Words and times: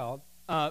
called. 0.00 0.22
Uh, 0.48 0.70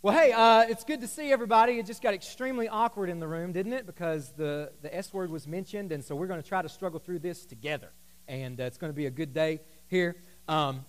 well, 0.00 0.16
hey, 0.16 0.30
uh, 0.30 0.62
it's 0.68 0.84
good 0.84 1.00
to 1.00 1.08
see 1.08 1.32
everybody. 1.32 1.80
It 1.80 1.86
just 1.86 2.00
got 2.00 2.14
extremely 2.14 2.68
awkward 2.68 3.10
in 3.10 3.18
the 3.18 3.26
room, 3.26 3.50
didn't 3.50 3.72
it? 3.72 3.84
Because 3.84 4.30
the, 4.36 4.70
the 4.80 4.94
S 4.94 5.12
word 5.12 5.28
was 5.28 5.48
mentioned, 5.48 5.90
and 5.90 6.04
so 6.04 6.14
we're 6.14 6.28
going 6.28 6.40
to 6.40 6.48
try 6.48 6.62
to 6.62 6.68
struggle 6.68 7.00
through 7.00 7.18
this 7.18 7.44
together. 7.44 7.90
And 8.28 8.60
uh, 8.60 8.64
it's 8.64 8.78
going 8.78 8.92
to 8.92 8.96
be 8.96 9.06
a 9.06 9.10
good 9.10 9.34
day 9.34 9.58
here. 9.88 10.14
Um, 10.46 10.84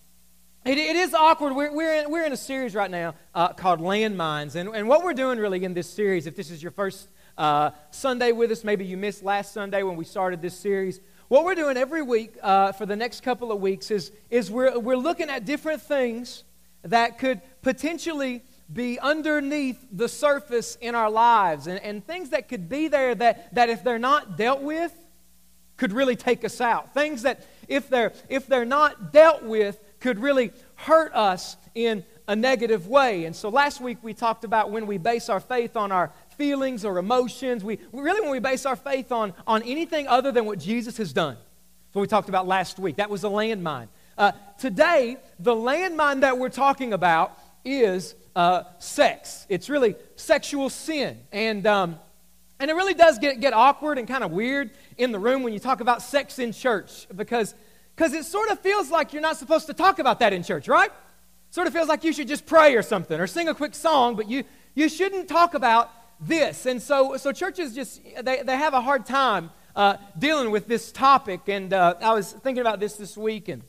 it, 0.63 0.77
it 0.77 0.95
is 0.95 1.15
awkward. 1.15 1.55
We're, 1.55 1.73
we're, 1.73 1.95
in, 1.95 2.11
we're 2.11 2.23
in 2.23 2.33
a 2.33 2.37
series 2.37 2.75
right 2.75 2.91
now 2.91 3.15
uh, 3.33 3.53
called 3.53 3.79
Landmines. 3.79 4.53
And, 4.53 4.69
and 4.75 4.87
what 4.87 5.03
we're 5.03 5.15
doing 5.15 5.39
really 5.39 5.63
in 5.63 5.73
this 5.73 5.89
series, 5.89 6.27
if 6.27 6.35
this 6.35 6.51
is 6.51 6.61
your 6.61 6.71
first 6.71 7.09
uh, 7.35 7.71
Sunday 7.89 8.31
with 8.31 8.51
us, 8.51 8.63
maybe 8.63 8.85
you 8.85 8.95
missed 8.95 9.23
last 9.23 9.55
Sunday 9.55 9.81
when 9.81 9.95
we 9.95 10.05
started 10.05 10.39
this 10.39 10.55
series, 10.55 10.99
what 11.29 11.45
we're 11.45 11.55
doing 11.55 11.77
every 11.77 12.03
week 12.03 12.37
uh, 12.43 12.73
for 12.73 12.85
the 12.85 12.95
next 12.95 13.23
couple 13.23 13.51
of 13.51 13.59
weeks 13.59 13.89
is, 13.89 14.11
is 14.29 14.51
we're, 14.51 14.77
we're 14.77 14.95
looking 14.95 15.31
at 15.31 15.45
different 15.45 15.81
things 15.81 16.43
that 16.83 17.19
could 17.19 17.41
potentially 17.61 18.43
be 18.71 18.99
underneath 18.99 19.85
the 19.91 20.07
surface 20.07 20.77
in 20.79 20.95
our 20.95 21.09
lives. 21.09 21.67
And, 21.67 21.79
and 21.81 22.05
things 22.05 22.29
that 22.29 22.47
could 22.47 22.69
be 22.69 22.87
there 22.87 23.13
that, 23.15 23.53
that 23.55 23.69
if 23.69 23.83
they're 23.83 23.99
not 23.99 24.37
dealt 24.37 24.61
with 24.61 24.93
could 25.77 25.93
really 25.93 26.15
take 26.15 26.45
us 26.45 26.61
out. 26.61 26.93
Things 26.93 27.23
that 27.23 27.45
if 27.67 27.89
they're 27.89 28.13
if 28.29 28.45
they're 28.45 28.65
not 28.65 29.11
dealt 29.11 29.43
with 29.43 29.79
could 29.99 30.19
really 30.19 30.51
hurt 30.75 31.13
us 31.13 31.57
in 31.73 32.05
a 32.27 32.35
negative 32.35 32.87
way. 32.87 33.25
And 33.25 33.35
so 33.35 33.49
last 33.49 33.81
week 33.81 33.97
we 34.03 34.13
talked 34.13 34.43
about 34.43 34.69
when 34.69 34.85
we 34.85 34.99
base 34.99 35.27
our 35.27 35.39
faith 35.39 35.75
on 35.75 35.91
our 35.91 36.11
feelings 36.37 36.85
or 36.85 36.99
emotions. 36.99 37.63
We 37.63 37.79
really 37.91 38.21
when 38.21 38.29
we 38.29 38.39
base 38.39 38.65
our 38.65 38.75
faith 38.75 39.11
on 39.11 39.33
on 39.47 39.63
anything 39.63 40.07
other 40.07 40.31
than 40.31 40.45
what 40.45 40.59
jesus 40.59 40.97
has 40.97 41.13
done 41.13 41.37
so 41.93 41.99
we 41.99 42.07
talked 42.07 42.29
about 42.29 42.47
last 42.47 42.79
week. 42.79 42.97
That 42.97 43.09
was 43.09 43.25
a 43.25 43.27
landmine. 43.27 43.89
Uh, 44.17 44.31
today, 44.57 45.17
the 45.39 45.53
landmine 45.53 46.21
that 46.21 46.37
we're 46.37 46.49
talking 46.49 46.93
about 46.93 47.37
is 47.63 48.15
uh, 48.35 48.63
sex. 48.79 49.45
It's 49.49 49.69
really 49.69 49.95
sexual 50.15 50.69
sin. 50.69 51.19
And, 51.31 51.65
um, 51.67 51.99
and 52.59 52.69
it 52.69 52.73
really 52.73 52.93
does 52.93 53.19
get, 53.19 53.39
get 53.39 53.53
awkward 53.53 53.97
and 53.97 54.07
kind 54.07 54.23
of 54.23 54.31
weird 54.31 54.71
in 54.97 55.11
the 55.11 55.19
room 55.19 55.43
when 55.43 55.53
you 55.53 55.59
talk 55.59 55.81
about 55.81 56.01
sex 56.01 56.39
in 56.39 56.51
church 56.51 57.07
because 57.15 57.55
because 57.95 58.13
it 58.13 58.25
sort 58.25 58.49
of 58.49 58.59
feels 58.59 58.89
like 58.89 59.13
you're 59.13 59.21
not 59.21 59.37
supposed 59.37 59.67
to 59.67 59.73
talk 59.73 59.99
about 59.99 60.19
that 60.19 60.33
in 60.33 60.43
church, 60.43 60.67
right? 60.67 60.91
Sort 61.51 61.67
of 61.67 61.73
feels 61.73 61.87
like 61.87 62.03
you 62.03 62.13
should 62.13 62.27
just 62.27 62.45
pray 62.45 62.75
or 62.75 62.81
something 62.81 63.19
or 63.19 63.27
sing 63.27 63.47
a 63.47 63.53
quick 63.53 63.75
song, 63.75 64.15
but 64.15 64.29
you, 64.29 64.43
you 64.73 64.89
shouldn't 64.89 65.27
talk 65.27 65.53
about 65.53 65.91
this. 66.19 66.65
And 66.65 66.81
so, 66.81 67.17
so 67.17 67.31
churches 67.31 67.75
just, 67.75 68.01
they, 68.23 68.41
they 68.41 68.57
have 68.57 68.73
a 68.73 68.81
hard 68.81 69.05
time 69.05 69.51
uh, 69.75 69.97
dealing 70.17 70.51
with 70.51 70.67
this 70.67 70.91
topic. 70.91 71.41
And 71.47 71.73
uh, 71.73 71.95
I 72.01 72.13
was 72.13 72.31
thinking 72.31 72.61
about 72.61 72.79
this 72.79 72.95
this 72.95 73.17
week, 73.17 73.49
and 73.49 73.63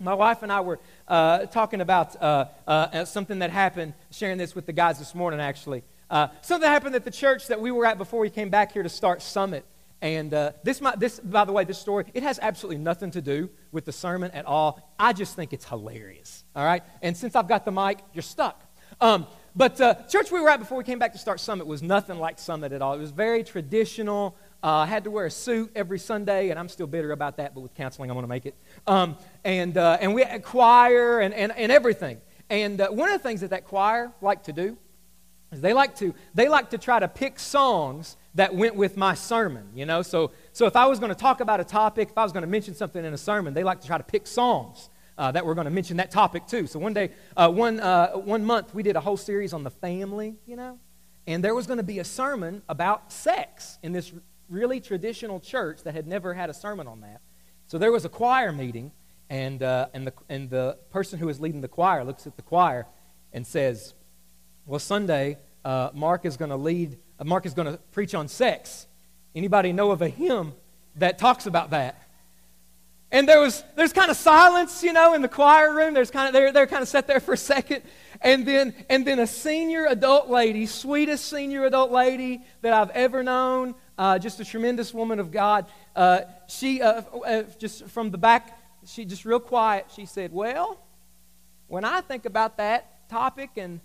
my 0.00 0.14
wife 0.14 0.42
and 0.42 0.50
I 0.50 0.60
were 0.62 0.80
uh, 1.06 1.46
talking 1.46 1.80
about 1.80 2.20
uh, 2.20 2.46
uh, 2.66 3.04
something 3.04 3.40
that 3.40 3.50
happened, 3.50 3.94
sharing 4.10 4.38
this 4.38 4.54
with 4.54 4.66
the 4.66 4.72
guys 4.72 4.98
this 4.98 5.14
morning, 5.14 5.40
actually. 5.40 5.84
Uh, 6.08 6.28
something 6.40 6.68
happened 6.68 6.94
at 6.94 7.04
the 7.04 7.10
church 7.10 7.46
that 7.48 7.60
we 7.60 7.70
were 7.70 7.86
at 7.86 7.98
before 7.98 8.18
we 8.18 8.30
came 8.30 8.48
back 8.48 8.72
here 8.72 8.82
to 8.82 8.88
start 8.88 9.22
Summit. 9.22 9.64
And 10.02 10.32
uh, 10.32 10.52
this, 10.64 10.80
this, 10.96 11.20
by 11.20 11.44
the 11.44 11.52
way, 11.52 11.64
this 11.64 11.78
story, 11.78 12.06
it 12.14 12.22
has 12.22 12.38
absolutely 12.40 12.82
nothing 12.82 13.10
to 13.10 13.20
do 13.20 13.50
with 13.70 13.84
the 13.84 13.92
sermon 13.92 14.30
at 14.30 14.46
all. 14.46 14.90
I 14.98 15.12
just 15.12 15.36
think 15.36 15.52
it's 15.52 15.66
hilarious, 15.66 16.44
all 16.56 16.64
right? 16.64 16.82
And 17.02 17.14
since 17.14 17.36
I've 17.36 17.48
got 17.48 17.66
the 17.66 17.72
mic, 17.72 17.98
you're 18.14 18.22
stuck. 18.22 18.64
Um, 19.00 19.26
but 19.54 19.80
uh, 19.80 19.94
church 20.08 20.30
we 20.30 20.40
were 20.40 20.48
at 20.48 20.58
before 20.58 20.78
we 20.78 20.84
came 20.84 20.98
back 20.98 21.12
to 21.12 21.18
start 21.18 21.40
Summit 21.40 21.66
was 21.66 21.82
nothing 21.82 22.18
like 22.18 22.38
Summit 22.38 22.72
at 22.72 22.80
all. 22.82 22.94
It 22.94 22.98
was 22.98 23.10
very 23.10 23.44
traditional. 23.44 24.36
I 24.62 24.86
had 24.86 25.04
to 25.04 25.10
wear 25.10 25.26
a 25.26 25.30
suit 25.30 25.72
every 25.74 25.98
Sunday, 25.98 26.50
and 26.50 26.58
I'm 26.58 26.68
still 26.68 26.86
bitter 26.86 27.12
about 27.12 27.38
that, 27.38 27.54
but 27.54 27.62
with 27.62 27.74
counseling, 27.74 28.10
I'm 28.10 28.14
going 28.14 28.24
to 28.24 28.28
make 28.28 28.46
it. 28.46 28.54
Um, 28.86 29.16
and, 29.44 29.76
uh, 29.76 29.98
and 30.00 30.14
we 30.14 30.22
had 30.22 30.42
choir 30.42 31.20
and, 31.20 31.32
and, 31.32 31.52
and 31.52 31.72
everything. 31.72 32.20
And 32.50 32.80
uh, 32.80 32.88
one 32.88 33.08
of 33.10 33.20
the 33.20 33.26
things 33.26 33.40
that 33.40 33.50
that 33.50 33.64
choir 33.64 34.12
liked 34.20 34.46
to 34.46 34.52
do 34.52 34.76
is 35.50 35.60
they 35.60 35.72
like 35.72 35.96
to, 35.96 36.14
they 36.34 36.48
like 36.48 36.70
to 36.70 36.78
try 36.78 36.98
to 36.98 37.08
pick 37.08 37.38
songs 37.38 38.16
that 38.34 38.54
went 38.54 38.74
with 38.76 38.96
my 38.96 39.14
sermon, 39.14 39.68
you 39.74 39.86
know? 39.86 40.02
So, 40.02 40.32
so 40.52 40.66
if 40.66 40.76
I 40.76 40.86
was 40.86 40.98
going 40.98 41.10
to 41.10 41.18
talk 41.18 41.40
about 41.40 41.60
a 41.60 41.64
topic, 41.64 42.10
if 42.10 42.18
I 42.18 42.22
was 42.22 42.32
going 42.32 42.42
to 42.42 42.48
mention 42.48 42.74
something 42.74 43.04
in 43.04 43.14
a 43.14 43.18
sermon, 43.18 43.54
they 43.54 43.64
like 43.64 43.80
to 43.80 43.86
try 43.86 43.98
to 43.98 44.04
pick 44.04 44.26
songs 44.26 44.90
uh, 45.16 45.32
that 45.32 45.44
were 45.44 45.54
going 45.54 45.64
to 45.64 45.70
mention 45.70 45.96
that 45.96 46.10
topic 46.10 46.46
too. 46.46 46.66
So 46.66 46.78
one 46.78 46.92
day, 46.92 47.10
uh, 47.36 47.50
one, 47.50 47.80
uh, 47.80 48.12
one 48.12 48.44
month, 48.44 48.74
we 48.74 48.82
did 48.82 48.96
a 48.96 49.00
whole 49.00 49.16
series 49.16 49.52
on 49.52 49.64
the 49.64 49.70
family, 49.70 50.36
you 50.46 50.56
know? 50.56 50.78
And 51.26 51.44
there 51.44 51.54
was 51.54 51.66
going 51.66 51.76
to 51.78 51.84
be 51.84 51.98
a 51.98 52.04
sermon 52.04 52.62
about 52.68 53.12
sex 53.12 53.78
in 53.82 53.92
this 53.92 54.12
really 54.50 54.80
traditional 54.80 55.40
church 55.40 55.82
that 55.84 55.94
had 55.94 56.06
never 56.06 56.34
had 56.34 56.50
a 56.50 56.54
sermon 56.54 56.86
on 56.86 57.00
that. 57.00 57.20
So 57.68 57.78
there 57.78 57.92
was 57.92 58.04
a 58.04 58.08
choir 58.08 58.52
meeting, 58.52 58.90
and, 59.30 59.62
uh, 59.62 59.86
and, 59.94 60.06
the, 60.06 60.12
and 60.28 60.50
the 60.50 60.76
person 60.90 61.18
who 61.18 61.26
was 61.26 61.40
leading 61.40 61.60
the 61.60 61.68
choir 61.68 62.04
looks 62.04 62.26
at 62.26 62.36
the 62.36 62.42
choir 62.42 62.86
and 63.32 63.46
says, 63.46 63.94
Well, 64.66 64.80
Sunday, 64.80 65.38
uh, 65.64 65.90
Mark 65.94 66.24
is 66.24 66.36
going 66.36 66.50
to 66.50 66.56
lead, 66.56 66.98
uh, 67.18 67.24
Mark 67.24 67.46
is 67.46 67.54
going 67.54 67.72
to 67.72 67.78
preach 67.92 68.14
on 68.14 68.26
sex. 68.26 68.86
Anybody 69.34 69.72
know 69.72 69.92
of 69.92 70.02
a 70.02 70.08
hymn 70.08 70.52
that 70.96 71.18
talks 71.18 71.46
about 71.46 71.70
that? 71.70 71.96
And 73.12 73.28
there 73.28 73.40
was 73.40 73.64
there's 73.74 73.92
kind 73.92 74.10
of 74.10 74.16
silence, 74.16 74.84
you 74.84 74.92
know, 74.92 75.14
in 75.14 75.22
the 75.22 75.28
choir 75.28 75.74
room. 75.74 75.94
There's 75.94 76.12
kind 76.12 76.28
of 76.28 76.32
they're, 76.32 76.52
they're 76.52 76.68
kind 76.68 76.82
of 76.82 76.88
sat 76.88 77.06
there 77.06 77.20
for 77.20 77.34
a 77.34 77.36
second. 77.54 77.82
And 78.20 78.46
then 78.46 78.74
and 78.88 79.06
then 79.06 79.18
a 79.18 79.26
senior 79.26 79.86
adult 79.86 80.28
lady, 80.28 80.66
sweetest 80.66 81.28
senior 81.28 81.64
adult 81.64 81.90
lady 81.90 82.42
that 82.62 82.72
I've 82.72 82.90
ever 82.90 83.22
known, 83.22 83.74
uh, 84.00 84.18
just 84.18 84.40
a 84.40 84.44
tremendous 84.46 84.94
woman 84.94 85.20
of 85.20 85.30
God. 85.30 85.66
Uh, 85.94 86.20
she, 86.48 86.80
uh, 86.80 87.02
uh, 87.02 87.42
just 87.58 87.86
from 87.88 88.10
the 88.10 88.16
back, 88.16 88.58
she 88.86 89.04
just 89.04 89.26
real 89.26 89.38
quiet, 89.38 89.88
she 89.94 90.06
said, 90.06 90.32
Well, 90.32 90.82
when 91.66 91.84
I 91.84 92.00
think 92.00 92.24
about 92.24 92.56
that 92.56 93.10
topic, 93.10 93.50
and 93.58 93.78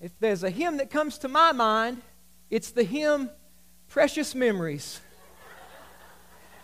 if 0.00 0.12
there's 0.20 0.44
a 0.44 0.50
hymn 0.50 0.76
that 0.76 0.88
comes 0.88 1.18
to 1.18 1.28
my 1.28 1.50
mind, 1.50 2.00
it's 2.48 2.70
the 2.70 2.84
hymn 2.84 3.28
Precious 3.88 4.34
Memories. 4.34 5.00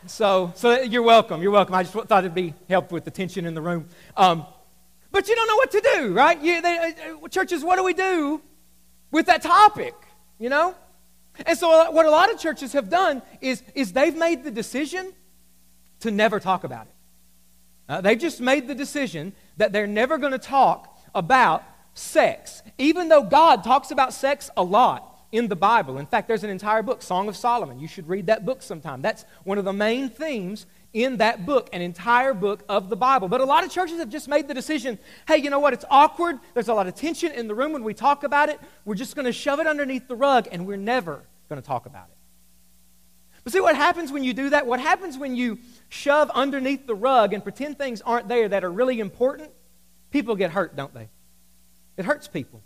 So, 0.05 0.53
so 0.57 0.81
you're 0.81 1.05
welcome. 1.05 1.43
You're 1.43 1.53
welcome. 1.53 1.77
I 1.77 1.85
just 1.85 1.95
thought 1.95 2.25
it'd 2.25 2.35
be 2.35 2.55
helpful 2.69 2.97
with 2.97 3.05
the 3.05 3.13
tension 3.13 3.47
in 3.47 3.55
the 3.55 3.61
room. 3.61 3.87
Um, 4.17 4.45
but 5.13 5.29
you 5.29 5.37
don't 5.37 5.47
know 5.47 5.55
what 5.55 5.71
to 5.71 5.81
do, 5.81 6.13
right? 6.13 6.43
You, 6.43 6.61
they, 6.61 6.95
uh, 7.23 7.29
churches, 7.29 7.63
what 7.63 7.77
do 7.77 7.85
we 7.85 7.95
do 7.95 8.43
with 9.13 9.27
that 9.27 9.43
topic? 9.43 9.95
You 10.41 10.49
know? 10.49 10.75
And 11.47 11.59
so, 11.59 11.91
what 11.91 12.07
a 12.07 12.11
lot 12.11 12.33
of 12.33 12.39
churches 12.39 12.73
have 12.75 12.91
done 12.91 13.23
is, 13.41 13.63
is 13.75 13.93
they've 13.93 14.17
made 14.17 14.45
the 14.45 14.51
decision 14.51 15.13
to 16.01 16.11
never 16.11 16.39
talk 16.41 16.65
about 16.65 16.87
it. 16.87 16.93
Uh, 17.89 18.01
they've 18.01 18.19
just 18.19 18.41
made 18.41 18.69
the 18.69 18.75
decision 18.75 19.33
that 19.57 19.73
they're 19.73 19.87
never 19.87 20.19
going 20.19 20.33
to 20.33 20.39
talk 20.39 20.99
about 21.15 21.63
sex, 21.95 22.63
even 22.79 23.09
though 23.09 23.23
God 23.23 23.65
talks 23.65 23.91
about 23.91 24.13
sex 24.13 24.51
a 24.57 24.63
lot 24.63 25.09
in 25.33 25.49
the 25.49 25.57
Bible. 25.57 25.99
In 25.99 26.07
fact, 26.07 26.29
there's 26.29 26.45
an 26.45 26.51
entire 26.51 26.83
book, 26.83 27.03
Song 27.03 27.29
of 27.29 27.37
Solomon. 27.37 27.81
You 27.81 27.89
should 27.89 28.09
read 28.09 28.27
that 28.27 28.45
book 28.45 28.63
sometime. 28.63 29.03
That's 29.03 29.25
one 29.45 29.59
of 29.59 29.65
the 29.65 29.73
main 29.73 30.11
themes 30.11 30.67
in 30.93 31.19
that 31.19 31.47
book, 31.47 31.71
an 31.73 31.81
entire 31.81 32.35
book 32.35 32.65
of 32.69 32.89
the 32.89 32.97
Bible. 32.97 33.29
But 33.29 33.41
a 33.41 33.45
lot 33.45 33.65
of 33.65 33.71
churches 33.71 33.99
have 33.99 34.11
just 34.11 34.29
made 34.29 34.49
the 34.49 34.55
decision 34.55 34.99
hey, 35.27 35.39
you 35.39 35.51
know 35.51 35.59
what? 35.59 35.73
It's 35.73 35.85
awkward. 35.91 36.39
There's 36.55 36.69
a 36.69 36.75
lot 36.75 36.87
of 36.87 36.95
tension 36.95 37.33
in 37.33 37.49
the 37.49 37.55
room 37.55 37.73
when 37.73 37.85
we 37.85 37.95
talk 37.95 38.25
about 38.25 38.49
it. 38.49 38.61
We're 38.85 38.95
just 38.95 39.15
going 39.15 39.27
to 39.27 39.33
shove 39.33 39.61
it 39.61 39.67
underneath 39.67 40.09
the 40.09 40.17
rug, 40.17 40.49
and 40.53 40.67
we're 40.67 40.77
never 40.77 41.25
going 41.49 41.61
to 41.61 41.67
talk 41.67 41.87
about 41.87 42.09
it. 42.11 42.17
But 43.45 43.53
see 43.53 43.61
what 43.61 43.75
happens 43.75 44.13
when 44.13 44.23
you 44.23 44.35
do 44.35 44.51
that? 44.51 44.67
What 44.67 44.81
happens 44.81 45.19
when 45.19 45.35
you 45.35 45.59
shove 45.89 46.31
underneath 46.31 46.87
the 46.87 46.95
rug 46.95 47.33
and 47.33 47.43
pretend 47.43 47.77
things 47.77 48.01
aren't 48.03 48.29
there 48.29 48.49
that 48.49 48.63
are 48.63 48.71
really 48.71 49.01
important? 49.01 49.51
People 50.11 50.37
get 50.37 50.51
hurt, 50.51 50.77
don't 50.77 50.95
they? 50.95 51.09
It 51.97 52.05
hurts 52.05 52.29
people. 52.29 52.63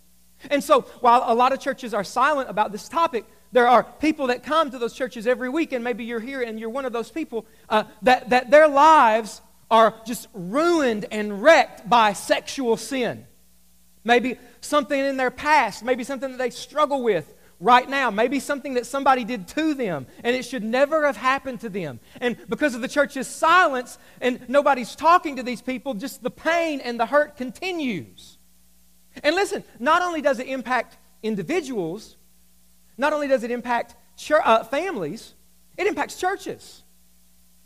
And 0.50 0.62
so, 0.62 0.82
while 1.00 1.22
a 1.26 1.34
lot 1.34 1.53
of 1.53 1.60
churches 1.60 1.94
are 1.94 2.04
silent 2.04 2.50
about 2.50 2.72
this 2.72 2.88
topic, 2.88 3.25
there 3.53 3.69
are 3.69 3.83
people 3.83 4.29
that 4.29 4.43
come 4.43 4.71
to 4.71 4.79
those 4.79 4.93
churches 4.93 5.27
every 5.27 5.49
week, 5.49 5.73
and 5.73 5.83
maybe 5.83 6.05
you're 6.05 6.21
here 6.21 6.43
and 6.43 6.59
you're 6.61 6.71
one 6.71 6.84
of 6.84 6.93
those 6.93 7.11
people, 7.11 7.47
uh, 7.69 7.84
that, 8.03 8.31
that 8.31 8.51
their 8.51 8.69
lives 8.69 9.41
are 9.71 9.95
just 10.07 10.29
ruined 10.33 11.07
and 11.11 11.43
wrecked 11.43 11.89
by 11.89 12.12
sexual 12.12 12.77
sin. 12.77 13.27
Maybe 14.05 14.39
something 14.61 14.99
in 14.99 15.17
their 15.17 15.31
past, 15.31 15.83
maybe 15.83 16.04
something 16.04 16.31
that 16.31 16.39
they 16.39 16.51
struggle 16.51 17.03
with 17.03 17.33
right 17.59 17.89
now, 17.89 18.10
maybe 18.10 18.39
something 18.39 18.75
that 18.75 18.87
somebody 18.87 19.25
did 19.25 19.49
to 19.49 19.75
them, 19.75 20.07
and 20.22 20.37
it 20.37 20.45
should 20.45 20.63
never 20.63 21.07
have 21.07 21.16
happened 21.16 21.60
to 21.60 21.69
them. 21.69 22.01
And 22.21 22.37
because 22.49 22.75
of 22.75 22.83
the 22.83 22.89
church's 22.89 23.27
silence 23.27 23.99
and 24.21 24.49
nobody's 24.49 24.95
talking 24.95 25.37
to 25.37 25.42
these 25.42 25.63
people, 25.63 25.95
just 25.95 26.22
the 26.22 26.31
pain 26.31 26.81
and 26.81 27.01
the 27.01 27.07
hurt 27.07 27.37
continues. 27.37 28.39
And 29.22 29.34
listen, 29.34 29.65
not 29.78 30.03
only 30.03 30.21
does 30.21 30.39
it 30.39 30.47
impact 30.47 30.99
individuals, 31.22 32.16
not 32.98 33.13
only 33.13 33.28
does 33.28 33.43
it 33.43 33.51
impact 33.51 33.95
uh, 34.31 34.65
families, 34.65 35.34
it 35.77 35.87
impacts 35.87 36.19
churches. 36.19 36.83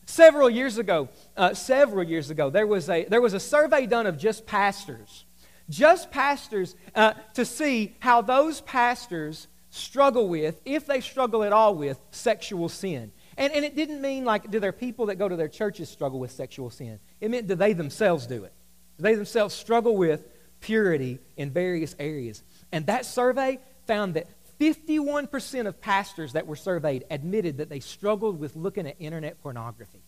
Several 0.07 0.51
years 0.51 0.79
ago, 0.79 1.09
uh, 1.37 1.55
several 1.55 2.03
years 2.03 2.31
ago, 2.31 2.51
there 2.51 2.67
was, 2.67 2.89
a, 2.89 3.05
there 3.05 3.21
was 3.21 3.35
a 3.35 3.41
survey 3.41 3.87
done 3.87 4.07
of 4.07 4.19
just 4.19 4.47
pastors. 4.47 5.25
Just 5.69 6.11
pastors 6.11 6.75
uh, 6.97 7.13
to 7.35 7.45
see 7.45 7.95
how 8.01 8.23
those 8.23 8.61
pastors 8.63 9.47
struggle 9.71 10.29
with, 10.29 10.61
if 10.65 10.87
they 10.87 11.01
struggle 11.01 11.45
at 11.45 11.53
all 11.53 11.77
with, 11.77 12.01
sexual 12.11 12.69
sin. 12.69 13.13
And, 13.37 13.53
and 13.53 13.65
it 13.65 13.77
didn't 13.77 14.01
mean 14.01 14.25
like, 14.25 14.51
do 14.51 14.59
their 14.59 14.73
people 14.73 15.07
that 15.07 15.15
go 15.15 15.29
to 15.29 15.37
their 15.37 15.49
churches 15.49 15.89
struggle 15.89 16.19
with 16.19 16.33
sexual 16.33 16.71
sin? 16.71 16.99
It 17.21 17.31
meant, 17.31 17.47
do 17.47 17.55
they 17.55 17.73
themselves 17.73 18.27
do 18.27 18.43
it? 18.43 18.53
Do 18.99 19.05
they 19.05 19.15
themselves 19.15 19.55
struggle 19.55 19.97
with 19.97 20.27
purity 20.61 21.19
in 21.37 21.51
various 21.51 21.97
areas. 21.99 22.43
And 22.73 22.87
that 22.87 23.05
survey 23.05 23.59
found 23.87 24.15
that 24.15 24.29
51% 24.61 25.67
of 25.67 25.81
pastors 25.81 26.35
that 26.35 26.47
were 26.47 26.57
surveyed 26.57 27.05
admitted 27.11 27.59
that 27.59 27.71
they 27.71 27.81
struggled 27.81 28.39
with 28.39 28.55
looking 28.57 28.87
at 28.87 28.97
internet 28.99 29.41
pornography. 29.41 30.03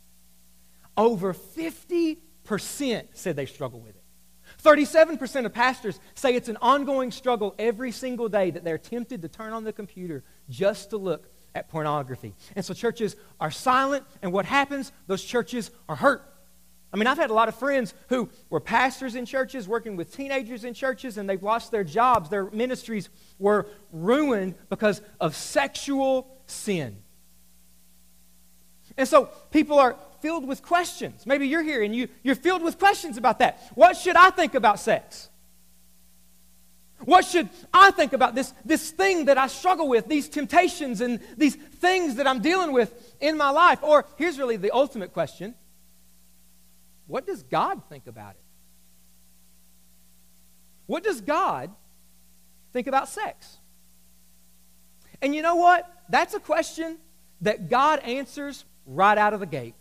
Over 0.97 1.33
50% 1.33 2.19
said 3.15 3.37
they 3.37 3.47
struggle 3.47 3.81
with 3.81 3.97
it. 3.97 4.03
37% 4.63 5.47
of 5.47 5.55
pastors 5.55 5.99
say 6.15 6.35
it's 6.35 6.49
an 6.49 6.59
ongoing 6.61 7.11
struggle 7.11 7.55
every 7.59 7.91
single 7.91 8.29
day 8.29 8.51
that 8.51 8.65
they're 8.65 8.77
tempted 8.77 9.23
to 9.23 9.29
turn 9.29 9.55
on 9.55 9.65
the 9.65 9.73
computer 9.73 10.23
just 10.51 10.91
to 10.91 10.99
look 10.99 11.31
at 11.55 11.69
pornography. 11.69 12.35
And 12.55 12.65
so 12.65 12.75
churches 12.75 13.17
are 13.41 13.51
silent, 13.51 14.05
and 14.21 14.33
what 14.33 14.45
happens? 14.45 14.93
Those 15.07 15.25
churches 15.25 15.71
are 15.89 15.97
hurt. 15.97 16.32
I 16.93 16.99
mean, 16.99 17.07
I've 17.07 17.17
had 17.17 17.31
a 17.31 17.35
lot 17.35 17.49
of 17.49 17.55
friends 17.55 17.95
who 18.09 18.29
were 18.51 18.61
pastors 18.61 19.15
in 19.15 19.25
churches, 19.25 19.67
working 19.67 19.97
with 19.97 20.15
teenagers 20.15 20.65
in 20.65 20.75
churches, 20.75 21.17
and 21.17 21.29
they've 21.29 21.43
lost 21.43 21.71
their 21.71 21.85
jobs. 21.85 22.29
Their 22.29 22.51
ministries 22.51 23.09
were 23.39 23.67
ruined 23.93 24.57
because 24.69 25.01
of 25.19 25.35
sexual 25.35 26.29
sin. 26.47 26.99
And 28.99 29.09
so 29.09 29.31
people 29.51 29.79
are 29.79 29.97
filled 30.21 30.47
with 30.47 30.63
questions. 30.63 31.25
Maybe 31.25 31.49
you're 31.49 31.63
here 31.63 31.83
and 31.83 31.97
you, 31.97 32.09
you're 32.23 32.35
filled 32.35 32.63
with 32.63 32.79
questions 32.79 33.17
about 33.17 33.39
that. 33.39 33.63
What 33.75 33.97
should 33.97 34.17
I 34.17 34.29
think 34.29 34.55
about 34.55 34.79
sex? 34.79 35.31
What 37.05 37.25
should 37.25 37.49
I 37.73 37.91
think 37.91 38.13
about 38.13 38.35
this, 38.35 38.53
this 38.65 38.91
thing 38.91 39.25
that 39.25 39.39
I 39.39 39.47
struggle 39.47 39.89
with, 39.89 40.09
these 40.09 40.29
temptations 40.29 41.01
and 41.01 41.21
these 41.39 41.57
things 41.57 42.17
that 42.17 42.27
I'm 42.27 42.41
dealing 42.41 42.73
with 42.73 43.17
in 43.19 43.37
my 43.39 43.51
life? 43.51 43.83
Or 43.83 44.05
here's 44.17 44.39
really 44.39 44.57
the 44.57 44.71
ultimate 44.73 45.15
question 45.15 45.55
what 47.07 47.27
does 47.27 47.43
God 47.43 47.83
think 47.89 48.07
about 48.07 48.33
it? 48.33 48.43
What 50.87 51.03
does 51.03 51.21
God 51.21 51.71
think 52.73 52.87
about 52.87 53.09
sex? 53.09 53.59
And 55.21 55.35
you 55.35 55.43
know 55.43 55.57
what? 55.57 55.89
That's 56.09 56.35
a 56.35 56.41
question 56.41 56.99
that 57.43 57.71
God 57.71 58.01
answers 58.01 58.65
right 58.87 59.17
out 59.17 59.33
of 59.33 59.41
the 59.41 59.47
gate. 59.47 59.75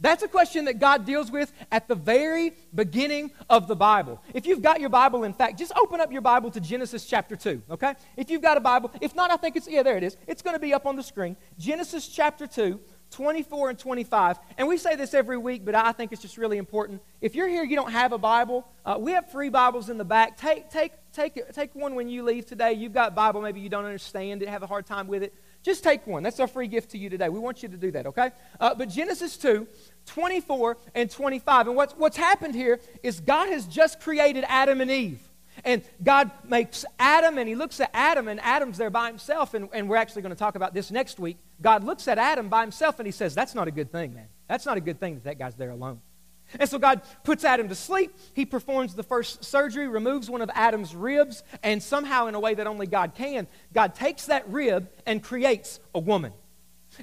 That's 0.00 0.22
a 0.22 0.28
question 0.28 0.64
that 0.64 0.78
God 0.78 1.04
deals 1.04 1.30
with 1.30 1.52
at 1.70 1.86
the 1.86 1.94
very 1.94 2.54
beginning 2.74 3.32
of 3.50 3.68
the 3.68 3.76
Bible. 3.76 4.22
If 4.32 4.46
you've 4.46 4.62
got 4.62 4.80
your 4.80 4.88
Bible, 4.88 5.24
in 5.24 5.34
fact, 5.34 5.58
just 5.58 5.72
open 5.76 6.00
up 6.00 6.10
your 6.10 6.22
Bible 6.22 6.50
to 6.52 6.60
Genesis 6.60 7.04
chapter 7.04 7.36
2, 7.36 7.62
okay? 7.72 7.94
If 8.16 8.30
you've 8.30 8.40
got 8.40 8.56
a 8.56 8.60
Bible, 8.60 8.90
if 9.02 9.14
not, 9.14 9.30
I 9.30 9.36
think 9.36 9.56
it's, 9.56 9.68
yeah, 9.68 9.82
there 9.82 9.98
it 9.98 10.02
is. 10.02 10.16
It's 10.26 10.40
going 10.40 10.56
to 10.56 10.60
be 10.60 10.72
up 10.72 10.86
on 10.86 10.96
the 10.96 11.02
screen. 11.02 11.36
Genesis 11.58 12.08
chapter 12.08 12.46
2, 12.46 12.80
24 13.10 13.70
and 13.70 13.78
25. 13.78 14.38
And 14.56 14.68
we 14.68 14.76
say 14.76 14.96
this 14.96 15.14
every 15.14 15.36
week, 15.36 15.64
but 15.64 15.74
I 15.74 15.92
think 15.92 16.12
it's 16.12 16.22
just 16.22 16.38
really 16.38 16.58
important. 16.58 17.02
If 17.20 17.34
you're 17.34 17.48
here, 17.48 17.64
you 17.64 17.76
don't 17.76 17.92
have 17.92 18.12
a 18.12 18.18
Bible, 18.18 18.66
uh, 18.84 18.96
we 18.98 19.12
have 19.12 19.30
free 19.30 19.48
Bibles 19.48 19.90
in 19.90 19.98
the 19.98 20.04
back. 20.04 20.36
Take, 20.36 20.70
take, 20.70 20.92
take, 21.12 21.52
take 21.52 21.74
one 21.74 21.94
when 21.94 22.08
you 22.08 22.22
leave 22.22 22.46
today. 22.46 22.72
You've 22.72 22.92
got 22.94 23.14
Bible, 23.14 23.40
maybe 23.40 23.60
you 23.60 23.68
don't 23.68 23.84
understand 23.84 24.42
it, 24.42 24.48
have 24.48 24.62
a 24.62 24.66
hard 24.66 24.86
time 24.86 25.06
with 25.06 25.22
it. 25.22 25.34
Just 25.62 25.84
take 25.84 26.06
one. 26.06 26.22
That's 26.22 26.40
our 26.40 26.46
free 26.46 26.68
gift 26.68 26.90
to 26.92 26.98
you 26.98 27.10
today. 27.10 27.28
We 27.28 27.38
want 27.38 27.62
you 27.62 27.68
to 27.68 27.76
do 27.76 27.90
that, 27.90 28.06
okay? 28.06 28.30
Uh, 28.58 28.74
but 28.74 28.88
Genesis 28.88 29.36
2, 29.36 29.66
24 30.06 30.78
and 30.94 31.10
25. 31.10 31.66
And 31.66 31.76
what's, 31.76 31.92
what's 31.94 32.16
happened 32.16 32.54
here 32.54 32.80
is 33.02 33.20
God 33.20 33.48
has 33.48 33.66
just 33.66 34.00
created 34.00 34.44
Adam 34.48 34.80
and 34.80 34.90
Eve. 34.90 35.29
And 35.64 35.82
God 36.02 36.30
makes 36.44 36.84
Adam, 36.98 37.38
and 37.38 37.48
he 37.48 37.54
looks 37.54 37.80
at 37.80 37.90
Adam, 37.92 38.28
and 38.28 38.40
Adam's 38.40 38.78
there 38.78 38.90
by 38.90 39.08
himself. 39.08 39.54
And, 39.54 39.68
and 39.72 39.88
we're 39.88 39.96
actually 39.96 40.22
going 40.22 40.34
to 40.34 40.38
talk 40.38 40.54
about 40.54 40.74
this 40.74 40.90
next 40.90 41.18
week. 41.18 41.38
God 41.60 41.84
looks 41.84 42.08
at 42.08 42.18
Adam 42.18 42.48
by 42.48 42.62
himself, 42.62 42.98
and 42.98 43.06
he 43.06 43.12
says, 43.12 43.34
That's 43.34 43.54
not 43.54 43.68
a 43.68 43.70
good 43.70 43.92
thing, 43.92 44.14
man. 44.14 44.28
That's 44.48 44.66
not 44.66 44.76
a 44.76 44.80
good 44.80 44.98
thing 44.98 45.14
that 45.14 45.24
that 45.24 45.38
guy's 45.38 45.54
there 45.54 45.70
alone. 45.70 46.00
And 46.58 46.68
so 46.68 46.78
God 46.78 47.02
puts 47.22 47.44
Adam 47.44 47.68
to 47.68 47.74
sleep. 47.74 48.12
He 48.34 48.44
performs 48.44 48.94
the 48.94 49.02
first 49.02 49.44
surgery, 49.44 49.86
removes 49.86 50.28
one 50.28 50.42
of 50.42 50.50
Adam's 50.54 50.94
ribs, 50.96 51.44
and 51.62 51.82
somehow, 51.82 52.26
in 52.26 52.34
a 52.34 52.40
way 52.40 52.54
that 52.54 52.66
only 52.66 52.86
God 52.86 53.14
can, 53.14 53.46
God 53.72 53.94
takes 53.94 54.26
that 54.26 54.48
rib 54.48 54.90
and 55.06 55.22
creates 55.22 55.78
a 55.94 56.00
woman. 56.00 56.32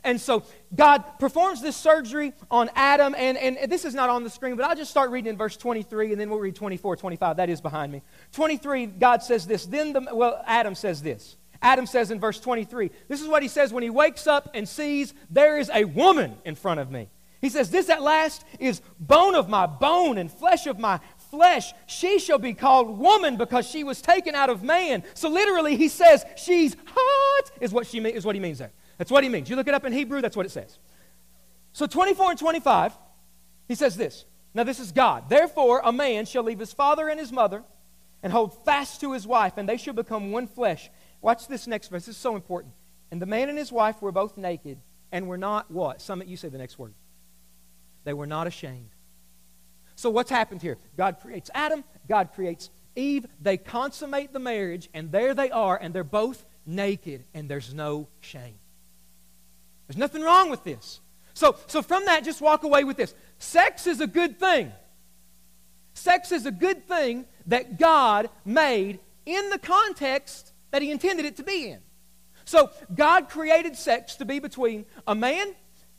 And 0.03 0.19
so 0.19 0.43
God 0.75 1.03
performs 1.19 1.61
this 1.61 1.75
surgery 1.75 2.33
on 2.51 2.69
Adam, 2.75 3.15
and, 3.17 3.37
and 3.37 3.71
this 3.71 3.85
is 3.85 3.93
not 3.93 4.09
on 4.09 4.23
the 4.23 4.29
screen, 4.29 4.55
but 4.55 4.65
I'll 4.65 4.75
just 4.75 4.91
start 4.91 5.11
reading 5.11 5.31
in 5.31 5.37
verse 5.37 5.57
23, 5.57 6.11
and 6.11 6.19
then 6.19 6.29
we'll 6.29 6.39
read 6.39 6.55
24, 6.55 6.97
25. 6.97 7.37
That 7.37 7.49
is 7.49 7.61
behind 7.61 7.91
me. 7.91 8.01
23, 8.33 8.85
God 8.87 9.23
says 9.23 9.47
this. 9.47 9.65
Then, 9.65 9.93
the, 9.93 10.07
well, 10.13 10.41
Adam 10.45 10.75
says 10.75 11.01
this. 11.01 11.37
Adam 11.61 11.85
says 11.85 12.11
in 12.11 12.19
verse 12.19 12.39
23, 12.39 12.91
this 13.07 13.21
is 13.21 13.27
what 13.27 13.41
he 13.41 13.47
says 13.47 13.73
when 13.73 13.83
he 13.83 13.89
wakes 13.89 14.27
up 14.27 14.51
and 14.53 14.69
sees 14.69 15.13
there 15.29 15.57
is 15.57 15.71
a 15.73 15.85
woman 15.85 16.37
in 16.45 16.55
front 16.55 16.79
of 16.79 16.91
me. 16.91 17.09
He 17.41 17.49
says, 17.49 17.69
This 17.69 17.89
at 17.89 18.01
last 18.01 18.43
is 18.59 18.81
bone 18.99 19.35
of 19.35 19.47
my 19.47 19.67
bone 19.67 20.17
and 20.17 20.31
flesh 20.31 20.67
of 20.67 20.79
my 20.79 20.99
flesh. 21.29 21.73
She 21.85 22.19
shall 22.19 22.39
be 22.39 22.53
called 22.53 22.97
woman 22.97 23.37
because 23.37 23.67
she 23.67 23.83
was 23.83 24.01
taken 24.01 24.33
out 24.33 24.49
of 24.49 24.63
man. 24.63 25.03
So 25.13 25.29
literally, 25.29 25.75
he 25.75 25.87
says, 25.87 26.25
She's 26.35 26.75
hot, 26.85 27.51
is 27.61 27.71
what, 27.71 27.87
she, 27.87 27.99
is 27.99 28.25
what 28.25 28.35
he 28.35 28.41
means 28.41 28.59
there. 28.59 28.71
That's 28.97 29.11
what 29.11 29.23
he 29.23 29.29
means. 29.29 29.49
You 29.49 29.55
look 29.55 29.67
it 29.67 29.73
up 29.73 29.85
in 29.85 29.93
Hebrew, 29.93 30.21
that's 30.21 30.35
what 30.35 30.45
it 30.45 30.51
says. 30.51 30.79
So 31.73 31.85
24 31.85 32.31
and 32.31 32.39
25, 32.39 32.97
he 33.67 33.75
says 33.75 33.95
this. 33.95 34.25
Now, 34.53 34.63
this 34.63 34.79
is 34.79 34.91
God. 34.91 35.29
Therefore, 35.29 35.81
a 35.83 35.91
man 35.91 36.25
shall 36.25 36.43
leave 36.43 36.57
his 36.57 36.73
father 36.73 37.09
and 37.09 37.19
his 37.19 37.31
mother 37.31 37.63
and 38.23 38.33
hold 38.33 38.65
fast 38.65 39.01
to 39.01 39.13
his 39.13 39.27
wife, 39.27 39.53
and 39.57 39.69
they 39.69 39.77
shall 39.77 39.93
become 39.93 40.31
one 40.31 40.47
flesh. 40.47 40.89
Watch 41.21 41.47
this 41.47 41.67
next 41.67 41.89
verse. 41.89 42.07
This 42.07 42.15
is 42.15 42.21
so 42.21 42.35
important. 42.35 42.73
And 43.11 43.21
the 43.21 43.27
man 43.27 43.49
and 43.49 43.57
his 43.57 43.71
wife 43.71 44.01
were 44.01 44.11
both 44.11 44.37
naked 44.37 44.79
and 45.11 45.27
were 45.27 45.37
not 45.37 45.69
what? 45.69 46.01
Some 46.01 46.23
you 46.25 46.37
say 46.37 46.49
the 46.49 46.57
next 46.57 46.79
word. 46.79 46.93
They 48.03 48.13
were 48.13 48.25
not 48.25 48.47
ashamed. 48.47 48.89
So, 49.95 50.09
what's 50.09 50.29
happened 50.29 50.61
here? 50.61 50.77
God 50.95 51.19
creates 51.21 51.49
Adam, 51.53 51.83
God 52.07 52.31
creates 52.33 52.69
Eve. 52.95 53.25
They 53.41 53.57
consummate 53.57 54.33
the 54.33 54.39
marriage, 54.39 54.89
and 54.93 55.11
there 55.11 55.33
they 55.33 55.51
are, 55.51 55.77
and 55.77 55.93
they're 55.93 56.03
both 56.03 56.45
naked, 56.65 57.25
and 57.33 57.49
there's 57.49 57.73
no 57.73 58.07
shame. 58.19 58.59
There's 59.87 59.97
nothing 59.97 60.21
wrong 60.21 60.49
with 60.49 60.63
this. 60.63 60.99
So, 61.33 61.55
so 61.67 61.81
from 61.81 62.05
that, 62.05 62.23
just 62.23 62.41
walk 62.41 62.63
away 62.63 62.83
with 62.83 62.97
this. 62.97 63.13
Sex 63.39 63.87
is 63.87 64.01
a 64.01 64.07
good 64.07 64.39
thing. 64.39 64.71
Sex 65.93 66.31
is 66.31 66.45
a 66.45 66.51
good 66.51 66.87
thing 66.87 67.25
that 67.47 67.79
God 67.79 68.29
made 68.45 68.99
in 69.25 69.49
the 69.49 69.59
context 69.59 70.51
that 70.71 70.81
He 70.81 70.91
intended 70.91 71.25
it 71.25 71.37
to 71.37 71.43
be 71.43 71.69
in. 71.69 71.79
So, 72.45 72.71
God 72.95 73.29
created 73.29 73.75
sex 73.75 74.15
to 74.15 74.25
be 74.25 74.39
between 74.39 74.85
a 75.05 75.13
man 75.13 75.53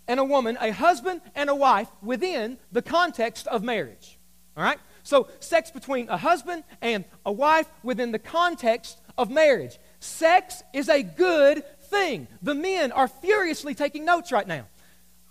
and 0.07 0.19
a 0.19 0.25
woman, 0.25 0.57
a 0.61 0.73
husband 0.73 1.21
and 1.35 1.51
a 1.51 1.55
wife 1.55 1.89
within 2.03 2.59
the 2.73 2.83
context 2.83 3.47
of 3.47 3.63
marriage. 3.63 4.19
All 4.57 4.65
right? 4.65 4.79
So, 5.03 5.29
sex 5.41 5.71
between 5.71 6.09
a 6.09 6.17
husband 6.17 6.65
and 6.81 7.05
a 7.25 7.33
wife 7.33 7.67
within 7.83 8.13
the 8.13 8.19
context 8.19 9.01
of 9.17 9.31
marriage. 9.31 9.79
Sex 10.01 10.63
is 10.73 10.89
a 10.89 11.03
good 11.03 11.65
thing. 11.89 12.29
The 12.43 12.55
men 12.55 12.93
are 12.93 13.09
furiously 13.09 13.75
taking 13.75 14.05
notes 14.05 14.33
right 14.33 14.47
now. 14.47 14.67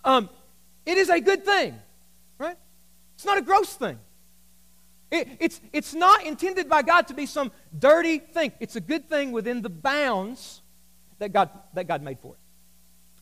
Um, 0.04 0.30
it 0.86 0.98
is 0.98 1.08
a 1.08 1.20
good 1.20 1.44
thing, 1.44 1.78
right? 2.38 2.56
It's 3.14 3.24
not 3.24 3.38
a 3.38 3.42
gross 3.42 3.74
thing. 3.74 3.98
It, 5.10 5.28
it's, 5.40 5.60
it's 5.72 5.94
not 5.94 6.24
intended 6.24 6.68
by 6.68 6.82
God 6.82 7.08
to 7.08 7.14
be 7.14 7.26
some 7.26 7.50
dirty 7.76 8.18
thing. 8.18 8.52
It's 8.60 8.76
a 8.76 8.80
good 8.80 9.08
thing 9.08 9.32
within 9.32 9.62
the 9.62 9.70
bounds 9.70 10.60
that 11.18 11.32
God, 11.32 11.50
that 11.74 11.88
God 11.88 12.02
made 12.02 12.18
for 12.18 12.34
it. 12.34 12.40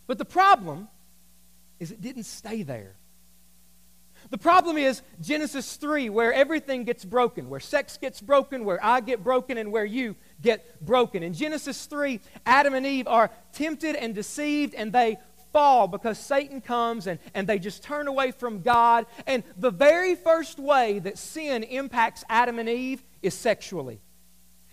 But 0.07 0.19
the 0.19 0.25
problem 0.25 0.89
is 1.79 1.91
it 1.91 2.01
didn't 2.01 2.25
stay 2.25 2.63
there. 2.63 2.97
The 4.31 4.39
problem 4.39 4.77
is 4.77 5.03
Genesis 5.21 5.77
3, 5.77 6.11
where 6.11 6.33
everything 6.33 6.85
gets 6.85 7.05
broken, 7.05 7.49
where 7.49 7.61
sex 7.61 7.97
gets 7.97 8.21
broken, 8.21 8.65
where 8.65 8.85
I 8.85 9.01
get 9.01 9.23
broken, 9.23 9.59
and 9.59 9.71
where 9.71 9.85
you 9.85 10.17
get 10.43 10.85
broken. 10.85 11.23
In 11.23 11.33
Genesis 11.33 11.87
3, 11.87 12.21
Adam 12.45 12.75
and 12.75 12.87
Eve 12.87 13.07
are 13.07 13.31
tempted 13.53 13.97
and 13.97 14.15
deceived, 14.15 14.75
and 14.75 14.93
they 14.93 15.19
fall 15.53 15.89
because 15.89 16.19
Satan 16.19 16.61
comes 16.61 17.07
and, 17.07 17.19
and 17.35 17.47
they 17.47 17.59
just 17.59 17.83
turn 17.83 18.09
away 18.09 18.31
from 18.31 18.61
God. 18.61 19.07
And 19.27 19.43
the 19.57 19.71
very 19.71 20.15
first 20.15 20.59
way 20.59 20.99
that 20.99 21.17
sin 21.19 21.63
impacts 21.63 22.25
Adam 22.29 22.59
and 22.59 22.69
Eve 22.69 23.03
is 23.23 23.33
sexually. 23.33 24.01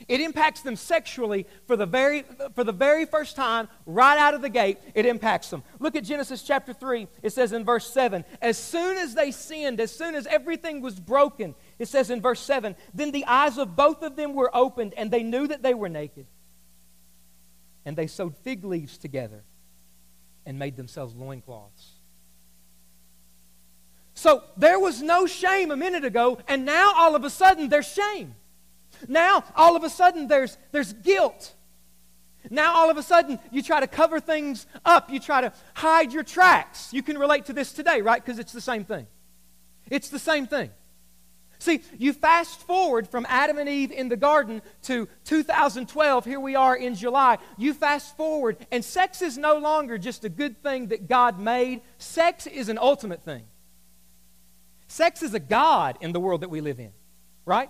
It 0.08 0.22
impacts 0.22 0.62
them 0.62 0.76
sexually 0.76 1.46
for 1.66 1.76
the 1.76 1.86
very 1.86 2.24
for 2.56 2.64
the 2.64 2.72
very 2.72 3.06
first 3.06 3.36
time 3.36 3.68
right 3.86 4.18
out 4.18 4.34
of 4.34 4.42
the 4.42 4.50
gate 4.50 4.80
it 4.96 5.06
impacts 5.06 5.50
them. 5.50 5.64
Look 5.80 5.96
at 5.96 6.04
Genesis 6.04 6.44
chapter 6.44 6.74
3. 6.74 7.08
It 7.22 7.32
says 7.32 7.54
in 7.54 7.66
verse 7.66 7.92
7, 7.92 8.26
as 8.42 8.58
soon 8.58 8.98
as 8.98 9.16
they 9.16 9.32
sinned, 9.32 9.80
as 9.80 9.92
soon 9.92 10.16
as 10.16 10.28
everything 10.28 10.82
was 10.82 11.00
broken, 11.00 11.56
it 11.80 11.88
says 11.88 12.10
in 12.10 12.22
verse 12.22 12.40
7, 12.40 12.76
then 12.94 13.12
the 13.12 13.26
eyes 13.26 13.58
of 13.58 13.76
both 13.76 14.04
of 14.04 14.16
them 14.16 14.34
were 14.34 14.56
opened 14.56 14.94
and 14.98 15.12
they 15.12 15.24
knew 15.24 15.48
that 15.48 15.64
they 15.64 15.74
were 15.74 15.90
naked. 15.90 16.26
And 17.86 17.98
they 17.98 18.08
sewed 18.08 18.36
fig 18.38 18.64
leaves 18.64 18.98
together 18.98 19.44
and 20.46 20.58
made 20.60 20.78
themselves 20.78 21.16
loincloths. 21.16 22.00
So 24.14 24.44
there 24.58 24.80
was 24.80 25.02
no 25.02 25.26
shame 25.26 25.72
a 25.72 25.76
minute 25.76 26.06
ago, 26.06 26.38
and 26.48 26.66
now 26.66 26.94
all 26.96 27.16
of 27.16 27.24
a 27.24 27.30
sudden 27.30 27.70
there's 27.70 27.92
shame. 27.92 28.36
Now, 29.08 29.44
all 29.56 29.76
of 29.76 29.84
a 29.84 29.90
sudden, 29.90 30.28
there's, 30.28 30.58
there's 30.72 30.94
guilt. 30.94 31.54
Now, 32.50 32.76
all 32.76 32.90
of 32.90 32.98
a 32.98 33.04
sudden, 33.04 33.40
you 33.52 33.62
try 33.62 33.80
to 33.80 33.88
cover 33.88 34.20
things 34.20 34.68
up. 34.86 35.10
You 35.10 35.20
try 35.20 35.42
to 35.42 35.54
hide 35.74 36.12
your 36.12 36.24
tracks. 36.24 36.94
You 36.94 37.04
can 37.04 37.18
relate 37.18 37.46
to 37.46 37.54
this 37.54 37.72
today, 37.72 38.02
right? 38.02 38.24
Because 38.24 38.40
it's 38.40 38.52
the 38.52 38.62
same 38.62 38.84
thing. 38.86 39.08
It's 39.90 40.10
the 40.10 40.20
same 40.20 40.48
thing. 40.48 40.72
See, 41.64 41.82
you 41.98 42.12
fast 42.12 42.60
forward 42.64 43.08
from 43.08 43.26
Adam 43.30 43.58
and 43.58 43.70
Eve 43.70 43.92
in 43.92 44.10
the 44.10 44.18
garden 44.18 44.62
to 44.82 45.08
2012, 45.24 46.26
here 46.26 46.40
we 46.42 46.56
are 46.56 46.76
in 46.76 46.94
July. 46.94 47.38
You 47.58 47.74
fast 47.74 48.18
forward, 48.18 48.58
and 48.70 48.84
sex 48.84 49.22
is 49.22 49.38
no 49.38 49.60
longer 49.60 49.98
just 49.98 50.26
a 50.26 50.30
good 50.30 50.62
thing 50.62 50.88
that 50.88 51.08
God 51.08 51.40
made, 51.40 51.80
sex 51.98 52.48
is 52.48 52.68
an 52.68 52.78
ultimate 52.78 53.24
thing. 53.24 53.44
Sex 54.90 55.24
is 55.24 55.34
a 55.34 55.40
God 55.40 55.98
in 56.02 56.12
the 56.12 56.20
world 56.20 56.42
that 56.42 56.50
we 56.50 56.60
live 56.60 56.82
in, 56.82 56.92
right? 57.46 57.70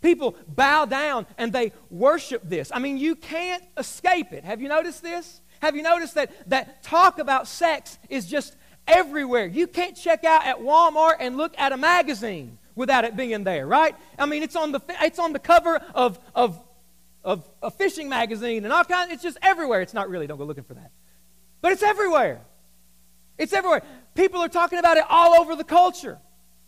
People 0.00 0.36
bow 0.46 0.84
down 0.84 1.26
and 1.36 1.52
they 1.52 1.72
worship 1.90 2.42
this. 2.44 2.70
I 2.72 2.78
mean, 2.78 2.98
you 2.98 3.16
can't 3.16 3.64
escape 3.76 4.32
it. 4.32 4.44
Have 4.44 4.60
you 4.60 4.68
noticed 4.68 5.02
this? 5.02 5.40
Have 5.60 5.74
you 5.74 5.82
noticed 5.82 6.14
that, 6.14 6.30
that 6.50 6.82
talk 6.82 7.18
about 7.18 7.48
sex 7.48 7.98
is 8.08 8.26
just 8.26 8.56
everywhere? 8.86 9.46
You 9.46 9.66
can't 9.66 9.96
check 9.96 10.24
out 10.24 10.46
at 10.46 10.58
Walmart 10.58 11.16
and 11.18 11.36
look 11.36 11.58
at 11.58 11.72
a 11.72 11.76
magazine 11.76 12.58
without 12.76 13.04
it 13.04 13.16
being 13.16 13.42
there, 13.42 13.66
right? 13.66 13.96
I 14.18 14.26
mean, 14.26 14.44
it's 14.44 14.54
on 14.54 14.70
the, 14.70 14.80
it's 15.02 15.18
on 15.18 15.32
the 15.32 15.40
cover 15.40 15.80
of, 15.94 16.18
of, 16.32 16.62
of 17.24 17.48
a 17.60 17.70
fishing 17.72 18.08
magazine 18.08 18.64
and 18.64 18.72
all 18.72 18.84
kinds. 18.84 19.12
It's 19.12 19.22
just 19.22 19.38
everywhere. 19.42 19.80
It's 19.80 19.94
not 19.94 20.08
really, 20.08 20.28
don't 20.28 20.38
go 20.38 20.44
looking 20.44 20.62
for 20.62 20.74
that. 20.74 20.92
But 21.60 21.72
it's 21.72 21.82
everywhere. 21.82 22.40
It's 23.36 23.52
everywhere. 23.52 23.82
People 24.14 24.40
are 24.42 24.48
talking 24.48 24.78
about 24.78 24.96
it 24.96 25.04
all 25.08 25.40
over 25.40 25.56
the 25.56 25.64
culture. 25.64 26.18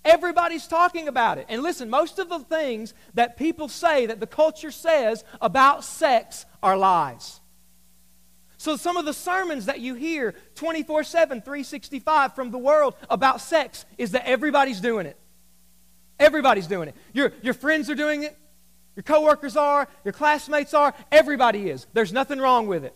Everybody's 0.04 0.66
talking 0.66 1.09
about 1.09 1.38
it. 1.38 1.47
And 1.49 1.62
listen, 1.62 1.90
most 1.90 2.19
of 2.19 2.28
the 2.28 2.38
things 2.38 2.95
that 3.14 3.37
people 3.37 3.69
say 3.69 4.07
that 4.07 4.19
the 4.21 4.26
culture 4.26 4.71
says 4.71 5.25
about 5.40 5.85
sex 5.85 6.47
are 6.62 6.76
lies. 6.76 7.40
So, 8.57 8.76
some 8.76 8.97
of 8.97 9.07
the 9.07 9.14
sermons 9.14 9.66
that 9.66 9.80
you 9.80 9.95
hear 9.95 10.35
24 10.54 11.04
7, 11.04 11.40
365 11.40 12.35
from 12.35 12.50
the 12.50 12.59
world 12.59 12.95
about 13.09 13.40
sex 13.40 13.85
is 13.97 14.12
that 14.12 14.26
everybody's 14.26 14.80
doing 14.80 15.07
it. 15.07 15.19
Everybody's 16.19 16.66
doing 16.66 16.88
it. 16.88 16.95
Your, 17.14 17.33
your 17.42 17.54
friends 17.54 17.88
are 17.88 17.95
doing 17.95 18.23
it. 18.23 18.37
Your 18.97 19.02
coworkers 19.02 19.57
are. 19.57 19.88
Your 20.04 20.12
classmates 20.12 20.75
are. 20.75 20.95
Everybody 21.11 21.71
is. 21.71 21.87
There's 21.95 22.12
nothing 22.12 22.38
wrong 22.38 22.66
with 22.66 22.85
it. 22.85 22.95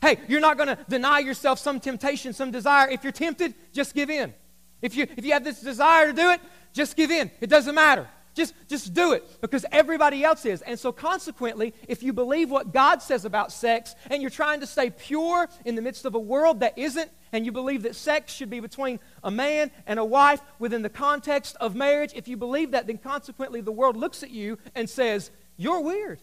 Hey, 0.00 0.18
you're 0.28 0.40
not 0.40 0.56
going 0.56 0.68
to 0.68 0.78
deny 0.88 1.18
yourself 1.18 1.58
some 1.58 1.80
temptation, 1.80 2.32
some 2.32 2.50
desire. 2.50 2.88
If 2.88 3.04
you're 3.04 3.12
tempted, 3.12 3.54
just 3.72 3.94
give 3.94 4.08
in. 4.08 4.32
If 4.82 4.96
you, 4.96 5.06
if 5.16 5.24
you 5.24 5.32
have 5.32 5.44
this 5.44 5.60
desire 5.60 6.06
to 6.06 6.12
do 6.12 6.30
it, 6.30 6.40
just 6.72 6.96
give 6.96 7.10
in. 7.10 7.30
It 7.40 7.50
doesn't 7.50 7.74
matter. 7.74 8.08
Just, 8.34 8.54
just 8.68 8.94
do 8.94 9.12
it 9.12 9.40
because 9.40 9.66
everybody 9.72 10.22
else 10.22 10.46
is. 10.46 10.62
And 10.62 10.78
so, 10.78 10.92
consequently, 10.92 11.74
if 11.88 12.02
you 12.02 12.12
believe 12.12 12.48
what 12.48 12.72
God 12.72 13.02
says 13.02 13.24
about 13.24 13.52
sex 13.52 13.94
and 14.08 14.22
you're 14.22 14.30
trying 14.30 14.60
to 14.60 14.66
stay 14.66 14.90
pure 14.90 15.48
in 15.64 15.74
the 15.74 15.82
midst 15.82 16.04
of 16.04 16.14
a 16.14 16.18
world 16.18 16.60
that 16.60 16.78
isn't, 16.78 17.10
and 17.32 17.44
you 17.44 17.52
believe 17.52 17.82
that 17.82 17.96
sex 17.96 18.32
should 18.32 18.48
be 18.48 18.60
between 18.60 19.00
a 19.24 19.30
man 19.30 19.70
and 19.86 19.98
a 19.98 20.04
wife 20.04 20.40
within 20.58 20.82
the 20.82 20.88
context 20.88 21.56
of 21.60 21.74
marriage, 21.74 22.12
if 22.14 22.28
you 22.28 22.36
believe 22.36 22.70
that, 22.70 22.86
then 22.86 22.98
consequently 22.98 23.60
the 23.60 23.72
world 23.72 23.96
looks 23.96 24.22
at 24.22 24.30
you 24.30 24.58
and 24.74 24.88
says, 24.88 25.30
You're 25.56 25.80
weird. 25.80 26.20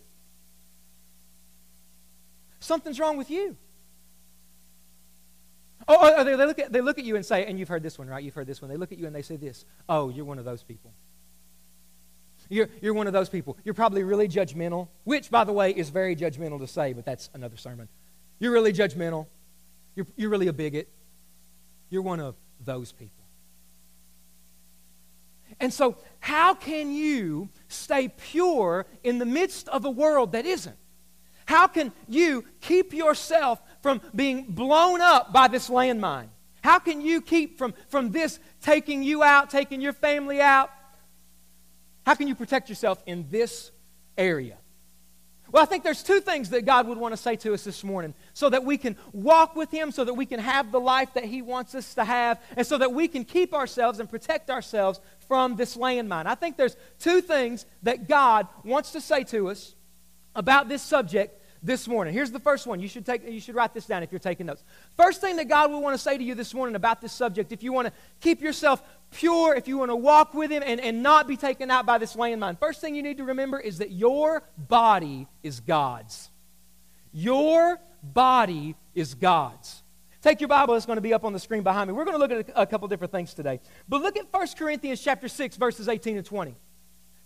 Something's 2.59 2.99
wrong 2.99 3.17
with 3.17 3.29
you. 3.29 3.57
Oh, 5.88 5.98
oh, 6.00 6.13
oh 6.17 6.24
they, 6.24 6.36
look 6.36 6.60
at, 6.60 6.72
they 6.72 6.82
look 6.82 6.98
at 6.98 7.06
you 7.06 7.15
and 7.15 7.25
say, 7.25 7.46
and 7.46 7.58
you've 7.58 7.70
heard 7.70 7.84
this 7.84 7.98
one, 7.98 8.08
right? 8.08 8.24
You've 8.24 8.34
heard 8.34 8.48
this 8.48 8.62
one. 8.62 8.70
They 8.70 8.77
look 8.77 8.91
at 8.91 8.98
you 8.98 9.08
and 9.08 9.15
they 9.15 9.22
say 9.22 9.38
this 9.38 9.65
Oh, 9.88 10.10
you're 10.10 10.25
one 10.25 10.39
of 10.39 10.46
those 10.46 10.63
people. 10.63 10.94
You're, 12.50 12.70
you're 12.82 12.94
one 12.94 13.08
of 13.08 13.13
those 13.13 13.29
people. 13.29 13.58
You're 13.63 13.74
probably 13.74 14.03
really 14.03 14.27
judgmental, 14.27 14.88
which, 15.03 15.29
by 15.29 15.44
the 15.44 15.51
way, 15.51 15.72
is 15.72 15.89
very 15.89 16.15
judgmental 16.15 16.60
to 16.60 16.67
say, 16.67 16.94
but 16.94 17.06
that's 17.06 17.29
another 17.34 17.58
sermon. 17.58 17.89
You're 18.39 18.53
really 18.53 18.72
judgmental. 18.72 19.27
You're, 19.96 20.08
you're 20.15 20.29
really 20.29 20.48
a 20.48 20.53
bigot. 20.53 20.88
You're 21.89 22.03
one 22.03 22.20
of 22.20 22.36
those 22.63 22.91
people. 22.91 23.25
And 25.60 25.74
so, 25.74 25.98
how 26.20 26.53
can 26.53 26.94
you 26.94 27.50
stay 27.67 28.10
pure 28.10 28.86
in 29.03 29.17
the 29.17 29.25
midst 29.25 29.67
of 29.70 29.86
a 29.86 29.89
world 29.89 30.34
that 30.34 30.46
isn't? 30.46 30.77
How 31.46 31.67
can 31.67 31.94
you 32.08 32.44
keep 32.62 32.94
yourself 32.94 33.62
from 33.81 34.01
being 34.15 34.46
blown 34.50 35.01
up 35.01 35.34
by 35.34 35.48
this 35.48 35.69
landmine? 35.69 36.27
How 36.62 36.79
can 36.79 37.01
you 37.01 37.22
keep 37.22 37.57
from, 37.57 37.74
from 37.89 38.12
this 38.12 38.39
taking 38.62 39.03
you 39.03 39.24
out, 39.24 39.50
taking 39.50 39.81
your 39.81 39.93
family 39.93 40.41
out? 40.41 40.69
How 42.05 42.15
can 42.15 42.27
you 42.27 42.36
protect 42.36 42.69
yourself 42.69 43.01
in 43.05 43.27
this 43.29 43.72
area? 44.17 44.57
Well, 45.51 45.63
I 45.63 45.65
think 45.65 45.84
there's 45.84 46.03
two 46.03 46.19
things 46.19 46.50
that 46.50 46.65
God 46.65 46.88
would 46.88 46.98
want 46.98 47.13
to 47.13 47.17
say 47.17 47.38
to 47.38 47.53
us 47.53 47.63
this 47.63 47.84
morning 47.84 48.13
so 48.34 48.50
that 48.50 48.65
we 48.65 48.77
can 48.77 48.98
walk 49.13 49.55
with 49.55 49.72
Him, 49.72 49.91
so 49.91 50.03
that 50.03 50.13
we 50.13 50.25
can 50.25 50.39
have 50.39 50.72
the 50.72 50.79
life 50.79 51.13
that 51.13 51.24
He 51.24 51.41
wants 51.41 51.74
us 51.74 51.93
to 51.93 52.03
have, 52.03 52.41
and 52.57 52.67
so 52.67 52.77
that 52.77 52.91
we 52.91 53.07
can 53.07 53.24
keep 53.24 53.53
ourselves 53.53 54.00
and 54.00 54.10
protect 54.10 54.50
ourselves 54.50 55.00
from 55.27 55.55
this 55.55 55.77
landmine. 55.77 56.25
I 56.25 56.36
think 56.36 56.57
there's 56.57 56.75
two 57.00 57.22
things 57.22 57.65
that 57.84 58.10
God 58.10 58.48
wants 58.63 58.91
to 58.91 59.01
say 59.01 59.24
to 59.25 59.50
us 59.50 59.74
about 60.36 60.67
this 60.67 60.81
subject 60.81 61.41
this 61.67 61.88
morning. 61.88 62.13
Here's 62.13 62.31
the 62.31 62.39
first 62.39 62.65
one. 62.65 62.79
You 62.79 62.88
should, 62.88 63.05
take, 63.05 63.29
you 63.29 63.41
should 63.41 63.53
write 63.53 63.74
this 63.74 63.86
down 63.86 64.01
if 64.01 64.12
you're 64.12 64.19
taking 64.19 64.45
notes. 64.45 64.63
First 64.95 65.21
thing 65.21 65.36
that 65.36 65.50
God 65.50 65.69
will 65.69 65.81
want 65.81 65.93
to 65.93 66.01
say 66.01 66.17
to 66.17 66.24
you 66.24 66.33
this 66.33 66.53
morning 66.53 66.75
about 66.75 67.01
this 67.01 67.12
subject, 67.12 67.51
if 67.51 67.62
you 67.62 67.74
want 67.74 67.88
to 67.88 67.93
keep 68.21 68.41
yourself 68.41 68.81
pure, 69.12 69.53
if 69.53 69.67
you 69.67 69.77
want 69.77 69.91
to 69.91 69.95
walk 69.95 70.33
with 70.33 70.50
Him 70.50 70.63
and, 70.65 70.79
and 70.79 71.03
not 71.03 71.27
be 71.27 71.36
taken 71.36 71.69
out 71.69 71.86
by 71.86 71.97
this 71.97 72.15
landmine, 72.15 72.57
first 72.57 72.81
thing 72.81 72.95
you 72.95 73.03
need 73.03 73.17
to 73.17 73.25
remember 73.25 73.59
is 73.59 73.79
that 73.79 73.91
your 73.91 74.43
body 74.57 75.27
is 75.43 75.59
God's. 75.59 76.31
Your 77.12 77.79
body 78.01 78.75
is 78.95 79.13
God's. 79.13 79.83
Take 80.21 80.41
your 80.41 80.47
Bible, 80.47 80.75
it's 80.75 80.86
going 80.86 80.97
to 80.97 81.01
be 81.01 81.13
up 81.13 81.25
on 81.25 81.33
the 81.33 81.39
screen 81.39 81.63
behind 81.63 81.89
me. 81.89 81.93
We're 81.93 82.05
going 82.05 82.15
to 82.15 82.19
look 82.19 82.31
at 82.31 82.50
a, 82.50 82.62
a 82.62 82.65
couple 82.65 82.88
different 82.88 83.12
things 83.12 83.33
today. 83.33 83.59
But 83.88 84.01
look 84.01 84.17
at 84.17 84.31
1 84.31 84.47
Corinthians 84.57 85.01
chapter 85.01 85.27
6, 85.27 85.57
verses 85.57 85.88
18 85.88 86.17
and 86.17 86.25
20. 86.25 86.55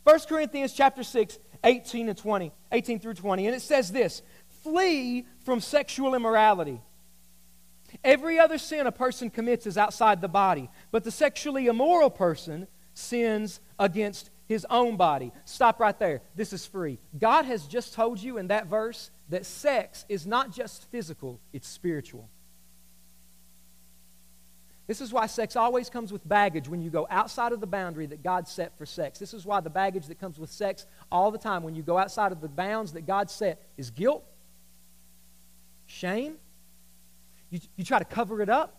1 0.04 0.20
Corinthians 0.28 0.74
chapter 0.74 1.04
6, 1.04 1.38
18 1.64 2.10
and 2.10 2.18
20, 2.18 2.52
18 2.72 3.00
through 3.00 3.14
20. 3.14 3.48
And 3.48 3.56
it 3.56 3.62
says 3.62 3.92
this 3.92 4.22
flee 4.64 5.26
from 5.44 5.60
sexual 5.60 6.16
immorality. 6.16 6.82
Every 8.04 8.40
other 8.40 8.58
sin 8.58 8.88
a 8.88 8.92
person 8.92 9.30
commits 9.30 9.68
is 9.68 9.78
outside 9.78 10.22
the 10.22 10.28
body, 10.28 10.70
but 10.92 11.04
the 11.04 11.12
sexually 11.12 11.68
immoral 11.68 12.10
person 12.10 12.68
sins 12.94 13.60
against 13.78 14.30
his 14.48 14.66
own 14.70 14.98
body. 14.98 15.32
Stop 15.46 15.80
right 15.80 15.98
there. 15.98 16.22
This 16.36 16.54
is 16.54 16.66
free. 16.66 17.00
God 17.18 17.46
has 17.46 17.68
just 17.68 17.94
told 17.94 18.20
you 18.20 18.38
in 18.38 18.48
that 18.48 18.68
verse 18.68 19.12
that 19.30 19.46
sex 19.46 20.06
is 20.10 20.28
not 20.28 20.52
just 20.52 20.90
physical, 20.92 21.40
it's 21.54 21.68
spiritual. 21.68 22.30
This 24.88 25.00
is 25.00 25.14
why 25.14 25.28
sex 25.28 25.56
always 25.56 25.90
comes 25.90 26.12
with 26.12 26.28
baggage 26.28 26.68
when 26.68 26.82
you 26.82 26.90
go 26.90 27.08
outside 27.10 27.54
of 27.54 27.62
the 27.62 27.68
boundary 27.68 28.08
that 28.08 28.24
God 28.24 28.46
set 28.46 28.78
for 28.78 28.86
sex. 28.86 29.20
This 29.20 29.34
is 29.34 29.46
why 29.46 29.62
the 29.62 29.70
baggage 29.70 30.08
that 30.08 30.20
comes 30.20 30.38
with 30.38 30.52
sex 30.52 30.86
all 31.12 31.32
the 31.32 31.38
time 31.38 31.64
when 31.64 31.76
you 31.76 31.84
go 31.84 31.98
outside 31.98 32.32
of 32.32 32.42
the 32.42 32.48
bounds 32.48 32.94
that 32.94 33.06
God 33.06 33.30
set 33.30 33.62
is 33.78 33.90
guilt, 33.90 34.24
shame. 35.86 36.36
You, 37.50 37.60
you 37.76 37.84
try 37.84 38.00
to 38.00 38.06
cover 38.06 38.42
it 38.42 38.50
up. 38.50 38.78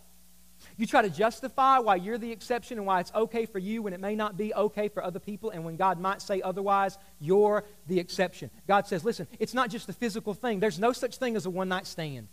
You 0.77 0.87
try 0.87 1.03
to 1.03 1.11
justify 1.11 1.79
why 1.79 1.97
you're 1.97 2.19
the 2.19 2.31
exception 2.31 2.79
and 2.79 2.87
why 2.87 3.01
it's 3.01 3.13
okay 3.15 3.47
for 3.47 3.59
you 3.59 3.83
when 3.83 3.93
it 3.93 4.01
may 4.01 4.15
not 4.15 4.37
be 4.37 4.55
okay 4.55 4.89
for 4.89 5.03
other 5.03 5.19
people, 5.19 5.51
and 5.51 5.65
when 5.65 5.77
God 5.77 6.01
might 6.01 6.23
say 6.23 6.41
otherwise, 6.41 6.99
you're 7.21 7.65
the 7.89 7.99
exception. 7.99 8.51
God 8.69 8.87
says, 8.87 9.05
listen, 9.05 9.27
it's 9.39 9.55
not 9.55 9.71
just 9.71 9.89
a 9.89 9.93
physical 9.93 10.35
thing. 10.35 10.61
There's 10.61 10.79
no 10.79 10.93
such 10.93 11.17
thing 11.17 11.37
as 11.37 11.47
a 11.47 11.51
one 11.51 11.69
night 11.69 11.87
stand, 11.87 12.29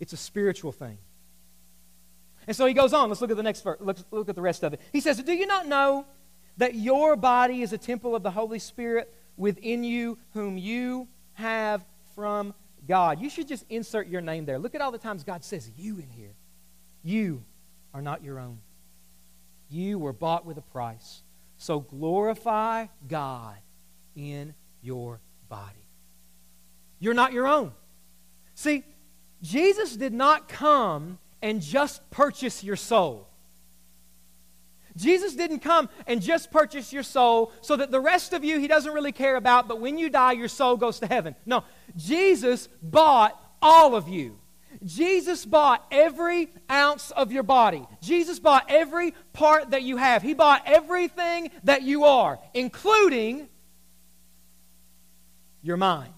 it's 0.00 0.12
a 0.12 0.16
spiritual 0.16 0.72
thing. 0.72 0.98
And 2.46 2.56
so 2.56 2.66
he 2.66 2.74
goes 2.74 2.92
on. 2.92 3.08
Let's 3.08 3.20
look 3.20 3.30
at 3.30 3.36
the 3.36 3.42
next 3.44 3.62
verse. 3.62 3.78
Let's 3.80 4.04
look 4.10 4.28
at 4.28 4.34
the 4.34 4.42
rest 4.42 4.64
of 4.64 4.72
it. 4.72 4.80
He 4.92 5.00
says, 5.00 5.22
Do 5.22 5.32
you 5.32 5.46
not 5.46 5.68
know 5.68 6.06
that 6.56 6.74
your 6.74 7.16
body 7.16 7.62
is 7.62 7.72
a 7.72 7.78
temple 7.78 8.14
of 8.14 8.22
the 8.22 8.30
Holy 8.30 8.58
Spirit 8.58 9.12
within 9.36 9.84
you, 9.84 10.18
whom 10.32 10.58
you 10.58 11.08
have 11.34 11.84
from 12.14 12.54
God? 12.86 13.20
You 13.20 13.30
should 13.30 13.48
just 13.48 13.64
insert 13.68 14.08
your 14.08 14.20
name 14.20 14.44
there. 14.44 14.58
Look 14.58 14.74
at 14.74 14.80
all 14.80 14.92
the 14.92 14.98
times 14.98 15.24
God 15.24 15.44
says 15.44 15.70
you 15.76 15.98
in 15.98 16.08
here. 16.10 16.34
You 17.02 17.44
are 17.94 18.02
not 18.02 18.22
your 18.22 18.38
own. 18.38 18.58
You 19.70 19.98
were 19.98 20.12
bought 20.12 20.44
with 20.44 20.58
a 20.58 20.62
price. 20.62 21.22
So 21.56 21.80
glorify 21.80 22.86
God 23.08 23.56
in 24.14 24.54
your 24.82 25.20
body. 25.48 25.88
You're 26.98 27.14
not 27.14 27.32
your 27.32 27.46
own. 27.46 27.72
See, 28.54 28.84
Jesus 29.42 29.96
did 29.96 30.12
not 30.12 30.48
come 30.48 31.18
and 31.40 31.60
just 31.60 32.08
purchase 32.10 32.62
your 32.62 32.76
soul. 32.76 33.28
Jesus 34.96 35.34
didn't 35.34 35.60
come 35.60 35.88
and 36.06 36.20
just 36.20 36.50
purchase 36.50 36.92
your 36.92 37.02
soul 37.02 37.52
so 37.60 37.76
that 37.76 37.90
the 37.90 38.00
rest 38.00 38.32
of 38.32 38.44
you 38.44 38.58
he 38.58 38.68
doesn't 38.68 38.92
really 38.92 39.12
care 39.12 39.36
about, 39.36 39.68
but 39.68 39.80
when 39.80 39.98
you 39.98 40.10
die, 40.10 40.32
your 40.32 40.48
soul 40.48 40.76
goes 40.76 41.00
to 41.00 41.06
heaven. 41.06 41.34
No, 41.46 41.64
Jesus 41.96 42.68
bought 42.82 43.38
all 43.60 43.94
of 43.94 44.08
you. 44.08 44.38
Jesus 44.84 45.44
bought 45.44 45.86
every 45.90 46.50
ounce 46.70 47.10
of 47.12 47.30
your 47.30 47.42
body. 47.42 47.86
Jesus 48.00 48.38
bought 48.38 48.64
every 48.68 49.14
part 49.32 49.70
that 49.70 49.82
you 49.82 49.96
have. 49.96 50.22
He 50.22 50.34
bought 50.34 50.62
everything 50.66 51.50
that 51.64 51.82
you 51.82 52.04
are, 52.04 52.38
including 52.54 53.48
your 55.62 55.76
mind. 55.76 56.12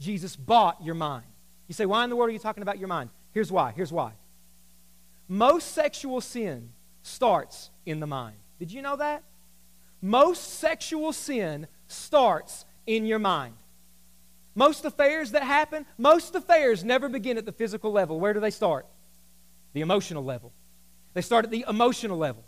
Jesus 0.00 0.36
bought 0.36 0.82
your 0.82 0.94
mind. 0.94 1.24
You 1.68 1.74
say, 1.74 1.86
why 1.86 2.04
in 2.04 2.10
the 2.10 2.16
world 2.16 2.30
are 2.30 2.32
you 2.32 2.38
talking 2.38 2.62
about 2.62 2.78
your 2.78 2.88
mind? 2.88 3.10
Here's 3.32 3.52
why. 3.52 3.72
Here's 3.74 3.92
why. 3.92 4.12
Most 5.28 5.72
sexual 5.72 6.20
sin 6.20 6.70
starts 7.02 7.70
in 7.84 8.00
the 8.00 8.06
mind. 8.06 8.36
Did 8.58 8.72
you 8.72 8.82
know 8.82 8.96
that? 8.96 9.22
Most 10.00 10.58
sexual 10.58 11.12
sin 11.12 11.66
starts 11.88 12.64
in 12.86 13.06
your 13.06 13.18
mind. 13.18 13.54
Most 14.54 14.84
affairs 14.84 15.32
that 15.32 15.42
happen, 15.42 15.84
most 15.98 16.34
affairs 16.34 16.84
never 16.84 17.08
begin 17.08 17.36
at 17.36 17.44
the 17.44 17.52
physical 17.52 17.92
level. 17.92 18.18
Where 18.18 18.32
do 18.32 18.40
they 18.40 18.50
start? 18.50 18.86
The 19.74 19.82
emotional 19.82 20.24
level. 20.24 20.52
They 21.12 21.20
start 21.22 21.44
at 21.44 21.50
the 21.50 21.64
emotional 21.68 22.16
level. 22.16 22.44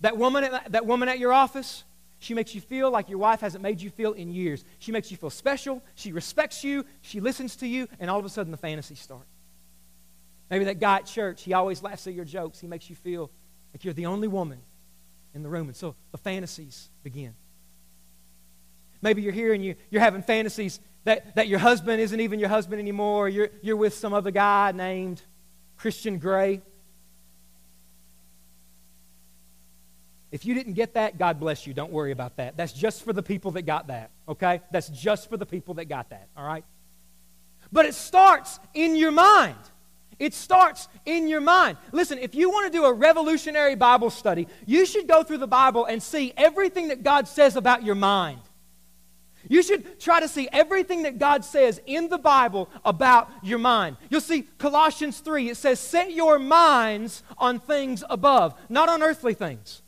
That 0.00 0.16
woman 0.16 0.44
at, 0.44 0.72
that 0.72 0.86
woman 0.86 1.08
at 1.08 1.18
your 1.18 1.32
office, 1.32 1.84
she 2.18 2.34
makes 2.34 2.54
you 2.54 2.60
feel 2.60 2.90
like 2.90 3.08
your 3.08 3.18
wife 3.18 3.40
hasn't 3.40 3.62
made 3.62 3.80
you 3.80 3.90
feel 3.90 4.12
in 4.12 4.30
years. 4.30 4.64
She 4.78 4.92
makes 4.92 5.10
you 5.10 5.16
feel 5.16 5.30
special. 5.30 5.82
She 5.94 6.12
respects 6.12 6.64
you. 6.64 6.86
She 7.02 7.20
listens 7.20 7.56
to 7.56 7.66
you. 7.66 7.88
And 8.00 8.10
all 8.10 8.18
of 8.18 8.24
a 8.24 8.30
sudden, 8.30 8.50
the 8.50 8.56
fantasies 8.56 9.00
start. 9.00 9.26
Maybe 10.50 10.64
that 10.66 10.78
guy 10.78 10.96
at 10.96 11.06
church, 11.06 11.42
he 11.42 11.52
always 11.52 11.82
laughs 11.82 12.06
at 12.06 12.14
your 12.14 12.24
jokes. 12.24 12.60
He 12.60 12.66
makes 12.66 12.88
you 12.88 12.96
feel 12.96 13.30
like 13.72 13.84
you're 13.84 13.94
the 13.94 14.06
only 14.06 14.28
woman 14.28 14.60
in 15.34 15.42
the 15.42 15.48
room. 15.48 15.68
And 15.68 15.76
so 15.76 15.94
the 16.12 16.18
fantasies 16.18 16.88
begin. 17.02 17.34
Maybe 19.02 19.22
you're 19.22 19.32
here 19.32 19.52
and 19.52 19.64
you, 19.64 19.74
you're 19.90 20.02
having 20.02 20.22
fantasies 20.22 20.80
that, 21.04 21.36
that 21.36 21.48
your 21.48 21.58
husband 21.58 22.00
isn't 22.00 22.18
even 22.18 22.40
your 22.40 22.48
husband 22.48 22.80
anymore. 22.80 23.28
You're, 23.28 23.50
you're 23.62 23.76
with 23.76 23.94
some 23.94 24.12
other 24.12 24.30
guy 24.30 24.72
named 24.72 25.22
Christian 25.76 26.18
Grey. 26.18 26.62
If 30.32 30.44
you 30.44 30.54
didn't 30.54 30.72
get 30.72 30.94
that, 30.94 31.18
God 31.18 31.38
bless 31.38 31.66
you. 31.66 31.74
Don't 31.74 31.92
worry 31.92 32.10
about 32.10 32.36
that. 32.36 32.56
That's 32.56 32.72
just 32.72 33.04
for 33.04 33.12
the 33.12 33.22
people 33.22 33.52
that 33.52 33.62
got 33.62 33.86
that, 33.88 34.10
okay? 34.28 34.60
That's 34.70 34.88
just 34.88 35.30
for 35.30 35.36
the 35.36 35.46
people 35.46 35.74
that 35.74 35.84
got 35.84 36.10
that, 36.10 36.28
all 36.36 36.44
right? 36.44 36.64
But 37.70 37.86
it 37.86 37.94
starts 37.94 38.58
in 38.74 38.96
your 38.96 39.12
mind. 39.12 39.56
It 40.18 40.32
starts 40.32 40.88
in 41.04 41.28
your 41.28 41.40
mind. 41.40 41.76
Listen, 41.92 42.18
if 42.18 42.34
you 42.34 42.50
want 42.50 42.72
to 42.72 42.78
do 42.78 42.84
a 42.84 42.92
revolutionary 42.92 43.74
Bible 43.74 44.10
study, 44.10 44.48
you 44.64 44.86
should 44.86 45.06
go 45.06 45.22
through 45.22 45.38
the 45.38 45.46
Bible 45.46 45.84
and 45.84 46.02
see 46.02 46.32
everything 46.36 46.88
that 46.88 47.02
God 47.02 47.28
says 47.28 47.56
about 47.56 47.82
your 47.82 47.94
mind. 47.94 48.40
You 49.48 49.62
should 49.62 50.00
try 50.00 50.20
to 50.20 50.28
see 50.28 50.48
everything 50.52 51.02
that 51.02 51.18
God 51.18 51.44
says 51.44 51.80
in 51.86 52.08
the 52.08 52.18
Bible 52.18 52.68
about 52.84 53.30
your 53.42 53.58
mind. 53.58 53.96
You'll 54.10 54.20
see 54.20 54.42
Colossians 54.58 55.20
3, 55.20 55.50
it 55.50 55.56
says, 55.56 55.78
Set 55.78 56.12
your 56.12 56.38
minds 56.38 57.22
on 57.38 57.60
things 57.60 58.02
above, 58.08 58.54
not 58.68 58.88
on 58.88 59.02
earthly 59.02 59.34
things. 59.34 59.82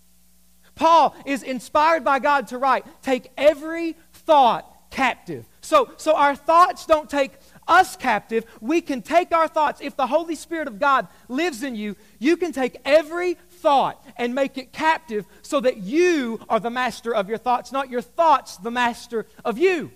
Paul 0.75 1.17
is 1.27 1.43
inspired 1.43 2.05
by 2.05 2.21
God 2.21 2.49
to 2.49 2.59
write, 2.59 2.87
Take 3.03 3.33
every 3.37 3.97
thought 4.13 4.91
captive. 4.91 5.47
So, 5.61 5.91
so 5.97 6.17
our 6.17 6.37
thoughts 6.37 6.87
don't 6.87 7.11
take 7.11 7.33
us 7.69 7.97
captive, 7.97 8.45
we 8.61 8.81
can 8.81 9.03
take 9.03 9.33
our 9.33 9.47
thoughts. 9.47 9.81
If 9.81 9.97
the 9.97 10.07
Holy 10.07 10.35
Spirit 10.35 10.67
of 10.67 10.79
God 10.79 11.07
lives 11.29 11.63
in 11.63 11.77
you, 11.77 11.97
you 12.19 12.37
can 12.37 12.53
take 12.53 12.77
every 12.85 13.35
thought 13.51 14.05
and 14.17 14.35
make 14.35 14.59
it 14.59 14.73
captive 14.73 15.27
so 15.43 15.61
that 15.61 15.79
you 15.79 16.41
are 16.49 16.61
the 16.61 16.71
master 16.71 17.15
of 17.15 17.29
your 17.29 17.39
thoughts, 17.39 17.71
not 17.71 17.91
your 17.91 18.03
thoughts 18.03 18.57
the 18.57 18.71
master 18.71 19.27
of 19.45 19.59
you. 19.59 19.93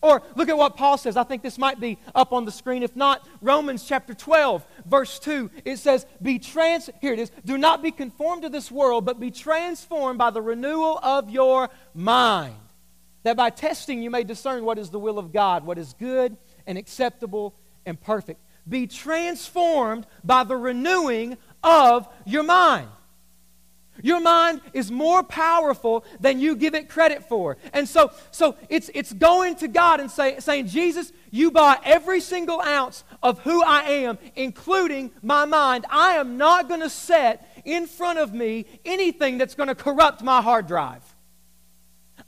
Or 0.00 0.22
look 0.36 0.48
at 0.48 0.56
what 0.56 0.76
Paul 0.76 0.96
says. 0.96 1.16
I 1.16 1.24
think 1.24 1.42
this 1.42 1.58
might 1.58 1.80
be 1.80 1.98
up 2.14 2.32
on 2.32 2.44
the 2.44 2.52
screen. 2.52 2.84
If 2.84 2.94
not, 2.94 3.26
Romans 3.40 3.84
chapter 3.84 4.14
12, 4.14 4.64
verse 4.86 5.18
2. 5.18 5.50
It 5.64 5.78
says, 5.78 6.06
Be 6.22 6.38
trans 6.38 6.88
here 7.00 7.12
it 7.12 7.18
is, 7.18 7.32
do 7.44 7.58
not 7.58 7.82
be 7.82 7.90
conformed 7.90 8.42
to 8.42 8.48
this 8.48 8.70
world, 8.70 9.04
but 9.04 9.18
be 9.18 9.32
transformed 9.32 10.18
by 10.18 10.30
the 10.30 10.40
renewal 10.40 11.00
of 11.02 11.30
your 11.30 11.68
mind. 11.94 12.54
That 13.24 13.36
by 13.36 13.50
testing 13.50 14.00
you 14.00 14.10
may 14.10 14.22
discern 14.22 14.64
what 14.64 14.78
is 14.78 14.90
the 14.90 15.00
will 15.00 15.18
of 15.18 15.32
God, 15.32 15.66
what 15.66 15.78
is 15.78 15.94
good 15.94 16.36
and 16.68 16.78
acceptable 16.78 17.56
and 17.84 18.00
perfect. 18.00 18.40
Be 18.68 18.86
transformed 18.86 20.06
by 20.22 20.44
the 20.44 20.56
renewing 20.56 21.38
of 21.64 22.06
your 22.24 22.44
mind. 22.44 22.88
Your 24.00 24.20
mind 24.20 24.60
is 24.74 24.92
more 24.92 25.24
powerful 25.24 26.04
than 26.20 26.38
you 26.38 26.54
give 26.54 26.74
it 26.74 26.88
credit 26.88 27.28
for. 27.28 27.56
And 27.72 27.88
so, 27.88 28.12
so 28.30 28.56
it's, 28.68 28.90
it's 28.94 29.12
going 29.12 29.56
to 29.56 29.66
God 29.66 29.98
and 29.98 30.08
say, 30.08 30.38
saying, 30.38 30.68
Jesus, 30.68 31.12
you 31.32 31.50
bought 31.50 31.82
every 31.84 32.20
single 32.20 32.60
ounce 32.60 33.02
of 33.22 33.40
who 33.40 33.60
I 33.62 33.82
am, 33.82 34.18
including 34.36 35.10
my 35.20 35.46
mind. 35.46 35.84
I 35.90 36.12
am 36.12 36.36
not 36.36 36.68
going 36.68 36.80
to 36.80 36.90
set 36.90 37.60
in 37.64 37.86
front 37.86 38.20
of 38.20 38.32
me 38.32 38.66
anything 38.84 39.38
that's 39.38 39.56
going 39.56 39.68
to 39.68 39.74
corrupt 39.74 40.22
my 40.22 40.42
hard 40.42 40.68
drive. 40.68 41.02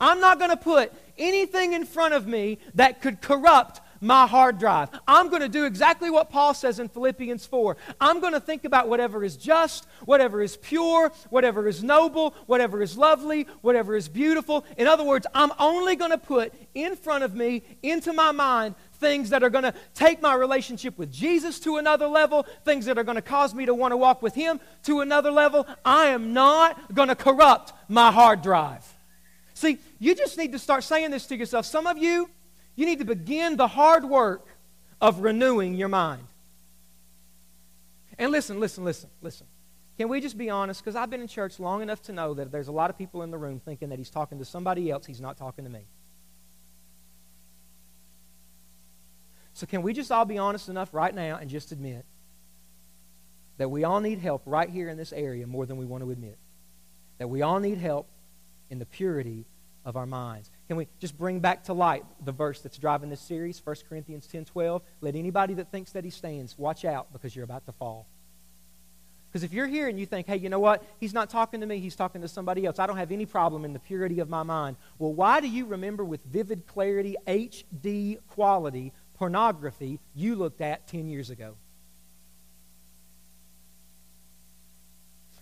I'm 0.00 0.20
not 0.20 0.38
going 0.38 0.50
to 0.50 0.56
put 0.56 0.92
anything 1.18 1.74
in 1.74 1.84
front 1.84 2.14
of 2.14 2.26
me 2.26 2.58
that 2.74 3.02
could 3.02 3.20
corrupt 3.20 3.80
my 4.00 4.26
hard 4.26 4.58
drive. 4.58 4.88
I'm 5.06 5.28
going 5.28 5.42
to 5.42 5.48
do 5.48 5.64
exactly 5.64 6.10
what 6.10 6.30
Paul 6.30 6.54
says 6.54 6.78
in 6.78 6.88
Philippians 6.88 7.46
4. 7.46 7.76
I'm 8.00 8.20
going 8.20 8.32
to 8.32 8.40
think 8.40 8.64
about 8.64 8.88
whatever 8.88 9.22
is 9.24 9.36
just, 9.36 9.86
whatever 10.04 10.42
is 10.42 10.56
pure, 10.56 11.12
whatever 11.28 11.68
is 11.68 11.82
noble, 11.82 12.34
whatever 12.46 12.82
is 12.82 12.96
lovely, 12.96 13.46
whatever 13.60 13.96
is 13.96 14.08
beautiful. 14.08 14.64
In 14.76 14.86
other 14.86 15.04
words, 15.04 15.26
I'm 15.34 15.52
only 15.58 15.96
going 15.96 16.10
to 16.10 16.18
put 16.18 16.52
in 16.74 16.96
front 16.96 17.24
of 17.24 17.34
me, 17.34 17.62
into 17.82 18.12
my 18.12 18.32
mind, 18.32 18.74
things 18.94 19.30
that 19.30 19.42
are 19.42 19.50
going 19.50 19.64
to 19.64 19.74
take 19.94 20.22
my 20.22 20.34
relationship 20.34 20.96
with 20.98 21.10
Jesus 21.10 21.58
to 21.60 21.78
another 21.78 22.06
level, 22.06 22.46
things 22.64 22.86
that 22.86 22.98
are 22.98 23.04
going 23.04 23.16
to 23.16 23.22
cause 23.22 23.54
me 23.54 23.66
to 23.66 23.74
want 23.74 23.92
to 23.92 23.96
walk 23.96 24.22
with 24.22 24.34
Him 24.34 24.60
to 24.84 25.00
another 25.00 25.30
level. 25.30 25.66
I 25.84 26.06
am 26.06 26.32
not 26.32 26.94
going 26.94 27.08
to 27.08 27.16
corrupt 27.16 27.72
my 27.88 28.12
hard 28.12 28.42
drive. 28.42 28.86
See, 29.54 29.78
you 29.98 30.14
just 30.14 30.38
need 30.38 30.52
to 30.52 30.58
start 30.58 30.84
saying 30.84 31.10
this 31.10 31.26
to 31.26 31.36
yourself. 31.36 31.66
Some 31.66 31.86
of 31.86 31.98
you, 31.98 32.30
you 32.76 32.86
need 32.86 32.98
to 32.98 33.04
begin 33.04 33.56
the 33.56 33.68
hard 33.68 34.04
work 34.04 34.46
of 35.00 35.20
renewing 35.20 35.74
your 35.74 35.88
mind. 35.88 36.24
And 38.18 38.30
listen, 38.32 38.60
listen, 38.60 38.84
listen, 38.84 39.10
listen. 39.22 39.46
Can 39.96 40.08
we 40.08 40.20
just 40.20 40.38
be 40.38 40.50
honest? 40.50 40.82
Because 40.82 40.96
I've 40.96 41.10
been 41.10 41.20
in 41.20 41.28
church 41.28 41.58
long 41.58 41.82
enough 41.82 42.02
to 42.02 42.12
know 42.12 42.34
that 42.34 42.50
there's 42.50 42.68
a 42.68 42.72
lot 42.72 42.90
of 42.90 42.96
people 42.96 43.22
in 43.22 43.30
the 43.30 43.38
room 43.38 43.60
thinking 43.60 43.90
that 43.90 43.98
he's 43.98 44.10
talking 44.10 44.38
to 44.38 44.44
somebody 44.44 44.90
else, 44.90 45.06
he's 45.06 45.20
not 45.20 45.36
talking 45.36 45.64
to 45.64 45.70
me. 45.70 45.86
So, 49.52 49.66
can 49.66 49.82
we 49.82 49.92
just 49.92 50.10
all 50.10 50.24
be 50.24 50.38
honest 50.38 50.68
enough 50.68 50.94
right 50.94 51.14
now 51.14 51.36
and 51.36 51.50
just 51.50 51.72
admit 51.72 52.06
that 53.58 53.68
we 53.68 53.84
all 53.84 54.00
need 54.00 54.18
help 54.20 54.42
right 54.46 54.70
here 54.70 54.88
in 54.88 54.96
this 54.96 55.12
area 55.12 55.46
more 55.46 55.66
than 55.66 55.76
we 55.76 55.84
want 55.84 56.02
to 56.02 56.10
admit? 56.10 56.38
That 57.18 57.28
we 57.28 57.42
all 57.42 57.60
need 57.60 57.76
help 57.76 58.08
in 58.70 58.78
the 58.78 58.86
purity 58.86 59.44
of 59.84 59.96
our 59.96 60.06
minds. 60.06 60.50
Can 60.70 60.76
we 60.76 60.86
just 61.00 61.18
bring 61.18 61.40
back 61.40 61.64
to 61.64 61.72
light 61.72 62.04
the 62.24 62.30
verse 62.30 62.60
that's 62.60 62.78
driving 62.78 63.10
this 63.10 63.20
series, 63.20 63.60
1 63.64 63.74
Corinthians 63.88 64.28
10 64.28 64.44
12? 64.44 64.82
Let 65.00 65.16
anybody 65.16 65.54
that 65.54 65.72
thinks 65.72 65.90
that 65.90 66.04
he 66.04 66.10
stands 66.10 66.56
watch 66.56 66.84
out 66.84 67.12
because 67.12 67.34
you're 67.34 67.44
about 67.44 67.66
to 67.66 67.72
fall. 67.72 68.06
Because 69.26 69.42
if 69.42 69.52
you're 69.52 69.66
here 69.66 69.88
and 69.88 69.98
you 69.98 70.06
think, 70.06 70.28
hey, 70.28 70.36
you 70.36 70.48
know 70.48 70.60
what? 70.60 70.84
He's 71.00 71.12
not 71.12 71.28
talking 71.28 71.58
to 71.60 71.66
me, 71.66 71.80
he's 71.80 71.96
talking 71.96 72.22
to 72.22 72.28
somebody 72.28 72.66
else. 72.66 72.78
I 72.78 72.86
don't 72.86 72.98
have 72.98 73.10
any 73.10 73.26
problem 73.26 73.64
in 73.64 73.72
the 73.72 73.80
purity 73.80 74.20
of 74.20 74.28
my 74.28 74.44
mind. 74.44 74.76
Well, 75.00 75.12
why 75.12 75.40
do 75.40 75.48
you 75.48 75.66
remember 75.66 76.04
with 76.04 76.22
vivid 76.22 76.68
clarity, 76.68 77.16
HD 77.26 78.18
quality, 78.28 78.92
pornography 79.14 79.98
you 80.14 80.36
looked 80.36 80.60
at 80.60 80.86
10 80.86 81.08
years 81.08 81.30
ago? 81.30 81.56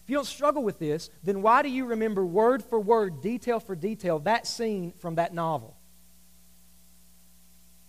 If 0.09 0.13
you 0.13 0.17
don't 0.17 0.25
struggle 0.25 0.63
with 0.63 0.79
this, 0.79 1.11
then 1.23 1.43
why 1.43 1.61
do 1.61 1.69
you 1.69 1.85
remember 1.85 2.25
word 2.25 2.65
for 2.65 2.81
word, 2.81 3.21
detail 3.21 3.61
for 3.61 3.77
detail, 3.77 4.21
that 4.21 4.47
scene 4.47 4.95
from 5.01 5.17
that 5.17 5.35
novel? 5.35 5.77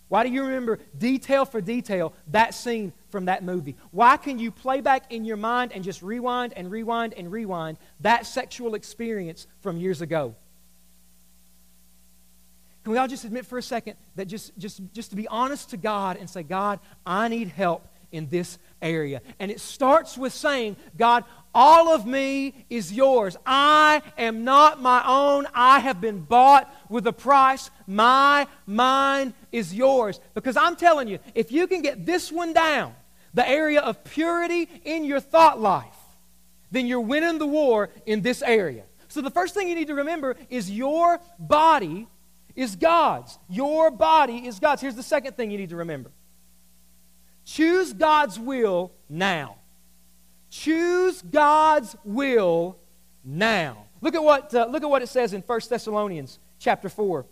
Why 0.08 0.24
do 0.24 0.30
you 0.30 0.44
remember 0.44 0.80
detail 0.98 1.46
for 1.46 1.62
detail 1.62 2.12
that 2.26 2.52
scene 2.52 2.92
from 3.08 3.24
that 3.24 3.42
movie? 3.42 3.74
Why 3.90 4.18
can 4.18 4.38
you 4.38 4.50
play 4.50 4.82
back 4.82 5.10
in 5.10 5.24
your 5.24 5.38
mind 5.38 5.72
and 5.72 5.82
just 5.82 6.02
rewind 6.02 6.52
and 6.58 6.70
rewind 6.70 7.14
and 7.14 7.32
rewind 7.32 7.78
that 8.00 8.26
sexual 8.26 8.74
experience 8.74 9.46
from 9.62 9.78
years 9.78 10.02
ago? 10.02 10.34
Can 12.84 12.92
we 12.92 12.98
all 12.98 13.08
just 13.08 13.24
admit 13.24 13.46
for 13.46 13.56
a 13.56 13.62
second 13.62 13.96
that 14.16 14.26
just, 14.26 14.52
just, 14.58 14.82
just 14.92 15.08
to 15.08 15.16
be 15.16 15.26
honest 15.26 15.70
to 15.70 15.78
God 15.78 16.18
and 16.18 16.28
say, 16.28 16.42
God, 16.42 16.80
I 17.06 17.28
need 17.28 17.48
help 17.48 17.88
in 18.12 18.28
this 18.28 18.58
area. 18.82 19.22
And 19.38 19.50
it 19.50 19.60
starts 19.60 20.16
with 20.16 20.32
saying, 20.32 20.76
God, 20.96 21.24
all 21.54 21.88
of 21.88 22.06
me 22.06 22.66
is 22.70 22.92
yours. 22.92 23.36
I 23.44 24.02
am 24.16 24.44
not 24.44 24.80
my 24.80 25.02
own. 25.06 25.46
I 25.52 25.80
have 25.80 26.00
been 26.00 26.20
bought 26.20 26.72
with 26.88 27.06
a 27.06 27.12
price. 27.12 27.70
My 27.86 28.46
mind 28.66 29.34
is 29.50 29.74
yours. 29.74 30.20
Because 30.34 30.56
I'm 30.56 30.76
telling 30.76 31.08
you, 31.08 31.18
if 31.34 31.50
you 31.50 31.66
can 31.66 31.82
get 31.82 32.06
this 32.06 32.30
one 32.30 32.52
down, 32.52 32.94
the 33.34 33.48
area 33.48 33.80
of 33.80 34.02
purity 34.04 34.68
in 34.84 35.04
your 35.04 35.20
thought 35.20 35.60
life, 35.60 35.86
then 36.70 36.86
you're 36.86 37.00
winning 37.00 37.38
the 37.38 37.46
war 37.46 37.90
in 38.06 38.22
this 38.22 38.42
area. 38.42 38.84
So 39.08 39.20
the 39.20 39.30
first 39.30 39.54
thing 39.54 39.68
you 39.68 39.74
need 39.74 39.88
to 39.88 39.96
remember 39.96 40.36
is 40.50 40.70
your 40.70 41.20
body 41.38 42.06
is 42.54 42.76
God's. 42.76 43.38
Your 43.48 43.90
body 43.90 44.46
is 44.46 44.60
God's. 44.60 44.82
Here's 44.82 44.94
the 44.94 45.02
second 45.02 45.36
thing 45.36 45.50
you 45.50 45.58
need 45.58 45.70
to 45.70 45.76
remember 45.76 46.12
choose 47.44 47.92
God's 47.92 48.38
will 48.38 48.92
now. 49.08 49.56
Choose 50.50 51.22
God's 51.22 51.96
will 52.04 52.76
now. 53.24 53.86
Look 54.00 54.14
at 54.14 54.22
what, 54.22 54.54
uh, 54.54 54.66
look 54.70 54.82
at 54.82 54.90
what 54.90 55.02
it 55.02 55.08
says 55.08 55.32
in 55.32 55.42
1 55.42 55.60
Thessalonians 55.68 56.38
chapter 56.58 56.88
4. 56.88 57.26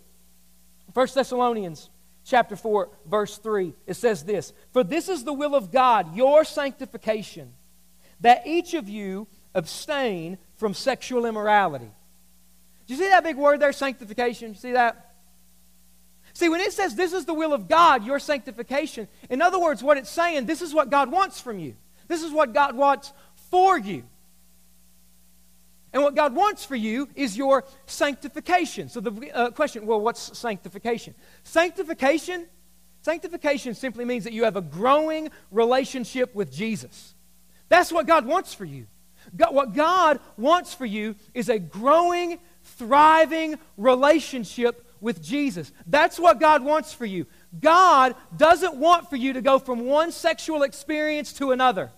1 0.93 1.07
Thessalonians 1.13 1.89
chapter 2.25 2.55
4, 2.55 2.89
verse 3.05 3.37
3. 3.37 3.73
It 3.87 3.95
says 3.95 4.23
this 4.23 4.53
For 4.71 4.83
this 4.83 5.09
is 5.09 5.23
the 5.23 5.33
will 5.33 5.55
of 5.55 5.71
God, 5.71 6.15
your 6.15 6.43
sanctification, 6.45 7.53
that 8.21 8.45
each 8.45 8.73
of 8.73 8.87
you 8.87 9.27
abstain 9.55 10.37
from 10.55 10.73
sexual 10.73 11.25
immorality. 11.25 11.91
Do 12.87 12.93
you 12.93 12.99
see 12.99 13.09
that 13.09 13.23
big 13.23 13.37
word 13.37 13.59
there, 13.59 13.71
sanctification? 13.71 14.49
You 14.49 14.55
see 14.55 14.71
that? 14.73 15.08
See, 16.39 16.47
when 16.47 16.61
it 16.61 16.71
says 16.71 16.95
this 16.95 17.11
is 17.11 17.25
the 17.25 17.33
will 17.33 17.51
of 17.51 17.67
God, 17.67 18.05
your 18.05 18.17
sanctification, 18.17 19.09
in 19.29 19.41
other 19.41 19.59
words, 19.59 19.83
what 19.83 19.97
it's 19.97 20.09
saying, 20.09 20.45
this 20.45 20.61
is 20.61 20.73
what 20.73 20.89
God 20.89 21.11
wants 21.11 21.41
from 21.41 21.59
you. 21.59 21.75
This 22.07 22.23
is 22.23 22.31
what 22.31 22.53
God 22.53 22.77
wants 22.77 23.11
for 23.51 23.77
you. 23.77 24.05
And 25.91 26.01
what 26.01 26.15
God 26.15 26.33
wants 26.33 26.63
for 26.63 26.77
you 26.77 27.09
is 27.13 27.35
your 27.35 27.65
sanctification. 27.87 28.87
So 28.87 29.01
the 29.01 29.31
uh, 29.33 29.51
question, 29.51 29.85
well, 29.85 29.99
what's 29.99 30.39
sanctification? 30.39 31.13
Sanctification, 31.43 32.45
sanctification 33.01 33.75
simply 33.75 34.05
means 34.05 34.23
that 34.23 34.31
you 34.31 34.45
have 34.45 34.55
a 34.55 34.61
growing 34.61 35.31
relationship 35.51 36.33
with 36.33 36.53
Jesus. 36.53 37.15
That's 37.67 37.91
what 37.91 38.07
God 38.07 38.25
wants 38.25 38.53
for 38.53 38.63
you. 38.63 38.87
God, 39.35 39.53
what 39.53 39.73
God 39.73 40.21
wants 40.37 40.73
for 40.73 40.85
you 40.85 41.17
is 41.33 41.49
a 41.49 41.59
growing, 41.59 42.39
thriving 42.63 43.59
relationship 43.75 44.85
with 45.01 45.21
Jesus. 45.21 45.71
That's 45.87 46.19
what 46.19 46.39
God 46.39 46.63
wants 46.63 46.93
for 46.93 47.05
you. 47.05 47.25
God 47.59 48.15
doesn't 48.35 48.75
want 48.75 49.09
for 49.09 49.15
you 49.15 49.33
to 49.33 49.41
go 49.41 49.59
from 49.59 49.85
one 49.85 50.11
sexual 50.11 50.63
experience 50.63 51.33
to 51.33 51.51
another. 51.51 51.91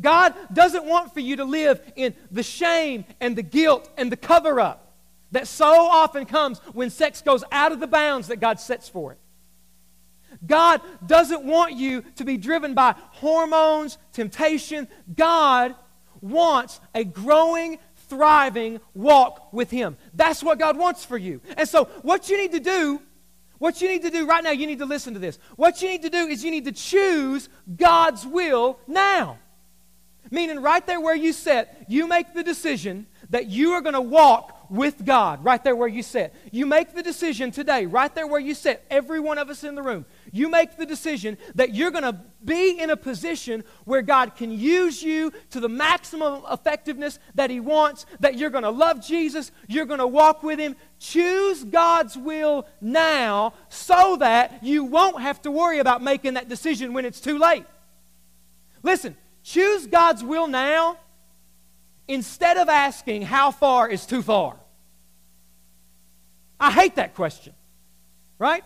God 0.00 0.34
doesn't 0.52 0.84
want 0.84 1.12
for 1.12 1.20
you 1.20 1.36
to 1.36 1.44
live 1.44 1.80
in 1.96 2.14
the 2.30 2.42
shame 2.42 3.04
and 3.20 3.36
the 3.36 3.42
guilt 3.42 3.90
and 3.96 4.10
the 4.10 4.16
cover 4.16 4.60
up 4.60 4.94
that 5.32 5.48
so 5.48 5.66
often 5.66 6.26
comes 6.26 6.58
when 6.72 6.90
sex 6.90 7.22
goes 7.22 7.42
out 7.50 7.72
of 7.72 7.80
the 7.80 7.86
bounds 7.86 8.28
that 8.28 8.36
God 8.40 8.60
sets 8.60 8.88
for 8.88 9.12
it. 9.12 9.18
God 10.46 10.80
doesn't 11.06 11.44
want 11.44 11.74
you 11.74 12.02
to 12.16 12.24
be 12.24 12.36
driven 12.36 12.74
by 12.74 12.94
hormones, 13.10 13.98
temptation. 14.12 14.88
God 15.14 15.74
wants 16.20 16.80
a 16.94 17.04
growing, 17.04 17.78
thriving 18.12 18.78
walk 18.92 19.54
with 19.54 19.70
Him. 19.70 19.96
That's 20.12 20.42
what 20.42 20.58
God 20.58 20.76
wants 20.76 21.02
for 21.02 21.16
you. 21.16 21.40
And 21.56 21.66
so, 21.66 21.86
what 22.02 22.28
you 22.28 22.36
need 22.36 22.52
to 22.52 22.60
do, 22.60 23.00
what 23.58 23.80
you 23.80 23.88
need 23.88 24.02
to 24.02 24.10
do 24.10 24.26
right 24.26 24.44
now, 24.44 24.50
you 24.50 24.66
need 24.66 24.80
to 24.80 24.84
listen 24.84 25.14
to 25.14 25.18
this. 25.18 25.38
What 25.56 25.80
you 25.80 25.88
need 25.88 26.02
to 26.02 26.10
do 26.10 26.26
is 26.26 26.44
you 26.44 26.50
need 26.50 26.66
to 26.66 26.72
choose 26.72 27.48
God's 27.74 28.26
will 28.26 28.78
now. 28.86 29.38
Meaning, 30.30 30.60
right 30.60 30.86
there 30.86 31.00
where 31.00 31.16
you 31.16 31.32
sit, 31.32 31.70
you 31.88 32.06
make 32.06 32.34
the 32.34 32.42
decision 32.42 33.06
that 33.30 33.46
you 33.46 33.72
are 33.72 33.80
going 33.80 33.94
to 33.94 34.00
walk 34.02 34.66
with 34.68 35.04
God, 35.04 35.42
right 35.42 35.62
there 35.64 35.74
where 35.74 35.88
you 35.88 36.02
sit. 36.02 36.34
You 36.50 36.66
make 36.66 36.94
the 36.94 37.02
decision 37.02 37.50
today, 37.50 37.86
right 37.86 38.14
there 38.14 38.26
where 38.26 38.40
you 38.40 38.54
sit, 38.54 38.84
every 38.90 39.20
one 39.20 39.38
of 39.38 39.48
us 39.48 39.64
in 39.64 39.74
the 39.74 39.82
room. 39.82 40.04
You 40.32 40.48
make 40.48 40.76
the 40.76 40.86
decision 40.86 41.38
that 41.54 41.74
you're 41.74 41.90
going 41.90 42.02
to 42.02 42.18
be 42.44 42.80
in 42.80 42.90
a 42.90 42.96
position 42.96 43.62
where 43.84 44.02
God 44.02 44.34
can 44.34 44.50
use 44.50 45.02
you 45.02 45.32
to 45.50 45.60
the 45.60 45.68
maximum 45.68 46.42
effectiveness 46.50 47.18
that 47.34 47.50
He 47.50 47.60
wants, 47.60 48.06
that 48.18 48.36
you're 48.36 48.50
going 48.50 48.64
to 48.64 48.70
love 48.70 49.06
Jesus, 49.06 49.52
you're 49.68 49.86
going 49.86 50.00
to 50.00 50.06
walk 50.06 50.42
with 50.42 50.58
Him. 50.58 50.74
Choose 50.98 51.62
God's 51.62 52.16
will 52.16 52.66
now 52.80 53.54
so 53.68 54.16
that 54.16 54.64
you 54.64 54.84
won't 54.84 55.20
have 55.20 55.40
to 55.42 55.50
worry 55.50 55.78
about 55.78 56.02
making 56.02 56.34
that 56.34 56.48
decision 56.48 56.92
when 56.94 57.04
it's 57.04 57.20
too 57.20 57.38
late. 57.38 57.66
Listen, 58.82 59.16
Choose 59.42 59.86
God's 59.86 60.22
will 60.22 60.46
now 60.46 60.98
instead 62.06 62.56
of 62.56 62.68
asking, 62.68 63.22
How 63.22 63.50
far 63.50 63.88
is 63.88 64.06
too 64.06 64.22
far? 64.22 64.56
I 66.60 66.70
hate 66.70 66.96
that 66.96 67.14
question, 67.14 67.54
right? 68.38 68.62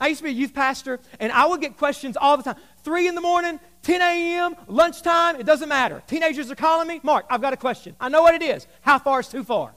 I 0.00 0.08
used 0.08 0.18
to 0.18 0.24
be 0.24 0.30
a 0.30 0.34
youth 0.34 0.54
pastor, 0.54 1.00
and 1.18 1.32
I 1.32 1.46
would 1.46 1.60
get 1.60 1.76
questions 1.76 2.16
all 2.16 2.36
the 2.36 2.42
time. 2.42 2.56
3 2.84 3.08
in 3.08 3.14
the 3.14 3.20
morning, 3.20 3.58
10 3.82 4.00
a.m., 4.00 4.54
lunchtime, 4.68 5.36
it 5.36 5.44
doesn't 5.44 5.68
matter. 5.68 6.02
Teenagers 6.06 6.50
are 6.50 6.54
calling 6.56 6.86
me, 6.86 7.00
Mark, 7.02 7.26
I've 7.28 7.40
got 7.40 7.52
a 7.52 7.56
question. 7.56 7.96
I 8.00 8.08
know 8.08 8.22
what 8.22 8.34
it 8.34 8.42
is. 8.42 8.66
How 8.80 8.98
far 8.98 9.20
is 9.20 9.28
too 9.28 9.42
far? 9.42 9.74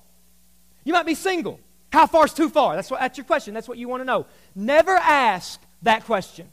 You 0.83 0.93
might 0.93 1.05
be 1.05 1.15
single. 1.15 1.59
How 1.91 2.07
far 2.07 2.25
is 2.25 2.33
too 2.33 2.49
far? 2.49 2.75
That's, 2.75 2.89
what, 2.91 2.99
that's 2.99 3.17
your 3.17 3.25
question. 3.25 3.53
That's 3.53 3.67
what 3.67 3.77
you 3.77 3.87
want 3.87 4.01
to 4.01 4.05
know. 4.05 4.27
Never 4.55 4.95
ask 4.95 5.59
that 5.81 6.05
question. 6.05 6.47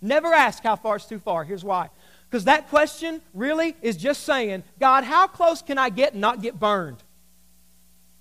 Never 0.00 0.34
ask 0.34 0.62
how 0.62 0.76
far 0.76 0.96
is 0.96 1.04
too 1.04 1.18
far. 1.18 1.44
Here's 1.44 1.64
why. 1.64 1.90
Because 2.28 2.44
that 2.44 2.68
question 2.68 3.22
really 3.34 3.76
is 3.82 3.96
just 3.96 4.24
saying, 4.24 4.64
God, 4.80 5.04
how 5.04 5.28
close 5.28 5.62
can 5.62 5.78
I 5.78 5.90
get 5.90 6.12
and 6.12 6.20
not 6.20 6.42
get 6.42 6.58
burned? 6.58 7.02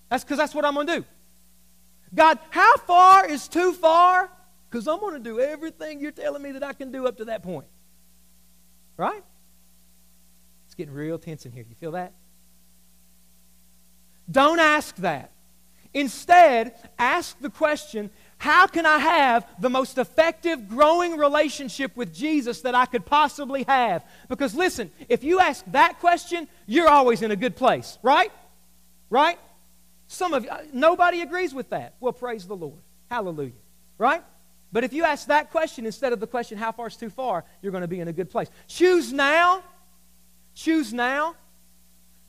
That's 0.09 0.23
because 0.23 0.37
that's 0.37 0.53
what 0.53 0.65
I'm 0.65 0.75
going 0.75 0.87
to 0.87 0.99
do. 0.99 1.05
God, 2.13 2.37
how 2.49 2.77
far 2.77 3.25
is 3.25 3.47
too 3.47 3.73
far? 3.73 4.29
Because 4.71 4.87
I'm 4.87 4.99
going 5.01 5.13
to 5.13 5.19
do 5.19 5.39
everything 5.41 5.99
you're 5.99 6.11
telling 6.11 6.41
me 6.41 6.53
that 6.53 6.63
I 6.63 6.71
can 6.71 6.91
do 6.91 7.05
up 7.05 7.17
to 7.17 7.25
that 7.25 7.43
point. 7.43 7.67
Right? 8.95 9.23
It's 10.65 10.75
getting 10.75 10.93
real 10.93 11.19
tense 11.19 11.45
in 11.45 11.51
here. 11.51 11.65
You 11.67 11.75
feel 11.75 11.91
that? 11.91 12.13
Don't 14.29 14.59
ask 14.59 14.95
that. 14.97 15.31
Instead, 15.93 16.73
ask 16.97 17.37
the 17.41 17.49
question 17.49 18.09
how 18.37 18.65
can 18.65 18.85
I 18.85 18.97
have 18.97 19.45
the 19.59 19.69
most 19.69 19.97
effective, 19.97 20.69
growing 20.69 21.17
relationship 21.17 21.95
with 21.97 22.13
Jesus 22.13 22.61
that 22.61 22.73
I 22.73 22.85
could 22.85 23.05
possibly 23.05 23.63
have? 23.67 24.05
Because 24.29 24.55
listen, 24.55 24.89
if 25.09 25.23
you 25.23 25.39
ask 25.41 25.65
that 25.67 25.99
question, 25.99 26.47
you're 26.65 26.87
always 26.87 27.21
in 27.21 27.31
a 27.31 27.35
good 27.35 27.57
place, 27.57 27.99
right? 28.01 28.31
Right? 29.09 29.37
Some 30.07 30.33
of 30.33 30.45
you, 30.45 30.49
nobody 30.73 31.21
agrees 31.21 31.53
with 31.53 31.69
that. 31.71 31.95
Well, 31.99 32.13
praise 32.13 32.47
the 32.47 32.55
Lord. 32.55 32.81
Hallelujah. 33.09 33.51
Right? 33.97 34.23
But 34.71 34.83
if 34.83 34.93
you 34.93 35.03
ask 35.03 35.27
that 35.27 35.51
question 35.51 35.85
instead 35.85 36.13
of 36.13 36.19
the 36.19 36.27
question, 36.27 36.57
how 36.57 36.71
far 36.71 36.87
is 36.87 36.95
too 36.95 37.09
far, 37.09 37.43
you're 37.61 37.71
going 37.71 37.81
to 37.81 37.87
be 37.87 37.99
in 37.99 38.07
a 38.07 38.13
good 38.13 38.29
place. 38.29 38.49
Choose 38.67 39.11
now, 39.11 39.63
choose 40.55 40.93
now 40.93 41.35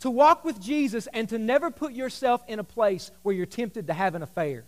to 0.01 0.11
walk 0.11 0.45
with 0.45 0.61
Jesus 0.61 1.07
and 1.13 1.29
to 1.29 1.39
never 1.39 1.71
put 1.71 1.93
yourself 1.93 2.43
in 2.49 2.59
a 2.59 2.65
place 2.65 3.13
where 3.23 3.35
you're 3.35 3.47
tempted 3.47 3.87
to 3.87 3.93
have 3.93 4.17
an 4.17 4.23
affair. 4.23 4.65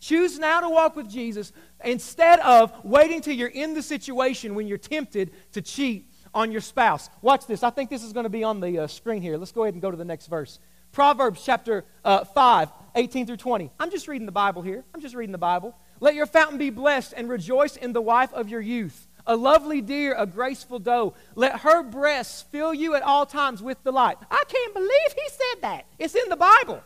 Choose 0.00 0.38
now 0.38 0.60
to 0.60 0.68
walk 0.68 0.96
with 0.96 1.10
Jesus 1.10 1.52
instead 1.84 2.40
of 2.40 2.72
waiting 2.84 3.20
till 3.20 3.34
you're 3.34 3.48
in 3.48 3.74
the 3.74 3.82
situation 3.82 4.54
when 4.54 4.66
you're 4.66 4.78
tempted 4.78 5.32
to 5.52 5.60
cheat 5.60 6.10
on 6.32 6.52
your 6.52 6.60
spouse. 6.60 7.10
Watch 7.20 7.46
this. 7.46 7.62
I 7.62 7.70
think 7.70 7.90
this 7.90 8.04
is 8.04 8.12
going 8.12 8.24
to 8.24 8.30
be 8.30 8.44
on 8.44 8.60
the 8.60 8.80
uh, 8.80 8.86
screen 8.86 9.20
here. 9.20 9.36
Let's 9.36 9.52
go 9.52 9.64
ahead 9.64 9.74
and 9.74 9.82
go 9.82 9.90
to 9.90 9.96
the 9.96 10.04
next 10.04 10.28
verse. 10.28 10.58
Proverbs 10.92 11.42
chapter 11.44 11.84
uh, 12.04 12.24
5, 12.24 12.70
18 12.94 13.26
through 13.26 13.36
20. 13.36 13.70
I'm 13.78 13.90
just 13.90 14.08
reading 14.08 14.26
the 14.26 14.32
Bible 14.32 14.62
here. 14.62 14.84
I'm 14.94 15.00
just 15.00 15.14
reading 15.14 15.32
the 15.32 15.38
Bible. 15.38 15.76
Let 16.00 16.14
your 16.14 16.26
fountain 16.26 16.58
be 16.58 16.70
blessed 16.70 17.14
and 17.16 17.28
rejoice 17.28 17.76
in 17.76 17.92
the 17.92 18.00
wife 18.00 18.32
of 18.32 18.48
your 18.48 18.60
youth. 18.60 19.06
A 19.26 19.36
lovely 19.36 19.80
deer, 19.80 20.14
a 20.16 20.26
graceful 20.26 20.78
doe. 20.78 21.14
Let 21.34 21.60
her 21.60 21.82
breasts 21.82 22.42
fill 22.50 22.72
you 22.72 22.94
at 22.94 23.02
all 23.02 23.26
times 23.26 23.62
with 23.62 23.82
delight. 23.84 24.16
I 24.30 24.42
can't 24.48 24.74
believe 24.74 24.90
he 25.14 25.28
said 25.28 25.62
that. 25.62 25.86
It's 25.98 26.14
in 26.14 26.28
the 26.28 26.36
Bible. 26.36 26.82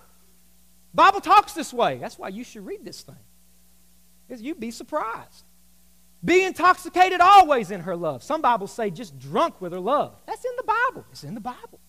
Bible 0.93 1.21
talks 1.21 1.53
this 1.53 1.73
way. 1.73 1.99
That's 1.99 2.19
why 2.19 2.29
you 2.29 2.43
should 2.43 2.67
read 2.67 2.85
this 2.85 3.03
thing. 3.03 3.17
You'd 4.29 4.61
be 4.61 4.71
surprised. 4.71 5.45
Be 6.25 6.43
intoxicated 6.43 7.21
always 7.21 7.71
in 7.71 7.81
her 7.81 7.97
love. 7.97 8.23
Some 8.23 8.41
Bibles 8.41 8.73
say 8.73 8.91
just 8.91 9.19
drunk 9.19 9.61
with 9.61 9.73
her 9.73 9.81
love. 9.81 10.15
That's 10.27 10.45
in 10.45 10.53
the 10.57 10.63
Bible. 10.63 11.05
It's 11.11 11.25
in 11.25 11.35
the 11.35 11.41
Bible. 11.41 11.81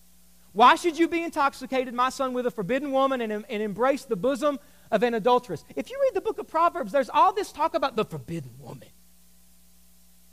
Why 0.52 0.74
should 0.76 0.98
you 0.98 1.08
be 1.08 1.22
intoxicated, 1.22 1.94
my 1.94 2.10
son, 2.10 2.32
with 2.32 2.46
a 2.46 2.50
forbidden 2.50 2.92
woman 2.92 3.20
and, 3.20 3.32
and 3.32 3.62
embrace 3.62 4.04
the 4.04 4.16
bosom 4.16 4.58
of 4.90 5.02
an 5.02 5.14
adulteress? 5.14 5.64
If 5.76 5.90
you 5.90 5.98
read 6.02 6.14
the 6.14 6.20
book 6.20 6.38
of 6.38 6.48
Proverbs, 6.48 6.92
there's 6.92 7.10
all 7.10 7.32
this 7.32 7.52
talk 7.52 7.74
about 7.74 7.96
the 7.96 8.04
forbidden 8.04 8.52
woman. 8.58 8.88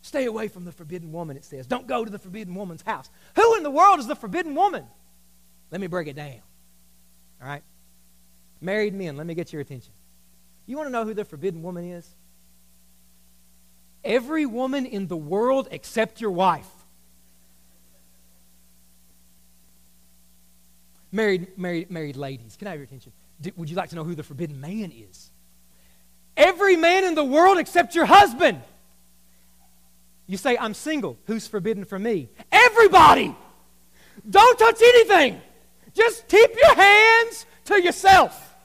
Stay 0.01 0.25
away 0.25 0.47
from 0.47 0.65
the 0.65 0.71
forbidden 0.71 1.11
woman, 1.11 1.37
it 1.37 1.45
says. 1.45 1.67
Don't 1.67 1.87
go 1.87 2.03
to 2.03 2.11
the 2.11 2.19
forbidden 2.19 2.55
woman's 2.55 2.81
house. 2.81 3.09
Who 3.35 3.55
in 3.55 3.63
the 3.63 3.71
world 3.71 3.99
is 3.99 4.07
the 4.07 4.15
forbidden 4.15 4.55
woman? 4.55 4.85
Let 5.69 5.79
me 5.79 5.87
break 5.87 6.07
it 6.07 6.15
down. 6.15 6.41
All 7.41 7.47
right? 7.47 7.63
Married 8.59 8.93
men, 8.93 9.17
let 9.17 9.25
me 9.25 9.33
get 9.33 9.53
your 9.53 9.61
attention. 9.61 9.93
You 10.65 10.77
want 10.77 10.87
to 10.87 10.91
know 10.91 11.05
who 11.05 11.13
the 11.13 11.25
forbidden 11.25 11.61
woman 11.63 11.85
is? 11.85 12.07
Every 14.03 14.45
woman 14.45 14.85
in 14.85 15.07
the 15.07 15.17
world 15.17 15.67
except 15.71 16.21
your 16.21 16.31
wife. 16.31 16.69
Married, 21.11 21.57
married, 21.57 21.91
married 21.91 22.15
ladies, 22.15 22.55
can 22.57 22.67
I 22.67 22.71
have 22.71 22.79
your 22.79 22.85
attention? 22.85 23.11
Would 23.55 23.69
you 23.69 23.75
like 23.75 23.89
to 23.89 23.95
know 23.95 24.03
who 24.03 24.15
the 24.15 24.23
forbidden 24.23 24.59
man 24.61 24.91
is? 24.91 25.29
Every 26.37 26.75
man 26.75 27.03
in 27.03 27.15
the 27.15 27.23
world 27.23 27.57
except 27.57 27.95
your 27.95 28.05
husband. 28.05 28.61
You 30.27 30.37
say, 30.37 30.57
I'm 30.57 30.73
single. 30.73 31.17
Who's 31.25 31.47
forbidden 31.47 31.83
for 31.85 31.99
me? 31.99 32.29
Everybody! 32.51 33.35
Don't 34.29 34.59
touch 34.59 34.81
anything. 34.81 35.41
Just 35.93 36.27
keep 36.27 36.51
your 36.55 36.75
hands 36.75 37.45
to 37.65 37.81
yourself. 37.81 38.55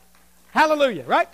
Hallelujah, 0.51 1.05
right? 1.05 1.29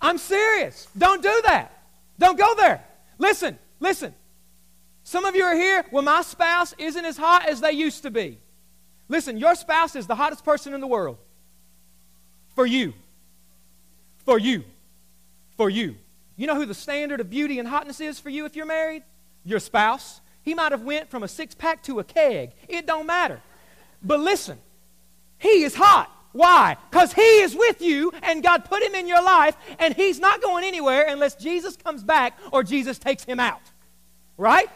I'm 0.00 0.18
serious. 0.18 0.88
Don't 0.96 1.22
do 1.22 1.42
that. 1.44 1.82
Don't 2.18 2.38
go 2.38 2.54
there. 2.56 2.82
Listen, 3.18 3.58
listen. 3.80 4.14
Some 5.04 5.24
of 5.24 5.34
you 5.34 5.44
are 5.44 5.54
here, 5.54 5.84
well, 5.90 6.02
my 6.02 6.22
spouse 6.22 6.74
isn't 6.78 7.04
as 7.04 7.16
hot 7.16 7.48
as 7.48 7.60
they 7.60 7.72
used 7.72 8.02
to 8.02 8.10
be. 8.10 8.38
Listen, 9.08 9.38
your 9.38 9.54
spouse 9.54 9.96
is 9.96 10.06
the 10.06 10.14
hottest 10.14 10.44
person 10.44 10.74
in 10.74 10.80
the 10.80 10.86
world. 10.86 11.18
For 12.58 12.66
you. 12.66 12.92
For 14.24 14.36
you. 14.36 14.64
For 15.56 15.70
you. 15.70 15.94
You 16.36 16.48
know 16.48 16.56
who 16.56 16.66
the 16.66 16.74
standard 16.74 17.20
of 17.20 17.30
beauty 17.30 17.60
and 17.60 17.68
hotness 17.68 18.00
is 18.00 18.18
for 18.18 18.30
you 18.30 18.46
if 18.46 18.56
you're 18.56 18.66
married? 18.66 19.04
Your 19.44 19.60
spouse. 19.60 20.20
He 20.42 20.54
might 20.54 20.72
have 20.72 20.82
went 20.82 21.08
from 21.08 21.22
a 21.22 21.28
six-pack 21.28 21.84
to 21.84 22.00
a 22.00 22.04
keg. 22.04 22.50
It 22.68 22.84
don't 22.84 23.06
matter. 23.06 23.40
But 24.02 24.18
listen, 24.18 24.58
he 25.38 25.62
is 25.62 25.76
hot. 25.76 26.10
Why? 26.32 26.76
Because 26.90 27.12
he 27.12 27.22
is 27.42 27.54
with 27.54 27.80
you 27.80 28.12
and 28.24 28.42
God 28.42 28.64
put 28.64 28.82
him 28.82 28.96
in 28.96 29.06
your 29.06 29.22
life 29.22 29.56
and 29.78 29.94
he's 29.94 30.18
not 30.18 30.42
going 30.42 30.64
anywhere 30.64 31.06
unless 31.06 31.36
Jesus 31.36 31.76
comes 31.76 32.02
back 32.02 32.36
or 32.50 32.64
Jesus 32.64 32.98
takes 32.98 33.22
him 33.22 33.38
out. 33.38 33.62
Right? 34.36 34.68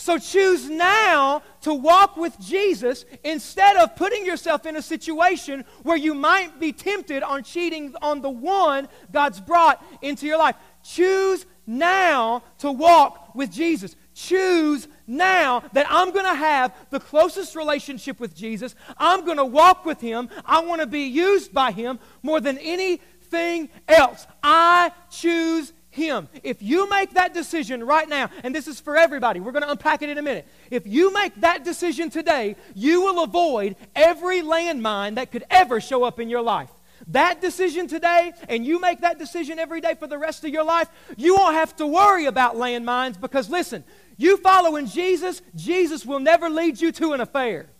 So 0.00 0.16
choose 0.16 0.70
now 0.70 1.42
to 1.60 1.74
walk 1.74 2.16
with 2.16 2.40
Jesus 2.40 3.04
instead 3.22 3.76
of 3.76 3.94
putting 3.96 4.24
yourself 4.24 4.64
in 4.64 4.76
a 4.76 4.82
situation 4.82 5.62
where 5.82 5.98
you 5.98 6.14
might 6.14 6.58
be 6.58 6.72
tempted 6.72 7.22
on 7.22 7.42
cheating 7.42 7.94
on 8.00 8.22
the 8.22 8.30
one 8.30 8.88
God's 9.12 9.42
brought 9.42 9.84
into 10.00 10.26
your 10.26 10.38
life. 10.38 10.56
Choose 10.82 11.44
now 11.66 12.42
to 12.60 12.72
walk 12.72 13.34
with 13.34 13.52
Jesus. 13.52 13.94
Choose 14.14 14.88
now 15.06 15.62
that 15.74 15.86
I'm 15.90 16.12
going 16.12 16.24
to 16.24 16.34
have 16.34 16.74
the 16.88 16.98
closest 16.98 17.54
relationship 17.54 18.18
with 18.20 18.34
Jesus. 18.34 18.74
I'm 18.96 19.26
going 19.26 19.36
to 19.36 19.44
walk 19.44 19.84
with 19.84 20.00
Him. 20.00 20.30
I 20.46 20.60
want 20.60 20.80
to 20.80 20.86
be 20.86 21.08
used 21.08 21.52
by 21.52 21.72
Him 21.72 21.98
more 22.22 22.40
than 22.40 22.56
anything 22.56 23.68
else. 23.86 24.26
I 24.42 24.92
choose 25.10 25.74
him. 26.00 26.28
If 26.42 26.62
you 26.62 26.88
make 26.88 27.14
that 27.14 27.34
decision 27.34 27.84
right 27.84 28.08
now, 28.08 28.30
and 28.42 28.54
this 28.54 28.66
is 28.66 28.80
for 28.80 28.96
everybody, 28.96 29.38
we're 29.38 29.52
going 29.52 29.62
to 29.62 29.70
unpack 29.70 30.02
it 30.02 30.08
in 30.08 30.18
a 30.18 30.22
minute. 30.22 30.48
If 30.70 30.86
you 30.86 31.12
make 31.12 31.34
that 31.42 31.64
decision 31.64 32.10
today, 32.10 32.56
you 32.74 33.02
will 33.02 33.22
avoid 33.22 33.76
every 33.94 34.40
landmine 34.40 35.14
that 35.16 35.30
could 35.30 35.44
ever 35.50 35.80
show 35.80 36.02
up 36.02 36.18
in 36.18 36.28
your 36.28 36.42
life. 36.42 36.70
That 37.08 37.40
decision 37.40 37.86
today, 37.86 38.32
and 38.48 38.64
you 38.64 38.80
make 38.80 39.00
that 39.00 39.18
decision 39.18 39.58
every 39.58 39.80
day 39.80 39.94
for 39.94 40.06
the 40.06 40.18
rest 40.18 40.44
of 40.44 40.50
your 40.50 40.64
life, 40.64 40.88
you 41.16 41.34
won't 41.34 41.54
have 41.54 41.74
to 41.76 41.86
worry 41.86 42.26
about 42.26 42.56
landmines 42.56 43.20
because 43.20 43.48
listen, 43.48 43.84
you 44.16 44.36
following 44.36 44.86
Jesus, 44.86 45.40
Jesus 45.54 46.04
will 46.04 46.20
never 46.20 46.50
lead 46.50 46.80
you 46.80 46.92
to 46.92 47.12
an 47.12 47.20
affair. 47.20 47.70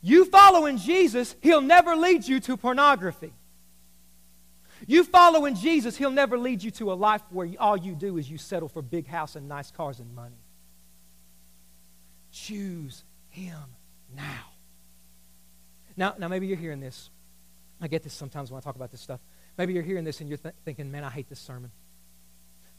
You 0.00 0.26
following 0.26 0.76
Jesus, 0.76 1.34
He'll 1.40 1.62
never 1.62 1.96
lead 1.96 2.28
you 2.28 2.38
to 2.40 2.56
pornography. 2.56 3.32
You 4.86 5.04
following 5.04 5.54
Jesus, 5.54 5.96
He'll 5.96 6.10
never 6.10 6.36
lead 6.36 6.62
you 6.62 6.70
to 6.72 6.92
a 6.92 6.94
life 6.94 7.22
where 7.30 7.48
all 7.58 7.76
you 7.76 7.94
do 7.94 8.18
is 8.18 8.30
you 8.30 8.38
settle 8.38 8.68
for 8.68 8.82
big 8.82 9.06
house 9.06 9.36
and 9.36 9.48
nice 9.48 9.70
cars 9.70 9.98
and 9.98 10.14
money. 10.14 10.36
Choose 12.30 13.04
Him 13.30 13.58
now. 14.14 14.44
Now, 15.96 16.14
now 16.18 16.28
maybe 16.28 16.46
you're 16.46 16.56
hearing 16.56 16.80
this. 16.80 17.10
I 17.80 17.88
get 17.88 18.02
this 18.02 18.12
sometimes 18.12 18.50
when 18.50 18.58
I 18.58 18.60
talk 18.60 18.76
about 18.76 18.90
this 18.90 19.00
stuff. 19.00 19.20
Maybe 19.56 19.72
you're 19.72 19.82
hearing 19.82 20.04
this 20.04 20.20
and 20.20 20.28
you're 20.28 20.38
th- 20.38 20.54
thinking, 20.64 20.90
man, 20.90 21.04
I 21.04 21.10
hate 21.10 21.28
this 21.28 21.40
sermon. 21.40 21.70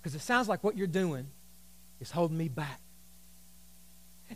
Because 0.02 0.16
it 0.16 0.22
sounds 0.22 0.48
like 0.48 0.64
what 0.64 0.78
you're 0.78 0.88
doing 0.88 1.28
is 2.00 2.12
holding 2.12 2.38
me 2.38 2.50
back. 2.50 2.82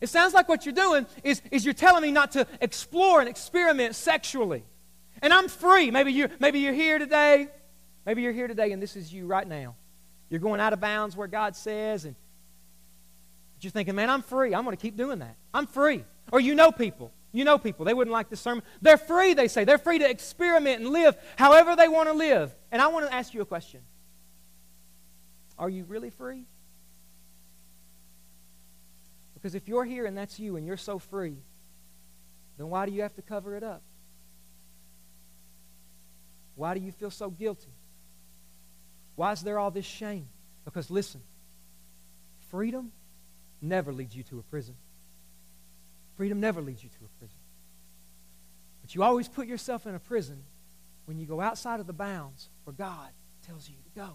It 0.01 0.07
sounds 0.07 0.33
like 0.33 0.47
what 0.47 0.65
you're 0.65 0.73
doing 0.73 1.05
is, 1.23 1.41
is 1.51 1.65
you're 1.65 1.73
telling 1.73 2.01
me 2.01 2.11
not 2.11 2.31
to 2.31 2.47
explore 2.61 3.19
and 3.19 3.27
experiment 3.27 3.95
sexually. 3.95 4.63
And 5.21 5.33
I'm 5.33 5.49
free. 5.49 5.91
Maybe 5.91 6.13
you're, 6.13 6.29
maybe 6.39 6.59
you're 6.59 6.73
here 6.73 6.99
today 6.99 7.49
Maybe 8.09 8.23
you're 8.23 8.33
here 8.33 8.47
today 8.47 8.71
and 8.71 8.81
this 8.81 8.95
is 8.95 9.13
you 9.13 9.27
right 9.27 9.47
now. 9.47 9.75
You're 10.31 10.39
going 10.39 10.59
out 10.59 10.73
of 10.73 10.81
bounds 10.81 11.15
where 11.15 11.27
God 11.27 11.55
says, 11.55 12.05
and 12.05 12.15
you're 13.61 13.69
thinking, 13.69 13.93
man, 13.93 14.09
I'm 14.09 14.23
free. 14.23 14.55
I'm 14.55 14.63
going 14.63 14.75
to 14.75 14.81
keep 14.81 14.97
doing 14.97 15.19
that. 15.19 15.35
I'm 15.53 15.67
free. 15.67 16.03
Or 16.31 16.39
you 16.39 16.55
know 16.55 16.71
people. 16.71 17.11
You 17.31 17.43
know 17.43 17.59
people. 17.59 17.85
They 17.85 17.93
wouldn't 17.93 18.11
like 18.11 18.27
this 18.31 18.41
sermon. 18.41 18.63
They're 18.81 18.97
free, 18.97 19.35
they 19.35 19.47
say. 19.47 19.63
They're 19.63 19.77
free 19.77 19.99
to 19.99 20.09
experiment 20.09 20.81
and 20.81 20.89
live 20.89 21.15
however 21.35 21.75
they 21.75 21.87
want 21.87 22.09
to 22.09 22.13
live. 22.13 22.51
And 22.71 22.81
I 22.81 22.87
want 22.87 23.05
to 23.05 23.13
ask 23.13 23.31
you 23.35 23.41
a 23.41 23.45
question 23.45 23.81
Are 25.59 25.69
you 25.69 25.83
really 25.83 26.09
free? 26.09 26.47
Because 29.35 29.53
if 29.53 29.67
you're 29.67 29.85
here 29.85 30.07
and 30.07 30.17
that's 30.17 30.39
you 30.39 30.55
and 30.55 30.65
you're 30.65 30.77
so 30.77 30.97
free, 30.97 31.37
then 32.57 32.71
why 32.71 32.87
do 32.87 32.91
you 32.91 33.03
have 33.03 33.13
to 33.17 33.21
cover 33.21 33.55
it 33.55 33.61
up? 33.61 33.83
Why 36.55 36.73
do 36.73 36.79
you 36.79 36.91
feel 36.91 37.11
so 37.11 37.29
guilty? 37.29 37.69
Why 39.19 39.33
is 39.33 39.41
there 39.41 39.59
all 39.59 39.69
this 39.69 39.85
shame? 39.85 40.29
Because 40.63 40.89
listen, 40.89 41.19
freedom 42.51 42.93
never 43.61 43.91
leads 43.91 44.15
you 44.15 44.23
to 44.23 44.39
a 44.39 44.43
prison. 44.43 44.75
Freedom 46.15 46.39
never 46.39 46.61
leads 46.61 46.81
you 46.81 46.89
to 46.89 46.99
a 47.03 47.19
prison. 47.19 47.37
But 48.79 48.95
you 48.95 49.03
always 49.03 49.27
put 49.27 49.45
yourself 49.45 49.85
in 49.85 49.93
a 49.93 49.99
prison 49.99 50.41
when 51.03 51.19
you 51.19 51.25
go 51.25 51.41
outside 51.41 51.81
of 51.81 51.87
the 51.87 51.91
bounds 51.91 52.47
where 52.63 52.73
God 52.73 53.09
tells 53.45 53.67
you 53.67 53.75
to 53.83 53.99
go. 53.99 54.13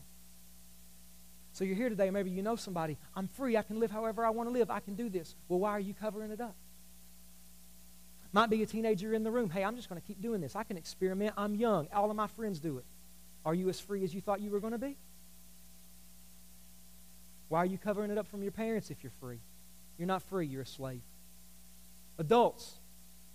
So 1.52 1.64
you're 1.64 1.76
here 1.76 1.90
today, 1.90 2.08
maybe 2.08 2.30
you 2.30 2.40
know 2.40 2.56
somebody, 2.56 2.96
I'm 3.14 3.28
free, 3.28 3.58
I 3.58 3.62
can 3.62 3.80
live 3.80 3.90
however 3.90 4.24
I 4.24 4.30
want 4.30 4.48
to 4.48 4.54
live, 4.54 4.70
I 4.70 4.80
can 4.80 4.94
do 4.94 5.10
this. 5.10 5.34
Well, 5.48 5.58
why 5.58 5.72
are 5.72 5.80
you 5.80 5.92
covering 5.92 6.30
it 6.30 6.40
up? 6.40 6.56
Might 8.32 8.48
be 8.48 8.62
a 8.62 8.66
teenager 8.66 9.12
in 9.12 9.22
the 9.22 9.30
room. 9.30 9.50
Hey, 9.50 9.64
I'm 9.64 9.76
just 9.76 9.90
going 9.90 10.00
to 10.00 10.06
keep 10.06 10.22
doing 10.22 10.40
this. 10.40 10.56
I 10.56 10.62
can 10.62 10.78
experiment. 10.78 11.34
I'm 11.36 11.54
young. 11.54 11.88
All 11.92 12.08
of 12.08 12.16
my 12.16 12.26
friends 12.26 12.58
do 12.58 12.78
it. 12.78 12.86
Are 13.44 13.54
you 13.54 13.68
as 13.68 13.78
free 13.78 14.04
as 14.04 14.14
you 14.14 14.20
thought 14.20 14.40
you 14.40 14.50
were 14.50 14.60
going 14.60 14.72
to 14.72 14.78
be? 14.78 14.96
Why 17.48 17.58
are 17.58 17.66
you 17.66 17.78
covering 17.78 18.10
it 18.10 18.18
up 18.18 18.26
from 18.28 18.42
your 18.42 18.52
parents 18.52 18.90
if 18.90 19.02
you're 19.02 19.12
free? 19.20 19.38
You're 19.98 20.08
not 20.08 20.22
free, 20.22 20.46
you're 20.46 20.62
a 20.62 20.66
slave. 20.66 21.02
Adults, 22.18 22.74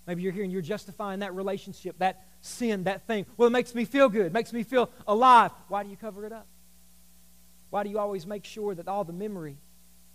maybe 0.08 0.22
you're 0.22 0.32
here 0.32 0.44
and 0.44 0.52
you're 0.52 0.62
justifying 0.62 1.20
that 1.20 1.36
relationship, 1.36 1.98
that 2.00 2.26
sin, 2.42 2.86
that 2.86 3.06
thing. 3.08 3.26
Well, 3.38 3.48
it 3.48 3.52
makes 3.52 3.76
me 3.76 3.86
feel 3.86 4.10
good, 4.10 4.26
it 4.26 4.34
makes 4.34 4.52
me 4.52 4.64
feel 4.64 4.90
alive. 5.08 5.52
Why 5.68 5.84
do 5.84 5.90
you 5.90 5.98
cover 5.98 6.26
it 6.26 6.34
up? 6.34 6.48
Why 7.70 7.84
do 7.84 7.90
you 7.90 8.00
always 8.00 8.26
make 8.26 8.46
sure 8.46 8.74
that 8.74 8.88
all 8.88 9.04
the 9.04 9.14
memory 9.14 9.58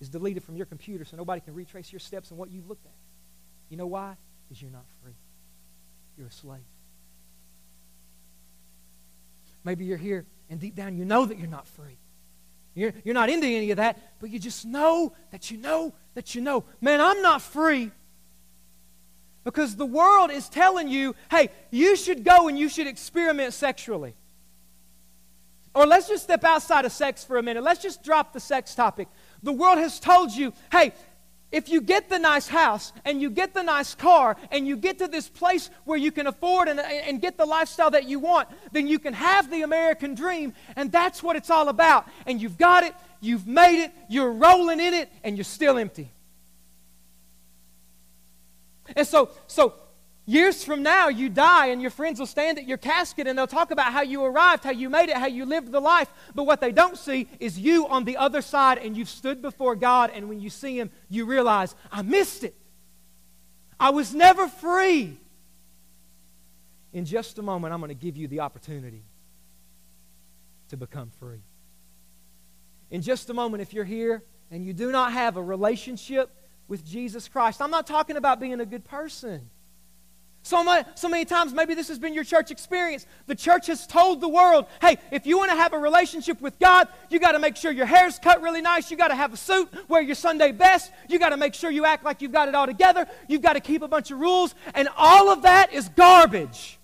is 0.00 0.09
deleted 0.09 0.42
from 0.42 0.57
your 0.57 0.66
computer 0.66 1.04
so 1.04 1.16
nobody 1.16 1.40
can 1.40 1.54
retrace 1.54 1.92
your 1.92 2.00
steps 2.00 2.30
and 2.30 2.38
what 2.38 2.50
you've 2.50 2.68
looked 2.68 2.85
at? 2.87 2.92
You 3.70 3.76
know 3.76 3.87
why? 3.87 4.16
Because 4.48 4.61
you're 4.61 4.72
not 4.72 4.87
free. 5.02 5.14
You're 6.18 6.26
a 6.26 6.33
slave. 6.33 6.61
Maybe 9.64 9.85
you're 9.85 9.96
here 9.96 10.27
and 10.50 10.61
deep 10.61 10.74
down 10.74 10.96
you 10.96 11.05
know 11.05 11.24
that 11.24 11.38
you're 11.38 11.48
not 11.48 11.66
free. 11.66 11.98
You're, 12.74 12.92
you're 13.05 13.14
not 13.14 13.31
into 13.31 13.46
any 13.46 13.70
of 13.70 13.77
that, 13.79 13.98
but 14.20 14.31
you 14.31 14.38
just 14.38 14.64
know 14.64 15.14
that 15.31 15.50
you 15.50 15.59
know 15.59 15.94
that 16.14 16.35
you 16.35 16.40
know. 16.40 16.64
Man, 16.81 17.00
I'm 17.00 17.22
not 17.22 17.40
free. 17.40 17.90
Because 19.44 19.77
the 19.77 19.87
world 19.87 20.31
is 20.31 20.48
telling 20.48 20.88
you, 20.88 21.14
hey, 21.31 21.50
you 21.70 21.96
should 21.96 22.24
go 22.24 22.48
and 22.48 22.59
you 22.59 22.68
should 22.68 22.87
experiment 22.87 23.53
sexually. 23.53 24.14
Or 25.74 25.87
let's 25.87 26.09
just 26.09 26.22
step 26.22 26.44
outside 26.44 26.85
of 26.85 26.92
sex 26.92 27.24
for 27.24 27.37
a 27.37 27.42
minute. 27.42 27.62
Let's 27.62 27.83
just 27.83 28.03
drop 28.03 28.33
the 28.33 28.40
sex 28.40 28.74
topic. 28.74 29.09
The 29.42 29.53
world 29.53 29.79
has 29.79 30.00
told 30.00 30.33
you, 30.33 30.53
hey, 30.72 30.92
if 31.54 31.68
you 31.68 31.80
get 31.80 32.08
the 32.08 32.18
nice 32.18 32.48
house 32.48 32.92
and 33.04 33.22
you 33.22 33.30
get 33.30 33.54
the 33.54 33.62
nice 33.62 33.94
car 33.94 34.36
and 34.50 34.66
you 34.66 34.76
get 34.76 34.98
to 34.98 35.06
this 35.06 35.28
place 35.28 35.70
where 35.84 35.96
you 35.96 36.10
can 36.10 36.26
afford 36.26 36.66
and, 36.66 36.80
and 36.80 37.22
get 37.22 37.38
the 37.38 37.46
lifestyle 37.46 37.92
that 37.92 38.08
you 38.08 38.18
want, 38.18 38.48
then 38.72 38.88
you 38.88 38.98
can 38.98 39.14
have 39.14 39.48
the 39.52 39.62
American 39.62 40.16
dream. 40.16 40.52
And 40.74 40.90
that's 40.90 41.22
what 41.22 41.36
it's 41.36 41.50
all 41.50 41.68
about. 41.68 42.08
And 42.26 42.42
you've 42.42 42.58
got 42.58 42.82
it, 42.82 42.92
you've 43.20 43.46
made 43.46 43.84
it, 43.84 43.92
you're 44.08 44.32
rolling 44.32 44.80
in 44.80 44.94
it, 44.94 45.12
and 45.22 45.36
you're 45.36 45.44
still 45.44 45.78
empty. 45.78 46.10
And 48.96 49.06
so, 49.06 49.30
so 49.46 49.74
Years 50.26 50.64
from 50.64 50.82
now, 50.82 51.08
you 51.08 51.28
die, 51.28 51.66
and 51.66 51.82
your 51.82 51.90
friends 51.90 52.18
will 52.18 52.26
stand 52.26 52.58
at 52.58 52.66
your 52.66 52.78
casket 52.78 53.26
and 53.26 53.38
they'll 53.38 53.46
talk 53.46 53.70
about 53.70 53.92
how 53.92 54.00
you 54.00 54.24
arrived, 54.24 54.64
how 54.64 54.70
you 54.70 54.88
made 54.88 55.10
it, 55.10 55.16
how 55.16 55.26
you 55.26 55.44
lived 55.44 55.70
the 55.70 55.80
life. 55.80 56.10
But 56.34 56.44
what 56.44 56.62
they 56.62 56.72
don't 56.72 56.96
see 56.96 57.28
is 57.40 57.58
you 57.58 57.87
on 57.88 58.04
the 58.04 58.16
other 58.16 58.40
side, 58.40 58.78
and 58.78 58.96
you've 58.96 59.10
stood 59.10 59.42
before 59.42 59.76
God, 59.76 60.10
and 60.14 60.28
when 60.28 60.40
you 60.40 60.48
see 60.48 60.78
Him, 60.78 60.90
you 61.10 61.26
realize, 61.26 61.74
I 61.92 62.00
missed 62.00 62.42
it. 62.42 62.54
I 63.78 63.90
was 63.90 64.14
never 64.14 64.48
free. 64.48 65.18
In 66.94 67.04
just 67.04 67.38
a 67.38 67.42
moment, 67.42 67.74
I'm 67.74 67.80
going 67.80 67.88
to 67.88 67.94
give 67.94 68.16
you 68.16 68.26
the 68.26 68.40
opportunity 68.40 69.02
to 70.68 70.76
become 70.78 71.10
free. 71.18 71.42
In 72.90 73.02
just 73.02 73.28
a 73.28 73.34
moment, 73.34 73.60
if 73.60 73.74
you're 73.74 73.84
here 73.84 74.22
and 74.50 74.64
you 74.64 74.72
do 74.72 74.90
not 74.90 75.12
have 75.12 75.37
a 75.37 75.42
relationship 75.42 76.30
with 76.66 76.82
Jesus 76.84 77.28
Christ, 77.28 77.60
I'm 77.60 77.70
not 77.70 77.87
talking 77.87 78.16
about 78.16 78.40
being 78.40 78.58
a 78.60 78.64
good 78.64 78.84
person. 78.84 79.50
So, 80.44 80.62
much, 80.62 80.87
so 80.94 81.09
many 81.09 81.24
times, 81.24 81.54
maybe 81.54 81.74
this 81.74 81.88
has 81.88 81.98
been 81.98 82.12
your 82.12 82.22
church 82.22 82.50
experience. 82.50 83.07
The 83.26 83.35
church 83.35 83.66
has 83.68 83.87
told 83.87 84.20
the 84.20 84.28
world, 84.28 84.66
hey, 84.83 84.98
if 85.11 85.24
you 85.24 85.38
want 85.38 85.50
to 85.50 85.57
have 85.57 85.72
a 85.72 85.78
relationship 85.78 86.38
with 86.42 86.59
God, 86.59 86.87
you 87.09 87.18
got 87.18 87.33
to 87.33 87.38
make 87.38 87.57
sure 87.57 87.72
your 87.72 87.87
hair's 87.87 88.18
cut 88.18 88.42
really 88.42 88.61
nice. 88.61 88.90
You 88.90 88.98
got 88.98 89.09
to 89.09 89.14
have 89.14 89.33
a 89.33 89.38
suit, 89.38 89.70
wear 89.88 90.02
your 90.02 90.14
Sunday 90.14 90.52
best. 90.52 90.92
You 91.09 91.18
got 91.18 91.30
to 91.30 91.38
make 91.38 91.54
sure 91.54 91.70
you 91.70 91.87
act 91.87 92.04
like 92.04 92.20
you've 92.20 92.30
got 92.30 92.48
it 92.48 92.54
all 92.54 92.66
together. 92.66 93.07
You've 93.26 93.40
got 93.40 93.54
to 93.54 93.61
keep 93.61 93.80
a 93.80 93.88
bunch 93.88 94.11
of 94.11 94.18
rules. 94.18 94.54
And 94.74 94.87
all 94.98 95.30
of 95.30 95.42
that 95.42 95.72
is 95.72 95.88
garbage. 95.88 96.78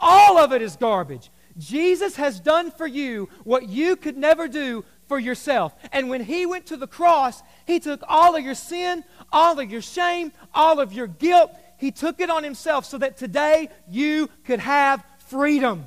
All 0.00 0.38
of 0.38 0.54
it 0.54 0.62
is 0.62 0.76
garbage. 0.76 1.30
Jesus 1.58 2.16
has 2.16 2.40
done 2.40 2.70
for 2.70 2.86
you 2.86 3.28
what 3.44 3.68
you 3.68 3.96
could 3.96 4.16
never 4.16 4.48
do 4.48 4.82
for 5.08 5.18
yourself. 5.18 5.74
And 5.92 6.08
when 6.08 6.24
he 6.24 6.46
went 6.46 6.64
to 6.66 6.78
the 6.78 6.86
cross, 6.86 7.42
he 7.66 7.80
took 7.80 8.02
all 8.08 8.34
of 8.34 8.42
your 8.42 8.54
sin, 8.54 9.04
all 9.30 9.58
of 9.60 9.70
your 9.70 9.82
shame, 9.82 10.32
all 10.54 10.80
of 10.80 10.94
your 10.94 11.06
guilt. 11.06 11.52
He 11.82 11.90
took 11.90 12.20
it 12.20 12.30
on 12.30 12.44
himself 12.44 12.84
so 12.84 12.96
that 12.98 13.16
today 13.16 13.68
you 13.88 14.30
could 14.44 14.60
have 14.60 15.04
freedom. 15.26 15.86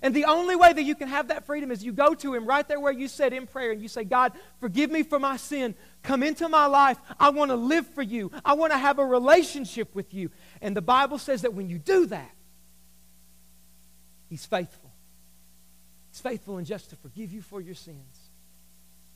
And 0.00 0.16
the 0.16 0.24
only 0.24 0.56
way 0.56 0.72
that 0.72 0.84
you 0.84 0.94
can 0.94 1.08
have 1.08 1.28
that 1.28 1.44
freedom 1.44 1.70
is 1.70 1.84
you 1.84 1.92
go 1.92 2.14
to 2.14 2.32
Him 2.32 2.46
right 2.46 2.66
there 2.66 2.80
where 2.80 2.92
you 2.92 3.08
said 3.08 3.34
in 3.34 3.46
prayer 3.46 3.72
and 3.72 3.82
you 3.82 3.88
say, 3.88 4.04
God, 4.04 4.32
forgive 4.58 4.90
me 4.90 5.02
for 5.02 5.18
my 5.18 5.36
sin. 5.36 5.74
Come 6.02 6.22
into 6.22 6.48
my 6.48 6.64
life. 6.64 6.96
I 7.20 7.28
want 7.28 7.50
to 7.50 7.56
live 7.56 7.86
for 7.88 8.00
you. 8.00 8.30
I 8.42 8.54
want 8.54 8.72
to 8.72 8.78
have 8.78 8.98
a 8.98 9.04
relationship 9.04 9.94
with 9.94 10.14
you. 10.14 10.30
And 10.62 10.74
the 10.74 10.80
Bible 10.80 11.18
says 11.18 11.42
that 11.42 11.52
when 11.52 11.68
you 11.68 11.78
do 11.78 12.06
that, 12.06 12.34
He's 14.30 14.46
faithful. 14.46 14.92
He's 16.10 16.22
faithful 16.22 16.56
and 16.56 16.66
just 16.66 16.88
to 16.88 16.96
forgive 16.96 17.32
you 17.32 17.42
for 17.42 17.60
your 17.60 17.74
sins 17.74 18.30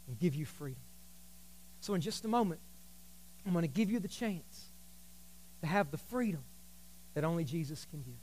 and 0.08 0.18
give 0.18 0.34
you 0.34 0.44
freedom. 0.44 0.82
So, 1.80 1.94
in 1.94 2.02
just 2.02 2.22
a 2.26 2.28
moment, 2.28 2.60
I'm 3.46 3.52
going 3.52 3.62
to 3.62 3.68
give 3.68 3.90
you 3.90 3.98
the 3.98 4.08
chance 4.08 4.71
to 5.62 5.66
have 5.66 5.90
the 5.90 5.96
freedom 5.96 6.42
that 7.14 7.24
only 7.24 7.44
Jesus 7.44 7.86
can 7.90 8.02
give. 8.02 8.14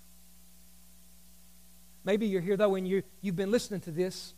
Maybe 2.04 2.28
you're 2.28 2.42
here, 2.42 2.58
though, 2.58 2.76
and 2.76 2.88
you, 2.88 3.04
you've 3.22 3.36
been 3.36 3.52
listening 3.52 3.82
to 3.82 3.92
this, 3.92 4.34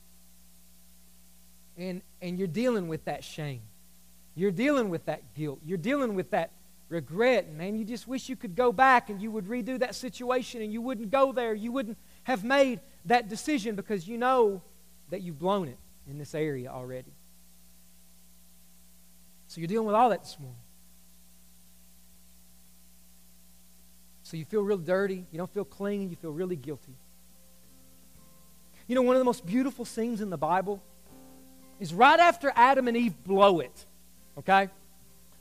and, 1.78 2.02
and 2.22 2.38
you're 2.38 2.48
dealing 2.48 2.88
with 2.88 3.06
that 3.06 3.24
shame. 3.24 3.62
You're 4.36 4.52
dealing 4.52 4.90
with 4.90 5.06
that 5.06 5.34
guilt. 5.36 5.60
You're 5.66 5.78
dealing 5.78 6.16
with 6.16 6.32
that 6.32 6.52
regret. 6.90 7.46
And 7.46 7.58
man, 7.58 7.76
you 7.76 7.86
just 7.86 8.08
wish 8.08 8.30
you 8.30 8.36
could 8.36 8.56
go 8.56 8.72
back 8.72 9.10
and 9.10 9.22
you 9.22 9.32
would 9.32 9.46
redo 9.46 9.80
that 9.80 9.96
situation 9.96 10.62
and 10.62 10.72
you 10.72 10.82
wouldn't 10.82 11.12
go 11.12 11.32
there. 11.32 11.54
You 11.54 11.72
wouldn't 11.72 11.98
have 12.24 12.44
made 12.44 12.80
that 13.06 13.30
decision 13.30 13.76
because 13.76 14.08
you 14.08 14.18
know 14.18 14.62
that 15.10 15.22
you've 15.22 15.40
blown 15.40 15.68
it 15.68 15.78
in 16.10 16.18
this 16.18 16.36
area 16.36 16.70
already. 16.70 17.14
So 19.48 19.60
you're 19.60 19.68
dealing 19.68 19.88
with 19.88 19.96
all 19.96 20.10
that 20.10 20.24
this 20.24 20.38
morning. 20.40 20.61
So 24.32 24.38
you 24.38 24.46
feel 24.46 24.62
real 24.62 24.78
dirty. 24.78 25.26
You 25.30 25.38
don't 25.38 25.54
feel 25.54 25.66
clean. 25.66 26.10
You 26.10 26.16
feel 26.16 26.32
really 26.32 26.56
guilty. 26.56 26.94
You 28.88 28.96
know, 28.96 29.02
one 29.02 29.18
of 29.18 29.20
the 29.20 29.26
most 29.26 29.46
beautiful 29.46 29.84
scenes 29.84 30.22
in 30.22 30.30
the 30.30 30.38
Bible 30.38 30.82
is 31.82 31.94
right 31.94 32.18
after 32.18 32.50
Adam 32.56 32.88
and 32.88 32.96
Eve 32.96 33.22
blow 33.26 33.60
it. 33.60 33.86
Okay? 34.38 34.70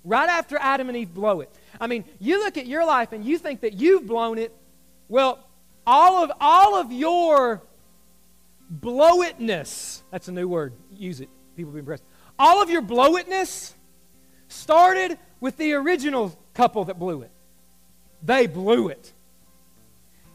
Right 0.02 0.28
after 0.28 0.58
Adam 0.58 0.88
and 0.88 0.98
Eve 0.98 1.14
blow 1.14 1.40
it. 1.40 1.56
I 1.80 1.86
mean, 1.86 2.04
you 2.18 2.40
look 2.42 2.58
at 2.58 2.66
your 2.66 2.84
life 2.84 3.12
and 3.12 3.24
you 3.24 3.38
think 3.38 3.60
that 3.60 3.74
you've 3.74 4.08
blown 4.08 4.38
it. 4.38 4.52
Well, 5.08 5.38
all 5.86 6.24
of 6.24 6.32
all 6.40 6.74
of 6.74 6.90
your 6.90 7.62
blow 8.68 9.22
itness, 9.22 10.02
that's 10.10 10.26
a 10.26 10.32
new 10.32 10.48
word. 10.48 10.72
Use 10.92 11.20
it. 11.20 11.28
People 11.56 11.70
be 11.70 11.78
impressed. 11.78 12.02
All 12.40 12.60
of 12.60 12.68
your 12.68 12.82
blow 12.82 13.12
itness 13.12 13.72
started 14.48 15.16
with 15.38 15.56
the 15.58 15.74
original 15.74 16.36
couple 16.54 16.86
that 16.86 16.98
blew 16.98 17.22
it. 17.22 17.30
They 18.22 18.46
blew 18.46 18.88
it. 18.88 19.12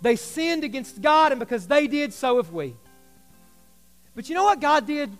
They 0.02 0.16
sinned 0.16 0.64
against 0.64 1.02
God, 1.02 1.32
and 1.32 1.40
because 1.40 1.68
they 1.68 1.88
did, 1.88 2.14
so 2.14 2.38
have 2.38 2.52
we. 2.52 2.76
But 4.16 4.30
you 4.30 4.36
know 4.36 4.44
what 4.44 4.62
God 4.62 4.88
did? 4.88 5.12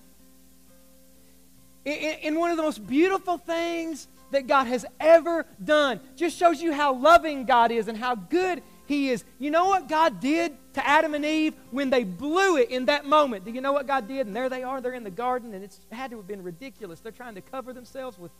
In, 1.86 2.40
one 2.40 2.50
of 2.50 2.58
the 2.58 2.64
most 2.64 2.86
beautiful 2.88 3.38
things 3.38 4.08
that 4.32 4.48
God 4.48 4.66
has 4.68 4.86
ever 5.00 5.46
done, 5.64 6.00
just 6.16 6.38
shows 6.38 6.62
you 6.62 6.74
how 6.74 6.94
loving 6.94 7.46
God 7.46 7.72
is 7.72 7.88
and 7.88 7.98
how 7.98 8.16
good 8.16 8.64
He 8.88 9.10
is. 9.10 9.24
You 9.38 9.52
know 9.52 9.66
what 9.66 9.88
God 9.88 10.20
did 10.20 10.54
to 10.74 10.88
Adam 10.88 11.14
and 11.14 11.24
Eve 11.24 11.54
when 11.72 11.90
they 11.90 12.04
blew 12.04 12.58
it 12.58 12.70
in 12.70 12.86
that 12.86 13.06
moment? 13.06 13.46
Do 13.46 13.52
you 13.52 13.62
know 13.62 13.72
what 13.72 13.86
God 13.86 14.08
did? 14.08 14.26
And 14.26 14.36
there 14.36 14.50
they 14.50 14.64
are, 14.64 14.82
they're 14.82 14.94
in 14.94 15.04
the 15.04 15.12
garden, 15.12 15.54
and 15.54 15.64
it 15.64 15.78
had 15.92 16.10
to 16.12 16.18
have 16.18 16.28
been 16.28 16.42
ridiculous. 16.42 17.00
They're 17.00 17.12
trying 17.12 17.36
to 17.36 17.42
cover 17.42 17.72
themselves 17.72 18.18
with, 18.18 18.32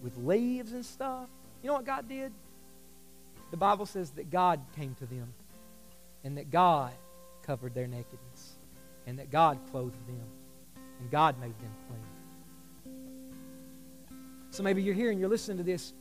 with 0.00 0.16
leaves 0.18 0.72
and 0.72 0.84
stuff. 0.84 1.28
You 1.62 1.68
know 1.68 1.74
what 1.74 1.84
God 1.84 2.08
did? 2.08 2.32
The 3.52 3.58
Bible 3.58 3.86
says 3.86 4.10
that 4.12 4.30
God 4.30 4.60
came 4.74 4.94
to 4.94 5.06
them 5.06 5.32
and 6.24 6.38
that 6.38 6.50
God 6.50 6.92
covered 7.42 7.74
their 7.74 7.86
nakedness 7.86 8.54
and 9.06 9.18
that 9.18 9.30
God 9.30 9.58
clothed 9.70 10.06
them 10.06 10.24
and 10.98 11.10
God 11.10 11.38
made 11.38 11.54
them 11.58 11.70
clean. 11.86 12.96
So 14.50 14.62
maybe 14.62 14.82
you're 14.82 14.94
here 14.94 15.10
and 15.10 15.20
you're 15.20 15.28
listening 15.28 15.58
to 15.58 15.64
this. 15.64 15.92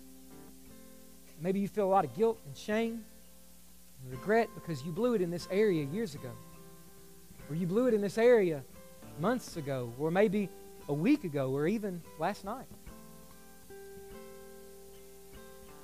Maybe 1.41 1.59
you 1.59 1.67
feel 1.67 1.85
a 1.85 1.91
lot 1.91 2.05
of 2.05 2.15
guilt 2.15 2.39
and 2.45 2.55
shame 2.55 3.03
and 4.01 4.11
regret 4.11 4.47
because 4.55 4.85
you 4.85 4.93
blew 4.93 5.13
it 5.13 5.21
in 5.21 5.29
this 5.29 5.49
area 5.51 5.83
years 5.83 6.15
ago. 6.15 6.31
Or 7.49 7.55
you 7.55 7.67
blew 7.67 7.87
it 7.87 7.93
in 7.93 7.99
this 7.99 8.17
area 8.17 8.63
months 9.19 9.57
ago, 9.57 9.91
or 9.99 10.09
maybe 10.09 10.47
a 10.87 10.93
week 10.93 11.25
ago, 11.25 11.51
or 11.51 11.67
even 11.67 12.01
last 12.17 12.45
night. 12.45 12.67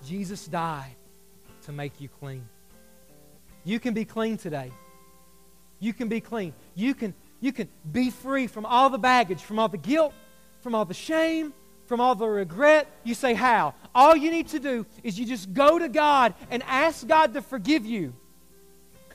Jesus 0.05 0.47
died 0.47 0.96
to 1.67 1.73
make 1.73 1.99
you 1.99 2.07
clean. 2.07 2.47
You 3.65 3.79
can 3.79 3.93
be 3.93 4.05
clean 4.05 4.37
today. 4.37 4.71
You 5.79 5.93
can 5.93 6.07
be 6.07 6.21
clean. 6.21 6.53
You 6.75 6.95
can, 6.95 7.13
you 7.41 7.51
can 7.51 7.67
be 7.91 8.09
free 8.09 8.47
from 8.47 8.65
all 8.65 8.89
the 8.89 8.97
baggage, 8.97 9.43
from 9.43 9.59
all 9.59 9.67
the 9.67 9.77
guilt, 9.77 10.13
from 10.61 10.73
all 10.73 10.85
the 10.85 10.93
shame, 10.93 11.53
from 11.85 11.99
all 11.99 12.15
the 12.15 12.27
regret. 12.27 12.87
You 13.03 13.13
say, 13.13 13.33
How? 13.33 13.75
All 13.93 14.15
you 14.15 14.31
need 14.31 14.47
to 14.49 14.59
do 14.59 14.85
is 15.03 15.19
you 15.19 15.25
just 15.25 15.53
go 15.53 15.77
to 15.77 15.89
God 15.89 16.33
and 16.49 16.63
ask 16.63 17.05
God 17.05 17.33
to 17.33 17.41
forgive 17.41 17.85
you. 17.85 18.15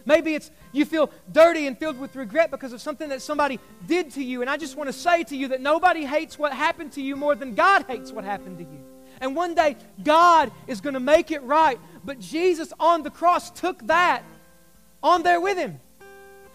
Maybe 0.04 0.34
it's 0.34 0.50
you 0.72 0.84
feel 0.84 1.10
dirty 1.30 1.66
and 1.66 1.78
filled 1.78 1.98
with 1.98 2.14
regret 2.16 2.50
because 2.50 2.74
of 2.74 2.82
something 2.82 3.08
that 3.08 3.22
somebody 3.22 3.60
did 3.86 4.10
to 4.12 4.22
you. 4.22 4.42
And 4.42 4.50
I 4.50 4.58
just 4.58 4.76
want 4.76 4.88
to 4.88 4.92
say 4.92 5.24
to 5.24 5.36
you 5.36 5.48
that 5.48 5.62
nobody 5.62 6.04
hates 6.04 6.38
what 6.38 6.52
happened 6.52 6.92
to 6.92 7.02
you 7.02 7.16
more 7.16 7.34
than 7.34 7.54
God 7.54 7.86
hates 7.88 8.12
what 8.12 8.24
happened 8.24 8.58
to 8.58 8.64
you. 8.64 8.84
And 9.22 9.36
one 9.36 9.54
day, 9.54 9.76
God 10.02 10.50
is 10.66 10.80
going 10.80 10.94
to 10.94 11.00
make 11.00 11.30
it 11.30 11.42
right. 11.44 11.78
But 12.04 12.18
Jesus 12.18 12.72
on 12.80 13.02
the 13.02 13.10
cross 13.10 13.50
took 13.50 13.86
that 13.86 14.24
on 15.02 15.22
there 15.22 15.40
with 15.40 15.56
him. 15.56 15.80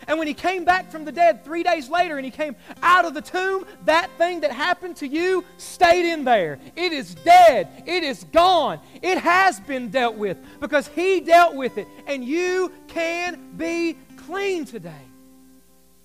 And 0.08 0.20
when 0.20 0.28
he 0.28 0.34
came 0.34 0.64
back 0.64 0.92
from 0.92 1.06
the 1.06 1.12
dead 1.12 1.44
three 1.44 1.64
days 1.64 1.90
later 1.90 2.18
and 2.18 2.26
he 2.26 2.32
came 2.32 2.56
out 2.84 3.06
of 3.06 3.14
the 3.14 3.22
tomb, 3.22 3.66
that 3.86 4.10
thing 4.18 4.42
that 4.42 4.52
happened 4.52 4.98
to 4.98 5.08
you 5.08 5.44
stayed 5.58 6.12
in 6.12 6.24
there. 6.24 6.60
It 6.76 6.94
is 6.94 7.16
dead. 7.16 7.84
It 7.86 8.04
is 8.04 8.24
gone. 8.26 8.80
It 9.02 9.18
has 9.18 9.60
been 9.60 9.90
dealt 9.90 10.16
with 10.16 10.38
because 10.60 10.88
he 10.88 11.20
dealt 11.22 11.56
with 11.56 11.78
it. 11.78 11.88
And 12.06 12.24
you 12.24 12.72
can 12.88 13.58
be 13.58 13.98
clean 14.18 14.66
today 14.66 14.92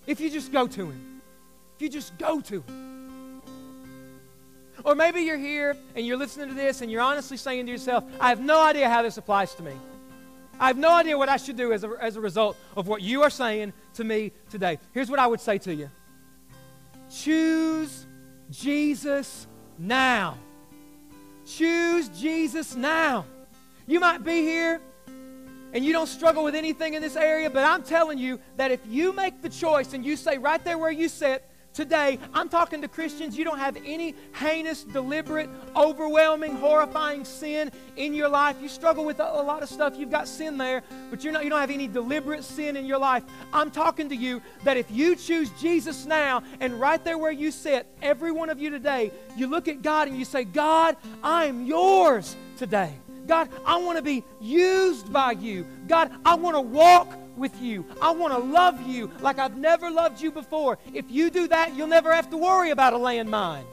if 0.06 0.20
you 0.20 0.30
just 0.30 0.52
go 0.52 0.66
to 0.66 0.86
him. 0.86 1.20
If 1.76 1.82
you 1.82 1.88
just 1.88 2.16
go 2.18 2.40
to 2.40 2.62
him. 2.62 2.91
Or 4.84 4.94
maybe 4.94 5.20
you're 5.20 5.38
here 5.38 5.76
and 5.94 6.06
you're 6.06 6.16
listening 6.16 6.48
to 6.48 6.54
this 6.54 6.80
and 6.82 6.90
you're 6.90 7.02
honestly 7.02 7.36
saying 7.36 7.66
to 7.66 7.72
yourself, 7.72 8.04
I 8.20 8.28
have 8.30 8.40
no 8.40 8.60
idea 8.60 8.88
how 8.88 9.02
this 9.02 9.16
applies 9.16 9.54
to 9.56 9.62
me. 9.62 9.72
I 10.58 10.68
have 10.68 10.78
no 10.78 10.90
idea 10.90 11.16
what 11.16 11.28
I 11.28 11.36
should 11.36 11.56
do 11.56 11.72
as 11.72 11.84
a, 11.84 11.90
as 12.00 12.16
a 12.16 12.20
result 12.20 12.56
of 12.76 12.86
what 12.86 13.02
you 13.02 13.22
are 13.22 13.30
saying 13.30 13.72
to 13.94 14.04
me 14.04 14.32
today. 14.50 14.78
Here's 14.92 15.10
what 15.10 15.18
I 15.18 15.26
would 15.26 15.40
say 15.40 15.58
to 15.58 15.74
you 15.74 15.90
choose 17.10 18.06
Jesus 18.50 19.46
now. 19.78 20.38
Choose 21.46 22.08
Jesus 22.08 22.74
now. 22.76 23.26
You 23.86 24.00
might 24.00 24.24
be 24.24 24.42
here 24.42 24.80
and 25.72 25.84
you 25.84 25.92
don't 25.92 26.06
struggle 26.06 26.44
with 26.44 26.54
anything 26.54 26.94
in 26.94 27.02
this 27.02 27.16
area, 27.16 27.50
but 27.50 27.64
I'm 27.64 27.82
telling 27.82 28.18
you 28.18 28.38
that 28.56 28.70
if 28.70 28.80
you 28.86 29.12
make 29.12 29.42
the 29.42 29.48
choice 29.48 29.94
and 29.94 30.04
you 30.04 30.16
say 30.16 30.38
right 30.38 30.62
there 30.62 30.78
where 30.78 30.90
you 30.90 31.08
sit, 31.08 31.44
today, 31.72 32.18
I'm 32.34 32.48
talking 32.48 32.82
to 32.82 32.88
Christians. 32.88 33.36
You 33.36 33.44
don't 33.44 33.58
have 33.58 33.76
any 33.84 34.14
heinous, 34.34 34.84
deliberate, 34.84 35.48
overwhelming, 35.74 36.56
horrifying 36.56 37.24
sin 37.24 37.70
in 37.96 38.14
your 38.14 38.28
life. 38.28 38.56
You 38.60 38.68
struggle 38.68 39.04
with 39.04 39.20
a, 39.20 39.24
a, 39.24 39.42
lot 39.42 39.62
of 39.62 39.68
stuff. 39.68 39.94
You've 39.96 40.10
got 40.10 40.28
sin 40.28 40.58
there, 40.58 40.82
but 41.10 41.24
you're 41.24 41.32
not, 41.32 41.44
you 41.44 41.50
don't 41.50 41.60
have 41.60 41.70
any 41.70 41.88
deliberate 41.88 42.44
sin 42.44 42.76
in 42.76 42.86
your 42.86 42.98
life. 42.98 43.24
I'm 43.52 43.70
talking 43.70 44.08
to 44.08 44.16
you 44.16 44.42
that 44.64 44.76
if 44.76 44.90
you 44.90 45.16
choose 45.16 45.50
Jesus 45.60 46.06
now, 46.06 46.42
and 46.60 46.80
right 46.80 47.02
there 47.04 47.18
where 47.18 47.32
you 47.32 47.50
sit, 47.50 47.86
every 48.00 48.32
one 48.32 48.50
of 48.50 48.60
you 48.60 48.70
today, 48.70 49.12
you 49.36 49.46
look 49.46 49.68
at 49.68 49.82
God 49.82 50.08
and 50.08 50.18
you 50.18 50.24
say, 50.24 50.44
God, 50.44 50.96
I'm 51.22 51.64
yours 51.66 52.36
today. 52.56 52.94
God, 53.26 53.48
I 53.64 53.76
want 53.76 53.98
to 53.98 54.02
be 54.02 54.24
used 54.40 55.12
by 55.12 55.32
you. 55.32 55.66
God, 55.86 56.10
I 56.24 56.34
want 56.34 56.56
to 56.56 56.60
walk 56.60 57.16
with 57.36 57.60
you. 57.60 57.84
I 58.00 58.10
want 58.12 58.32
to 58.34 58.38
love 58.38 58.86
you 58.86 59.10
like 59.20 59.38
I've 59.38 59.56
never 59.56 59.90
loved 59.90 60.20
you 60.20 60.30
before. 60.30 60.78
If 60.92 61.10
you 61.10 61.30
do 61.30 61.48
that, 61.48 61.74
you'll 61.74 61.86
never 61.86 62.12
have 62.12 62.30
to 62.30 62.36
worry 62.36 62.70
about 62.70 62.92
a 62.92 62.98
landmine. 62.98 63.64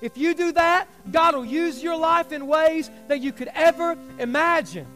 If 0.00 0.16
you 0.18 0.34
do 0.34 0.52
that, 0.52 0.88
God 1.10 1.34
will 1.34 1.44
use 1.44 1.82
your 1.82 1.96
life 1.96 2.32
in 2.32 2.46
ways 2.46 2.90
that 3.08 3.20
you 3.20 3.32
could 3.32 3.48
ever 3.54 3.96
imagine. 4.18 4.86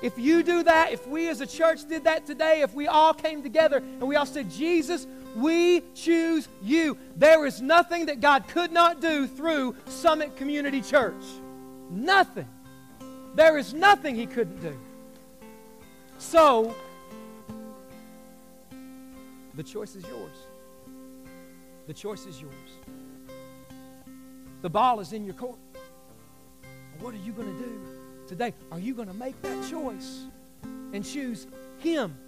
If 0.00 0.18
you 0.18 0.42
do 0.42 0.62
that, 0.62 0.92
if 0.92 1.06
we 1.06 1.28
as 1.28 1.40
a 1.40 1.46
church 1.46 1.86
did 1.88 2.04
that 2.04 2.24
today, 2.24 2.60
if 2.62 2.72
we 2.72 2.86
all 2.86 3.12
came 3.12 3.42
together 3.42 3.78
and 3.78 4.02
we 4.02 4.16
all 4.16 4.26
said, 4.26 4.50
Jesus, 4.50 5.06
we 5.36 5.82
choose 5.94 6.48
you, 6.62 6.96
there 7.16 7.44
is 7.46 7.60
nothing 7.60 8.06
that 8.06 8.20
God 8.20 8.46
could 8.48 8.72
not 8.72 9.00
do 9.00 9.26
through 9.26 9.74
Summit 9.86 10.36
Community 10.36 10.80
Church. 10.80 11.22
Nothing. 11.90 12.48
There 13.34 13.58
is 13.58 13.74
nothing 13.74 14.14
He 14.14 14.26
couldn't 14.26 14.60
do. 14.60 14.78
So, 16.18 16.74
the 19.54 19.62
choice 19.62 19.94
is 19.94 20.04
yours. 20.04 20.36
The 21.86 21.94
choice 21.94 22.26
is 22.26 22.40
yours. 22.40 22.52
The 24.62 24.68
ball 24.68 24.98
is 25.00 25.12
in 25.12 25.24
your 25.24 25.34
court. 25.34 25.58
What 26.98 27.14
are 27.14 27.18
you 27.18 27.32
going 27.32 27.56
to 27.56 27.64
do 27.64 27.80
today? 28.26 28.52
Are 28.72 28.80
you 28.80 28.94
going 28.94 29.06
to 29.08 29.14
make 29.14 29.40
that 29.42 29.70
choice 29.70 30.24
and 30.92 31.04
choose 31.04 31.46
Him? 31.78 32.18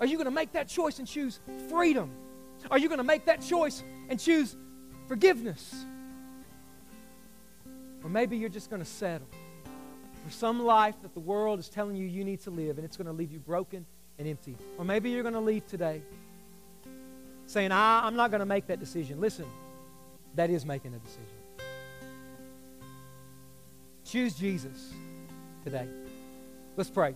Are 0.00 0.06
you 0.06 0.16
going 0.16 0.26
to 0.26 0.32
make 0.32 0.52
that 0.52 0.68
choice 0.68 0.98
and 0.98 1.06
choose 1.06 1.38
freedom? 1.68 2.10
Are 2.70 2.78
you 2.78 2.88
going 2.88 2.98
to 2.98 3.04
make 3.04 3.26
that 3.26 3.40
choice 3.40 3.84
and 4.08 4.18
choose 4.18 4.56
forgiveness? 5.06 5.84
Or 8.02 8.10
maybe 8.10 8.36
you're 8.36 8.48
just 8.48 8.70
going 8.70 8.82
to 8.82 8.88
settle 8.88 9.28
for 10.24 10.30
some 10.30 10.64
life 10.64 10.94
that 11.02 11.14
the 11.14 11.20
world 11.20 11.58
is 11.58 11.68
telling 11.68 11.96
you 11.96 12.06
you 12.06 12.24
need 12.24 12.40
to 12.42 12.50
live, 12.50 12.78
and 12.78 12.84
it's 12.84 12.96
going 12.96 13.06
to 13.06 13.12
leave 13.12 13.32
you 13.32 13.38
broken 13.38 13.86
and 14.18 14.28
empty. 14.28 14.56
Or 14.78 14.84
maybe 14.84 15.10
you're 15.10 15.22
going 15.22 15.34
to 15.34 15.40
leave 15.40 15.66
today 15.66 16.02
saying, 17.46 17.72
I, 17.72 18.06
I'm 18.06 18.16
not 18.16 18.30
going 18.30 18.40
to 18.40 18.46
make 18.46 18.66
that 18.68 18.78
decision. 18.78 19.20
Listen, 19.20 19.46
that 20.34 20.50
is 20.50 20.64
making 20.64 20.94
a 20.94 20.98
decision. 20.98 21.24
Choose 24.04 24.34
Jesus 24.34 24.92
today. 25.64 25.88
Let's 26.76 26.90
pray. 26.90 27.14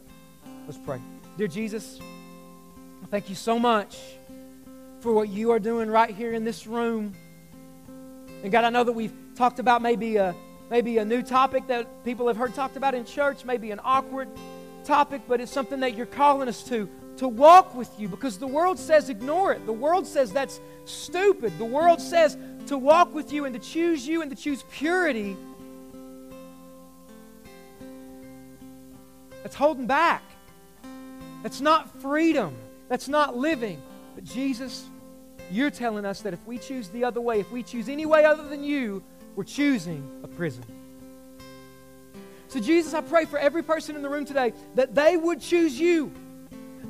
Let's 0.67 0.79
pray. 0.79 1.01
Dear 1.37 1.49
Jesus, 1.49 1.99
thank 3.11 3.29
you 3.29 3.35
so 3.35 3.59
much 3.59 3.99
for 5.01 5.13
what 5.13 5.29
you 5.29 5.51
are 5.51 5.59
doing 5.59 5.91
right 5.91 6.15
here 6.15 6.33
in 6.33 6.45
this 6.45 6.67
room. 6.67 7.13
And 8.43 8.51
God, 8.51 8.65
I 8.65 8.71
know 8.71 8.85
that 8.85 8.93
we've 8.93 9.13
talked 9.35 9.59
about 9.59 9.83
maybe 9.83 10.17
a, 10.17 10.35
maybe 10.71 10.99
a 10.99 11.05
new 11.05 11.23
topic 11.23 11.67
that 11.69 12.05
people 12.05 12.27
have 12.29 12.37
heard 12.37 12.55
talked 12.55 12.77
about 12.77 12.95
in 12.95 13.05
church, 13.05 13.45
maybe 13.45 13.71
an 13.71 13.81
awkward 13.85 14.29
topic, 14.85 15.23
but 15.29 15.41
it's 15.41 15.53
something 15.53 15.81
that 15.81 15.97
you're 15.97 16.07
calling 16.07 16.49
us 16.49 16.63
to, 16.65 16.89
to 17.17 17.29
walk 17.29 17.75
with 17.75 17.91
you 17.99 18.09
because 18.09 18.39
the 18.39 18.47
world 18.47 18.79
says 18.79 19.09
ignore 19.09 19.53
it. 19.53 19.65
The 19.67 19.73
world 19.73 20.07
says 20.07 20.33
that's 20.33 20.61
stupid. 20.85 21.57
The 21.59 21.65
world 21.65 22.01
says 22.01 22.37
to 22.67 22.79
walk 22.79 23.15
with 23.15 23.33
you 23.33 23.45
and 23.45 23.55
to 23.55 23.61
choose 23.61 24.07
you 24.07 24.23
and 24.23 24.31
to 24.31 24.37
choose 24.37 24.65
purity. 24.71 25.37
That's 29.43 29.55
holding 29.55 29.87
back. 29.87 30.23
That's 31.43 31.61
not 31.61 32.01
freedom. 32.01 32.55
That's 32.89 33.09
not 33.09 33.37
living. 33.37 33.83
But 34.15 34.25
Jesus, 34.25 34.87
you're 35.51 35.71
telling 35.71 36.07
us 36.07 36.23
that 36.23 36.33
if 36.33 36.45
we 36.47 36.57
choose 36.57 36.89
the 36.89 37.05
other 37.05 37.21
way, 37.21 37.41
if 37.41 37.51
we 37.53 37.63
choose 37.63 37.89
any 37.89 38.07
way 38.07 38.25
other 38.25 38.49
than 38.49 38.65
you, 38.65 39.03
we're 39.37 39.45
choosing 39.45 40.21
a 40.23 40.29
prison. 40.29 40.65
So, 42.49 42.61
Jesus, 42.61 42.95
I 42.95 43.01
pray 43.01 43.25
for 43.25 43.39
every 43.39 43.63
person 43.63 43.97
in 43.97 44.03
the 44.03 44.09
room 44.09 44.25
today 44.25 44.53
that 44.77 44.95
they 44.95 45.17
would 45.17 45.41
choose 45.41 45.79
you. 45.79 46.13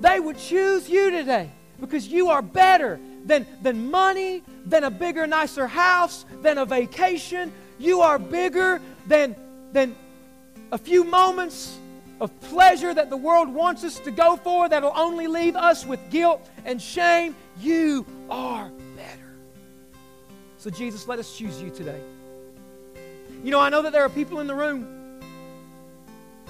They 0.01 0.20
would 0.20 0.36
choose 0.36 0.88
you 0.90 1.11
today 1.11 1.51
because 1.80 2.07
you 2.07 2.28
are 2.28 2.42
better 2.42 3.01
than, 3.24 3.47
than 3.62 3.90
money, 3.90 4.42
than 4.66 4.84
a 4.84 4.90
bigger, 4.90 5.26
nicer 5.26 5.66
house, 5.66 6.26
than 6.42 6.59
a 6.59 6.66
vacation. 6.66 7.53
You 7.78 8.03
are 8.03 8.18
bigger 8.18 8.80
than, 9.07 9.34
than 9.72 9.97
a 10.70 10.76
few 10.76 11.05
moments 11.05 11.78
of 12.20 12.38
pleasure 12.42 12.92
that 12.92 13.11
the 13.11 13.16
world 13.16 13.49
wants 13.49 13.84
us 13.84 13.99
to 14.01 14.11
go 14.11 14.36
for 14.36 14.68
that'll 14.68 14.92
only 14.95 15.26
leave 15.26 15.57
us 15.57 15.86
with 15.86 16.01
guilt 16.11 16.47
and 16.64 16.80
shame. 16.80 17.34
You 17.59 18.05
are 18.28 18.70
better. 18.97 19.36
So, 20.59 20.70
Jesus, 20.70 21.09
let 21.09 21.18
us 21.18 21.36
choose 21.36 21.61
you 21.62 21.70
today. 21.70 22.01
You 23.45 23.51
know, 23.51 23.61
I 23.61 23.68
know 23.68 23.82
that 23.82 23.92
there 23.92 24.03
are 24.03 24.09
people 24.09 24.40
in 24.40 24.47
the 24.47 24.55
room, 24.55 25.20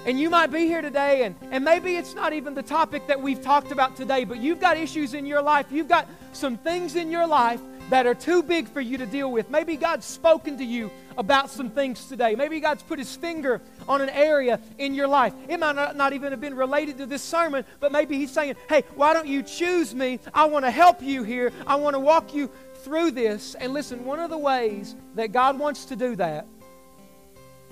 and 0.06 0.20
you 0.20 0.30
might 0.30 0.52
be 0.52 0.60
here 0.60 0.80
today, 0.80 1.24
and, 1.24 1.34
and 1.50 1.64
maybe 1.64 1.96
it's 1.96 2.14
not 2.14 2.32
even 2.32 2.54
the 2.54 2.62
topic 2.62 3.08
that 3.08 3.20
we've 3.20 3.42
talked 3.42 3.72
about 3.72 3.96
today, 3.96 4.22
but 4.22 4.38
you've 4.38 4.60
got 4.60 4.76
issues 4.76 5.12
in 5.12 5.26
your 5.26 5.42
life. 5.42 5.66
You've 5.72 5.88
got 5.88 6.06
some 6.32 6.56
things 6.56 6.94
in 6.94 7.10
your 7.10 7.26
life 7.26 7.60
that 7.90 8.06
are 8.06 8.14
too 8.14 8.44
big 8.44 8.68
for 8.68 8.80
you 8.80 8.96
to 8.98 9.06
deal 9.06 9.32
with. 9.32 9.50
Maybe 9.50 9.74
God's 9.74 10.06
spoken 10.06 10.56
to 10.58 10.64
you 10.64 10.88
about 11.18 11.50
some 11.50 11.68
things 11.68 12.06
today. 12.06 12.36
Maybe 12.36 12.60
God's 12.60 12.84
put 12.84 13.00
his 13.00 13.16
finger 13.16 13.60
on 13.88 14.00
an 14.00 14.08
area 14.10 14.60
in 14.78 14.94
your 14.94 15.08
life. 15.08 15.34
It 15.48 15.58
might 15.58 15.74
not, 15.74 15.96
not 15.96 16.12
even 16.12 16.30
have 16.30 16.40
been 16.40 16.54
related 16.54 16.98
to 16.98 17.06
this 17.06 17.24
sermon, 17.24 17.64
but 17.80 17.90
maybe 17.90 18.18
he's 18.18 18.30
saying, 18.30 18.54
hey, 18.68 18.84
why 18.94 19.14
don't 19.14 19.26
you 19.26 19.42
choose 19.42 19.96
me? 19.96 20.20
I 20.32 20.44
want 20.44 20.64
to 20.64 20.70
help 20.70 21.02
you 21.02 21.24
here. 21.24 21.52
I 21.66 21.74
want 21.74 21.94
to 21.94 22.00
walk 22.00 22.32
you 22.34 22.52
through 22.84 23.10
this. 23.10 23.56
And 23.56 23.72
listen, 23.72 24.04
one 24.04 24.20
of 24.20 24.30
the 24.30 24.38
ways 24.38 24.94
that 25.16 25.32
God 25.32 25.58
wants 25.58 25.86
to 25.86 25.96
do 25.96 26.14
that 26.16 26.46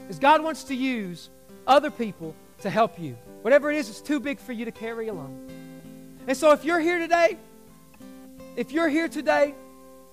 is 0.08 0.18
God 0.18 0.42
wants 0.42 0.64
to 0.64 0.74
use 0.74 1.30
other 1.66 1.90
people 1.90 2.34
to 2.60 2.70
help 2.70 2.98
you. 2.98 3.16
Whatever 3.42 3.70
it 3.70 3.76
is, 3.76 3.88
it's 3.88 4.00
too 4.00 4.20
big 4.20 4.38
for 4.38 4.52
you 4.52 4.64
to 4.64 4.72
carry 4.72 5.08
alone. 5.08 5.48
And 6.26 6.36
so 6.36 6.52
if 6.52 6.64
you're 6.64 6.80
here 6.80 6.98
today, 6.98 7.36
if 8.56 8.70
you're 8.70 8.88
here 8.88 9.08
today 9.08 9.54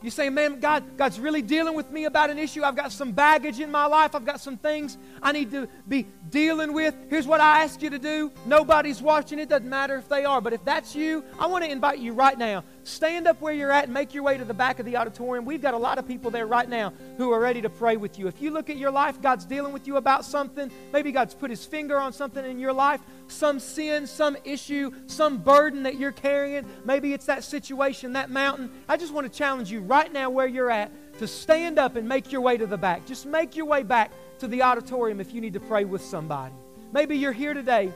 you 0.02 0.10
say, 0.10 0.30
man, 0.30 0.62
God, 0.62 0.96
God's 0.96 1.20
really 1.20 1.42
dealing 1.42 1.74
with 1.74 1.92
me 1.92 2.06
about 2.06 2.30
an 2.30 2.40
issue. 2.40 2.64
I've 2.64 2.76
got 2.76 2.94
some 2.94 3.12
baggage 3.12 3.60
in 3.60 3.70
my 3.70 3.86
life. 3.86 4.16
I've 4.16 4.26
got 4.26 4.40
some 4.40 4.56
things 4.56 4.98
I 5.22 5.34
need 5.34 5.52
to 5.52 5.68
be 5.90 6.08
dealing 6.30 6.72
with. 6.72 6.96
Here's 7.10 7.28
what 7.28 7.42
I 7.42 7.64
ask 7.64 7.82
you 7.82 7.90
to 7.90 8.00
do. 8.00 8.32
Nobody's 8.46 9.02
watching. 9.02 9.40
It 9.40 9.50
doesn't 9.50 9.70
matter 9.70 9.98
if 9.98 10.08
they 10.08 10.24
are. 10.24 10.40
But 10.40 10.54
if 10.54 10.64
that's 10.64 10.96
you, 10.96 11.26
I 11.38 11.48
want 11.48 11.66
to 11.66 11.72
invite 11.72 12.00
you 12.00 12.14
right 12.14 12.38
now. 12.38 12.64
Stand 12.90 13.28
up 13.28 13.40
where 13.40 13.54
you're 13.54 13.72
at 13.72 13.86
and 13.86 13.94
make 13.94 14.14
your 14.14 14.24
way 14.24 14.38
to 14.38 14.44
the 14.44 14.54
back 14.54 14.80
of 14.80 14.86
the 14.86 14.98
auditorium. 14.98 15.46
We've 15.46 15.62
got 15.62 15.76
a 15.76 15.78
lot 15.78 16.00
of 16.00 16.08
people 16.08 16.32
there 16.32 16.48
right 16.48 16.68
now 16.68 16.92
who 17.18 17.32
are 17.32 17.40
ready 17.40 17.62
to 17.62 17.70
pray 17.70 17.98
with 17.98 18.18
you. 18.18 18.28
If 18.28 18.42
you 18.42 18.50
look 18.50 18.70
at 18.70 18.78
your 18.78 18.90
life, 18.92 19.22
God's 19.22 19.46
dealing 19.46 19.74
with 19.74 19.88
you 19.88 19.98
about 19.98 20.26
something. 20.26 20.72
Maybe 20.92 21.12
God's 21.12 21.36
put 21.36 21.52
his 21.52 21.64
finger 21.64 21.98
on 21.98 22.12
something 22.14 22.44
in 22.44 22.60
your 22.60 22.74
life 22.74 23.02
some 23.28 23.60
sin, 23.60 24.08
some 24.08 24.36
issue, 24.44 24.92
some 25.06 25.38
burden 25.38 25.84
that 25.84 26.00
you're 26.00 26.12
carrying. 26.12 26.66
Maybe 26.84 27.14
it's 27.14 27.28
that 27.28 27.44
situation, 27.44 28.14
that 28.14 28.32
mountain. 28.32 28.72
I 28.88 28.98
just 28.98 29.14
want 29.14 29.32
to 29.32 29.38
challenge 29.38 29.72
you 29.72 29.82
right 29.82 30.12
now 30.12 30.32
where 30.32 30.48
you're 30.48 30.72
at 30.72 30.92
to 31.20 31.28
stand 31.28 31.78
up 31.78 31.96
and 31.96 32.10
make 32.10 32.32
your 32.32 32.42
way 32.42 32.58
to 32.58 32.66
the 32.66 32.78
back. 32.78 33.06
Just 33.06 33.28
make 33.28 33.56
your 33.56 33.68
way 33.68 33.84
back 33.84 34.12
to 34.40 34.48
the 34.48 34.64
auditorium 34.64 35.20
if 35.20 35.32
you 35.32 35.42
need 35.42 35.54
to 35.54 35.60
pray 35.60 35.86
with 35.86 36.02
somebody. 36.02 36.56
Maybe 36.92 37.18
you're 37.18 37.32
here 37.32 37.54
today. 37.54 37.94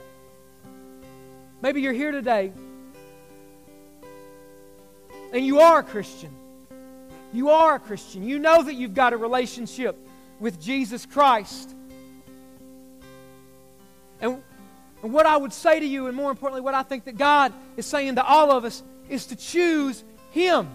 Maybe 1.60 1.80
you're 1.80 1.92
here 1.92 2.12
today 2.12 2.52
and 5.34 5.44
you 5.44 5.60
are 5.60 5.80
a 5.80 5.82
Christian. 5.82 6.34
You 7.34 7.50
are 7.50 7.74
a 7.74 7.78
Christian. 7.78 8.22
You 8.22 8.38
know 8.38 8.62
that 8.62 8.74
you've 8.74 8.94
got 8.94 9.12
a 9.12 9.18
relationship 9.18 9.96
with 10.40 10.58
Jesus 10.58 11.04
Christ. 11.04 11.74
And 14.20 14.42
and 15.04 15.12
what 15.12 15.26
I 15.26 15.36
would 15.36 15.52
say 15.52 15.80
to 15.80 15.86
you, 15.86 16.06
and 16.06 16.16
more 16.16 16.30
importantly, 16.30 16.62
what 16.62 16.72
I 16.72 16.82
think 16.82 17.04
that 17.04 17.18
God 17.18 17.52
is 17.76 17.84
saying 17.84 18.14
to 18.14 18.24
all 18.24 18.50
of 18.50 18.64
us, 18.64 18.82
is 19.10 19.26
to 19.26 19.36
choose 19.36 20.02
Him. 20.30 20.66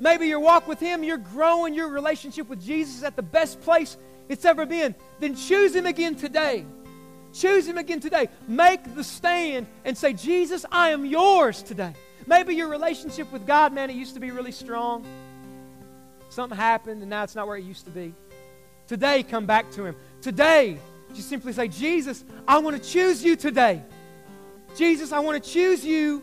Maybe 0.00 0.26
your 0.26 0.40
walk 0.40 0.66
with 0.66 0.80
Him, 0.80 1.04
you're 1.04 1.16
growing 1.16 1.72
your 1.72 1.88
relationship 1.88 2.48
with 2.48 2.60
Jesus 2.60 3.04
at 3.04 3.14
the 3.14 3.22
best 3.22 3.60
place 3.60 3.96
it's 4.28 4.44
ever 4.44 4.66
been. 4.66 4.96
Then 5.20 5.36
choose 5.36 5.76
Him 5.76 5.86
again 5.86 6.16
today. 6.16 6.66
Choose 7.32 7.68
Him 7.68 7.78
again 7.78 8.00
today. 8.00 8.30
Make 8.48 8.96
the 8.96 9.04
stand 9.04 9.68
and 9.84 9.96
say, 9.96 10.12
Jesus, 10.12 10.66
I 10.72 10.90
am 10.90 11.06
yours 11.06 11.62
today. 11.62 11.94
Maybe 12.26 12.54
your 12.54 12.68
relationship 12.68 13.30
with 13.32 13.46
God, 13.46 13.72
man, 13.72 13.90
it 13.90 13.96
used 13.96 14.14
to 14.14 14.20
be 14.20 14.30
really 14.30 14.52
strong. 14.52 15.04
Something 16.28 16.58
happened 16.58 17.00
and 17.02 17.10
now 17.10 17.22
it's 17.22 17.34
not 17.34 17.46
where 17.46 17.56
it 17.56 17.64
used 17.64 17.84
to 17.84 17.90
be. 17.90 18.12
Today, 18.88 19.22
come 19.22 19.46
back 19.46 19.70
to 19.72 19.84
Him. 19.84 19.96
Today, 20.20 20.78
just 21.14 21.28
simply 21.28 21.52
say, 21.52 21.68
Jesus, 21.68 22.24
I 22.46 22.58
want 22.58 22.80
to 22.80 22.88
choose 22.88 23.24
you 23.24 23.36
today. 23.36 23.82
Jesus, 24.76 25.12
I 25.12 25.20
want 25.20 25.42
to 25.42 25.50
choose 25.50 25.84
you 25.84 26.22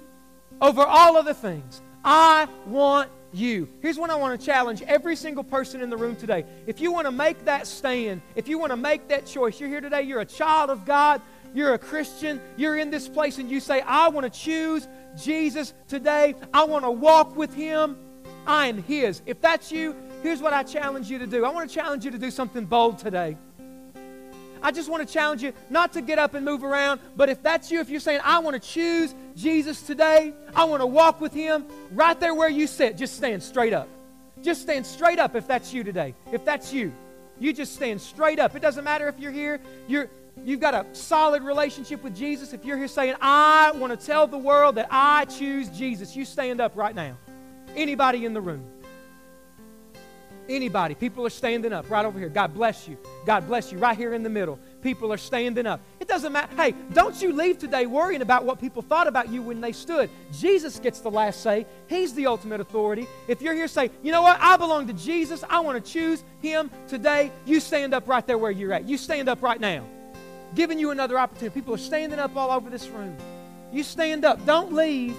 over 0.61 0.81
all 0.81 1.17
other 1.17 1.33
things. 1.33 1.81
I 2.03 2.47
want 2.67 3.09
you. 3.31 3.67
Here's 3.81 3.97
what 3.97 4.09
I 4.09 4.15
want 4.15 4.39
to 4.39 4.45
challenge 4.45 4.81
every 4.83 5.15
single 5.15 5.43
person 5.43 5.81
in 5.81 5.89
the 5.89 5.97
room 5.97 6.15
today. 6.15 6.45
If 6.67 6.79
you 6.79 6.91
want 6.91 7.07
to 7.07 7.11
make 7.11 7.45
that 7.45 7.65
stand, 7.65 8.21
if 8.35 8.47
you 8.47 8.59
want 8.59 8.71
to 8.71 8.77
make 8.77 9.07
that 9.07 9.25
choice, 9.25 9.59
you're 9.59 9.69
here 9.69 9.81
today, 9.81 10.03
you're 10.03 10.21
a 10.21 10.25
child 10.25 10.69
of 10.69 10.85
God, 10.85 11.21
you're 11.53 11.73
a 11.73 11.77
Christian, 11.77 12.41
you're 12.57 12.77
in 12.77 12.89
this 12.89 13.07
place, 13.07 13.37
and 13.37 13.49
you 13.49 13.59
say, 13.59 13.81
I 13.81 14.09
want 14.09 14.31
to 14.31 14.39
choose 14.39 14.87
Jesus 15.21 15.73
today. 15.87 16.35
I 16.53 16.63
want 16.65 16.85
to 16.85 16.91
walk 16.91 17.35
with 17.35 17.53
Him. 17.53 17.97
I 18.45 18.67
am 18.67 18.81
His. 18.83 19.21
If 19.25 19.39
that's 19.41 19.71
you, 19.71 19.95
here's 20.21 20.41
what 20.41 20.53
I 20.53 20.63
challenge 20.63 21.09
you 21.09 21.19
to 21.19 21.27
do. 21.27 21.45
I 21.45 21.49
want 21.49 21.69
to 21.69 21.73
challenge 21.73 22.05
you 22.05 22.11
to 22.11 22.17
do 22.17 22.31
something 22.31 22.65
bold 22.65 22.97
today. 22.97 23.37
I 24.61 24.71
just 24.71 24.89
want 24.89 25.05
to 25.05 25.13
challenge 25.13 25.43
you 25.43 25.51
not 25.69 25.91
to 25.93 26.01
get 26.01 26.19
up 26.19 26.33
and 26.35 26.45
move 26.45 26.63
around, 26.63 27.01
but 27.17 27.27
if 27.27 27.43
that's 27.43 27.69
you, 27.69 27.81
if 27.81 27.89
you're 27.89 27.99
saying, 27.99 28.21
I 28.23 28.39
want 28.39 28.61
to 28.61 28.65
choose 28.65 29.13
Jesus 29.35 29.81
today, 29.81 30.33
I 30.55 30.63
want 30.63 30.81
to 30.81 30.87
walk 30.87 31.19
with 31.19 31.33
Him, 31.33 31.65
right 31.91 32.17
there 32.17 32.33
where 32.33 32.49
you 32.49 32.65
sit, 32.65 32.97
just 32.97 33.17
stand 33.17 33.43
straight 33.43 33.73
up. 33.73 33.89
Just 34.41 34.61
stand 34.61 34.85
straight 34.85 35.19
up 35.19 35.35
if 35.35 35.47
that's 35.47 35.73
you 35.73 35.83
today. 35.83 36.15
If 36.31 36.45
that's 36.45 36.73
you, 36.73 36.93
you 37.39 37.53
just 37.53 37.75
stand 37.75 37.99
straight 37.99 38.39
up. 38.39 38.55
It 38.55 38.61
doesn't 38.61 38.83
matter 38.83 39.07
if 39.09 39.19
you're 39.19 39.31
here, 39.31 39.59
you're, 39.87 40.09
you've 40.43 40.59
got 40.59 40.73
a 40.73 40.85
solid 40.93 41.43
relationship 41.43 42.03
with 42.03 42.15
Jesus. 42.15 42.53
If 42.53 42.65
you're 42.65 42.77
here 42.77 42.87
saying, 42.87 43.15
I 43.21 43.71
want 43.71 43.97
to 43.97 44.05
tell 44.05 44.27
the 44.27 44.37
world 44.37 44.75
that 44.75 44.87
I 44.89 45.25
choose 45.25 45.69
Jesus, 45.69 46.15
you 46.15 46.25
stand 46.25 46.61
up 46.61 46.75
right 46.75 46.95
now. 46.95 47.17
Anybody 47.75 48.25
in 48.25 48.33
the 48.33 48.41
room. 48.41 48.65
Anybody. 50.49 50.93
People 50.93 51.25
are 51.25 51.29
standing 51.29 51.71
up 51.71 51.89
right 51.89 52.05
over 52.05 52.19
here. 52.19 52.27
God 52.27 52.53
bless 52.53 52.85
you. 52.85 52.97
God 53.25 53.47
bless 53.47 53.71
you. 53.71 53.77
Right 53.77 53.97
here 53.97 54.13
in 54.13 54.23
the 54.23 54.29
middle. 54.29 54.59
People 54.81 55.13
are 55.13 55.17
standing 55.17 55.65
up. 55.65 55.79
It 56.01 56.09
doesn't 56.09 56.33
matter. 56.33 56.53
Hey, 56.57 56.75
don't 56.91 57.21
you 57.21 57.31
leave 57.31 57.59
today 57.59 57.85
worrying 57.85 58.21
about 58.21 58.43
what 58.43 58.59
people 58.59 58.81
thought 58.81 59.07
about 59.07 59.29
you 59.29 59.41
when 59.41 59.61
they 59.61 59.71
stood. 59.71 60.09
Jesus 60.33 60.79
gets 60.79 60.99
the 60.99 61.09
last 61.09 61.41
say. 61.41 61.65
He's 61.87 62.13
the 62.13 62.27
ultimate 62.27 62.59
authority. 62.59 63.07
If 63.29 63.41
you're 63.41 63.53
here 63.53 63.69
say, 63.69 63.89
you 64.01 64.11
know 64.11 64.21
what? 64.21 64.37
I 64.41 64.57
belong 64.57 64.87
to 64.87 64.93
Jesus. 64.93 65.45
I 65.49 65.61
want 65.61 65.83
to 65.83 65.91
choose 65.91 66.21
him 66.41 66.69
today. 66.89 67.31
You 67.45 67.61
stand 67.61 67.93
up 67.93 68.09
right 68.09 68.27
there 68.27 68.37
where 68.37 68.51
you're 68.51 68.73
at. 68.73 68.83
You 68.83 68.97
stand 68.97 69.29
up 69.29 69.41
right 69.41 69.61
now. 69.61 69.85
Giving 70.55 70.79
you 70.79 70.91
another 70.91 71.17
opportunity. 71.17 71.53
People 71.53 71.73
are 71.73 71.79
standing 71.79 72.19
up 72.19 72.35
all 72.35 72.51
over 72.51 72.69
this 72.69 72.87
room. 72.87 73.15
You 73.71 73.83
stand 73.83 74.23
up. 74.23 74.45
Don't 74.45 74.73
leave 74.73 75.15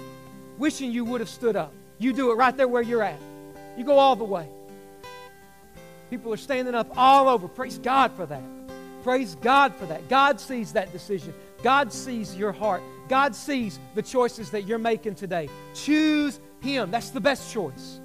wishing 0.57 0.91
you 0.91 1.03
would 1.05 1.19
have 1.19 1.29
stood 1.29 1.55
up. 1.55 1.73
You 1.97 2.13
do 2.13 2.31
it 2.31 2.35
right 2.35 2.55
there 2.55 2.67
where 2.67 2.81
you're 2.81 3.03
at. 3.03 3.19
You 3.77 3.83
go 3.83 3.97
all 3.97 4.15
the 4.15 4.23
way. 4.23 4.47
People 6.09 6.31
are 6.33 6.37
standing 6.37 6.75
up 6.75 6.87
all 6.95 7.27
over. 7.27 7.47
Praise 7.47 7.77
God 7.77 8.13
for 8.13 8.25
that. 8.25 8.43
Praise 9.03 9.35
God 9.35 9.75
for 9.75 9.85
that. 9.87 10.07
God 10.07 10.39
sees 10.39 10.73
that 10.73 10.91
decision. 10.91 11.33
God 11.63 11.91
sees 11.91 12.35
your 12.35 12.51
heart. 12.51 12.81
God 13.07 13.35
sees 13.35 13.79
the 13.93 14.01
choices 14.01 14.49
that 14.51 14.63
you're 14.63 14.79
making 14.79 15.15
today. 15.15 15.49
Choose 15.73 16.39
Him. 16.61 16.91
That's 16.91 17.09
the 17.09 17.21
best 17.21 17.51
choice. 17.51 17.99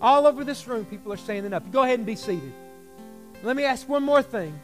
All 0.00 0.26
over 0.26 0.44
this 0.44 0.66
room, 0.66 0.84
people 0.84 1.12
are 1.12 1.16
standing 1.16 1.52
up. 1.52 1.70
Go 1.72 1.82
ahead 1.82 1.98
and 1.98 2.06
be 2.06 2.16
seated. 2.16 2.52
Let 3.42 3.56
me 3.56 3.64
ask 3.64 3.88
one 3.88 4.02
more 4.02 4.22
thing. 4.22 4.58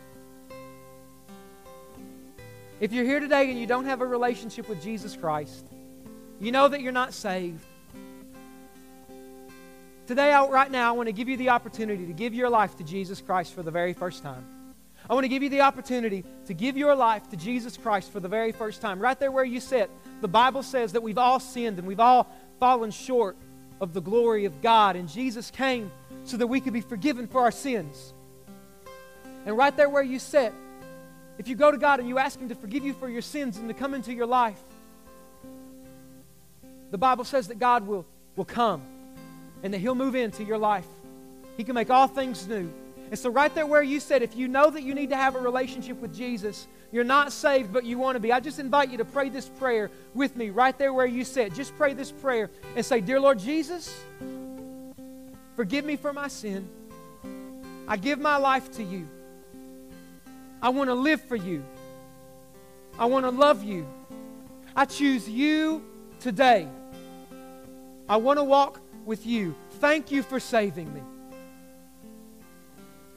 If 2.80 2.94
you're 2.94 3.04
here 3.04 3.20
today 3.20 3.50
and 3.50 3.60
you 3.60 3.66
don't 3.66 3.84
have 3.84 4.00
a 4.00 4.06
relationship 4.06 4.66
with 4.66 4.82
Jesus 4.82 5.14
Christ, 5.14 5.66
you 6.40 6.50
know 6.50 6.66
that 6.66 6.80
you're 6.80 6.92
not 6.92 7.12
saved. 7.12 7.62
Today, 10.06 10.32
right 10.32 10.70
now, 10.70 10.88
I 10.88 10.92
want 10.92 11.06
to 11.06 11.12
give 11.12 11.28
you 11.28 11.36
the 11.36 11.50
opportunity 11.50 12.06
to 12.06 12.14
give 12.14 12.32
your 12.32 12.48
life 12.48 12.78
to 12.78 12.82
Jesus 12.82 13.20
Christ 13.20 13.54
for 13.54 13.62
the 13.62 13.70
very 13.70 13.92
first 13.92 14.22
time. 14.22 14.46
I 15.10 15.12
want 15.12 15.24
to 15.24 15.28
give 15.28 15.42
you 15.42 15.50
the 15.50 15.60
opportunity 15.60 16.24
to 16.46 16.54
give 16.54 16.78
your 16.78 16.94
life 16.94 17.28
to 17.28 17.36
Jesus 17.36 17.76
Christ 17.76 18.10
for 18.12 18.18
the 18.18 18.28
very 18.28 18.50
first 18.50 18.80
time. 18.80 18.98
Right 18.98 19.18
there 19.20 19.30
where 19.30 19.44
you 19.44 19.60
sit, 19.60 19.90
the 20.22 20.28
Bible 20.28 20.62
says 20.62 20.92
that 20.92 21.02
we've 21.02 21.18
all 21.18 21.38
sinned 21.38 21.78
and 21.78 21.86
we've 21.86 22.00
all 22.00 22.32
fallen 22.58 22.92
short 22.92 23.36
of 23.82 23.92
the 23.92 24.00
glory 24.00 24.46
of 24.46 24.62
God. 24.62 24.96
And 24.96 25.06
Jesus 25.06 25.50
came 25.50 25.92
so 26.24 26.38
that 26.38 26.46
we 26.46 26.62
could 26.62 26.72
be 26.72 26.80
forgiven 26.80 27.26
for 27.26 27.42
our 27.42 27.52
sins. 27.52 28.14
And 29.44 29.54
right 29.54 29.76
there 29.76 29.90
where 29.90 30.02
you 30.02 30.18
sit, 30.18 30.54
if 31.40 31.48
you 31.48 31.56
go 31.56 31.70
to 31.70 31.78
God 31.78 32.00
and 32.00 32.08
you 32.08 32.18
ask 32.18 32.38
Him 32.38 32.50
to 32.50 32.54
forgive 32.54 32.84
you 32.84 32.92
for 32.92 33.08
your 33.08 33.22
sins 33.22 33.56
and 33.56 33.66
to 33.68 33.72
come 33.72 33.94
into 33.94 34.12
your 34.12 34.26
life, 34.26 34.60
the 36.90 36.98
Bible 36.98 37.24
says 37.24 37.48
that 37.48 37.58
God 37.58 37.86
will, 37.86 38.04
will 38.36 38.44
come 38.44 38.82
and 39.62 39.72
that 39.72 39.78
He'll 39.78 39.94
move 39.94 40.14
into 40.14 40.44
your 40.44 40.58
life. 40.58 40.84
He 41.56 41.64
can 41.64 41.74
make 41.74 41.88
all 41.88 42.08
things 42.08 42.46
new. 42.46 42.70
And 43.08 43.18
so, 43.18 43.30
right 43.30 43.54
there 43.54 43.64
where 43.64 43.82
you 43.82 44.00
said, 44.00 44.20
if 44.20 44.36
you 44.36 44.48
know 44.48 44.68
that 44.68 44.82
you 44.82 44.94
need 44.94 45.08
to 45.10 45.16
have 45.16 45.34
a 45.34 45.38
relationship 45.40 45.98
with 46.02 46.14
Jesus, 46.14 46.68
you're 46.92 47.04
not 47.04 47.32
saved, 47.32 47.72
but 47.72 47.84
you 47.84 47.96
want 47.96 48.16
to 48.16 48.20
be, 48.20 48.34
I 48.34 48.40
just 48.40 48.58
invite 48.58 48.90
you 48.90 48.98
to 48.98 49.06
pray 49.06 49.30
this 49.30 49.48
prayer 49.48 49.90
with 50.12 50.36
me 50.36 50.50
right 50.50 50.76
there 50.76 50.92
where 50.92 51.06
you 51.06 51.24
sit. 51.24 51.54
Just 51.54 51.74
pray 51.78 51.94
this 51.94 52.12
prayer 52.12 52.50
and 52.76 52.84
say, 52.84 53.00
Dear 53.00 53.18
Lord 53.18 53.38
Jesus, 53.38 53.98
forgive 55.56 55.86
me 55.86 55.96
for 55.96 56.12
my 56.12 56.28
sin. 56.28 56.68
I 57.88 57.96
give 57.96 58.18
my 58.18 58.36
life 58.36 58.70
to 58.72 58.82
you. 58.82 59.08
I 60.62 60.68
want 60.68 60.88
to 60.88 60.94
live 60.94 61.20
for 61.22 61.36
you. 61.36 61.64
I 62.98 63.06
want 63.06 63.24
to 63.24 63.30
love 63.30 63.64
you. 63.64 63.86
I 64.76 64.84
choose 64.84 65.28
you 65.28 65.84
today. 66.20 66.68
I 68.08 68.16
want 68.16 68.38
to 68.38 68.44
walk 68.44 68.80
with 69.04 69.26
you. 69.26 69.54
Thank 69.72 70.10
you 70.10 70.22
for 70.22 70.38
saving 70.38 70.92
me. 70.92 71.02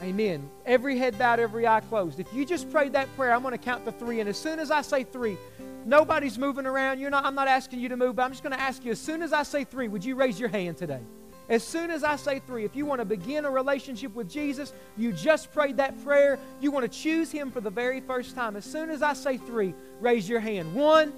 Amen. 0.01 0.49
Every 0.65 0.97
head 0.97 1.17
bowed, 1.17 1.39
every 1.39 1.65
eye 1.65 1.79
closed. 1.81 2.19
If 2.19 2.33
you 2.33 2.45
just 2.45 2.69
prayed 2.71 2.93
that 2.93 3.13
prayer, 3.15 3.33
I'm 3.33 3.41
going 3.41 3.53
to 3.53 3.57
count 3.57 3.85
to 3.85 3.91
three. 3.91 4.19
And 4.19 4.29
as 4.29 4.37
soon 4.37 4.59
as 4.59 4.69
I 4.69 4.81
say 4.81 5.03
three, 5.03 5.37
nobody's 5.85 6.37
moving 6.37 6.65
around. 6.65 6.99
You're 6.99 7.09
not, 7.09 7.25
I'm 7.25 7.35
not 7.35 7.47
asking 7.47 7.79
you 7.79 7.89
to 7.89 7.97
move, 7.97 8.17
but 8.17 8.23
I'm 8.23 8.31
just 8.31 8.43
going 8.43 8.55
to 8.55 8.59
ask 8.59 8.83
you 8.83 8.91
as 8.91 8.99
soon 8.99 9.21
as 9.21 9.31
I 9.33 9.43
say 9.43 9.63
three, 9.63 9.87
would 9.87 10.03
you 10.03 10.15
raise 10.15 10.39
your 10.39 10.49
hand 10.49 10.77
today? 10.77 11.01
As 11.49 11.63
soon 11.63 11.91
as 11.91 12.03
I 12.03 12.15
say 12.15 12.39
three, 12.39 12.63
if 12.63 12.75
you 12.75 12.85
want 12.85 12.99
to 12.99 13.05
begin 13.05 13.45
a 13.45 13.51
relationship 13.51 14.15
with 14.15 14.29
Jesus, 14.29 14.73
you 14.97 15.11
just 15.11 15.51
prayed 15.51 15.77
that 15.77 16.01
prayer, 16.03 16.39
you 16.61 16.71
want 16.71 16.89
to 16.89 16.99
choose 16.99 17.31
Him 17.31 17.51
for 17.51 17.61
the 17.61 17.69
very 17.69 17.99
first 17.99 18.35
time. 18.35 18.55
As 18.55 18.65
soon 18.65 18.89
as 18.89 19.01
I 19.01 19.13
say 19.13 19.37
three, 19.37 19.73
raise 19.99 20.27
your 20.27 20.39
hand. 20.39 20.73
One, 20.73 21.11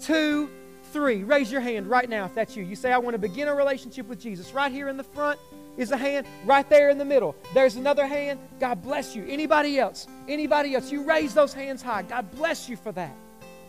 two, 0.00 0.50
three. 0.92 1.22
Raise 1.22 1.50
your 1.52 1.60
hand 1.60 1.86
right 1.86 2.08
now 2.08 2.24
if 2.24 2.34
that's 2.34 2.56
you. 2.56 2.64
You 2.64 2.76
say, 2.76 2.92
I 2.92 2.98
want 2.98 3.14
to 3.14 3.18
begin 3.18 3.48
a 3.48 3.54
relationship 3.54 4.08
with 4.08 4.20
Jesus. 4.20 4.52
Right 4.52 4.72
here 4.72 4.88
in 4.88 4.96
the 4.96 5.04
front, 5.04 5.38
is 5.76 5.92
a 5.92 5.96
hand 5.96 6.26
right 6.44 6.68
there 6.68 6.90
in 6.90 6.98
the 6.98 7.04
middle. 7.04 7.34
There's 7.54 7.76
another 7.76 8.06
hand. 8.06 8.38
God 8.58 8.82
bless 8.82 9.16
you. 9.16 9.24
Anybody 9.26 9.78
else? 9.78 10.06
Anybody 10.28 10.74
else? 10.74 10.90
You 10.92 11.04
raise 11.04 11.32
those 11.32 11.52
hands 11.52 11.80
high. 11.80 12.02
God 12.02 12.30
bless 12.32 12.68
you 12.68 12.76
for 12.76 12.92
that. 12.92 13.14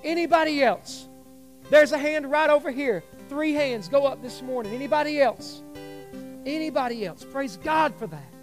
Anybody 0.04 0.64
else? 0.64 1.08
There's 1.70 1.92
a 1.92 1.98
hand 1.98 2.30
right 2.30 2.50
over 2.50 2.72
here. 2.72 3.04
Three 3.32 3.54
hands 3.54 3.88
go 3.88 4.06
up 4.06 4.22
this 4.22 4.42
morning. 4.42 4.74
Anybody 4.74 5.22
else? 5.22 5.62
Anybody 6.46 7.06
else? 7.06 7.24
Praise 7.24 7.56
God 7.56 7.96
for 7.96 8.06
that. 8.08 8.34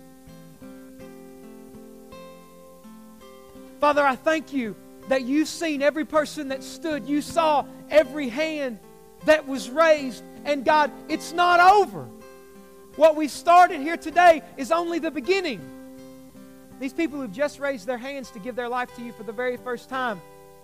Father, 3.81 4.03
I 4.03 4.17
thank 4.17 4.55
you 4.55 4.75
that 5.09 5.25
you've 5.25 5.49
seen 5.49 5.83
every 5.83 6.07
person 6.07 6.49
that 6.49 6.63
stood. 6.63 7.07
You 7.07 7.21
saw 7.21 7.67
every 7.91 8.31
hand 8.31 8.79
that 9.27 9.47
was 9.47 9.69
raised. 9.69 10.25
And 10.47 10.65
God, 10.65 10.91
it's 11.11 11.35
not 11.35 11.61
over. 11.61 12.09
What 12.97 13.15
we 13.15 13.29
started 13.29 13.83
here 13.83 13.99
today 13.99 14.41
is 14.57 14.73
only 14.73 15.01
the 15.01 15.11
beginning. 15.11 15.61
These 16.81 16.95
people 16.95 17.21
who've 17.21 17.31
just 17.31 17.61
raised 17.61 17.87
their 17.87 17.99
hands 17.99 18.31
to 18.31 18.39
give 18.39 18.57
their 18.57 18.71
life 18.71 18.97
to 18.97 19.03
you 19.03 19.13
for 19.13 19.25
the 19.25 19.33
very 19.33 19.59
first 19.59 19.91
time, 19.91 20.19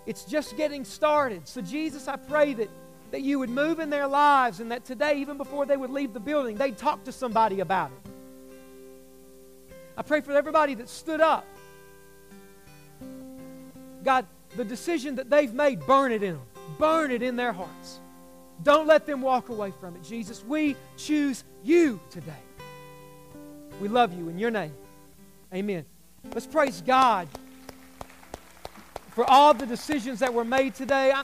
it's 0.07 0.25
just 0.25 0.57
getting 0.57 0.83
started. 0.83 1.47
So, 1.47 1.61
Jesus, 1.61 2.07
I 2.07 2.15
pray 2.15 2.55
that, 2.55 2.69
that 3.11 3.21
you 3.21 3.39
would 3.39 3.49
move 3.49 3.79
in 3.79 3.89
their 3.89 4.07
lives 4.07 4.59
and 4.59 4.71
that 4.71 4.85
today, 4.85 5.19
even 5.19 5.37
before 5.37 5.65
they 5.65 5.77
would 5.77 5.91
leave 5.91 6.13
the 6.13 6.19
building, 6.19 6.55
they'd 6.57 6.77
talk 6.77 7.03
to 7.05 7.11
somebody 7.11 7.59
about 7.59 7.91
it. 7.91 8.11
I 9.97 10.01
pray 10.01 10.21
for 10.21 10.33
everybody 10.33 10.75
that 10.75 10.89
stood 10.89 11.21
up. 11.21 11.45
God, 14.03 14.25
the 14.55 14.65
decision 14.65 15.15
that 15.15 15.29
they've 15.29 15.53
made, 15.53 15.85
burn 15.85 16.11
it 16.11 16.23
in 16.23 16.33
them. 16.33 16.45
Burn 16.77 17.11
it 17.11 17.21
in 17.21 17.35
their 17.35 17.53
hearts. 17.53 17.99
Don't 18.63 18.87
let 18.87 19.05
them 19.05 19.21
walk 19.21 19.49
away 19.49 19.71
from 19.79 19.95
it, 19.95 20.03
Jesus. 20.03 20.43
We 20.43 20.75
choose 20.97 21.43
you 21.63 21.99
today. 22.09 22.31
We 23.81 23.87
love 23.87 24.13
you 24.13 24.29
in 24.29 24.39
your 24.39 24.51
name. 24.51 24.73
Amen. 25.53 25.85
Let's 26.33 26.47
praise 26.47 26.81
God 26.81 27.27
for 29.11 29.29
all 29.29 29.53
the 29.53 29.65
decisions 29.65 30.19
that 30.19 30.33
were 30.33 30.45
made 30.45 30.75
today. 30.75 31.11
I, 31.11 31.23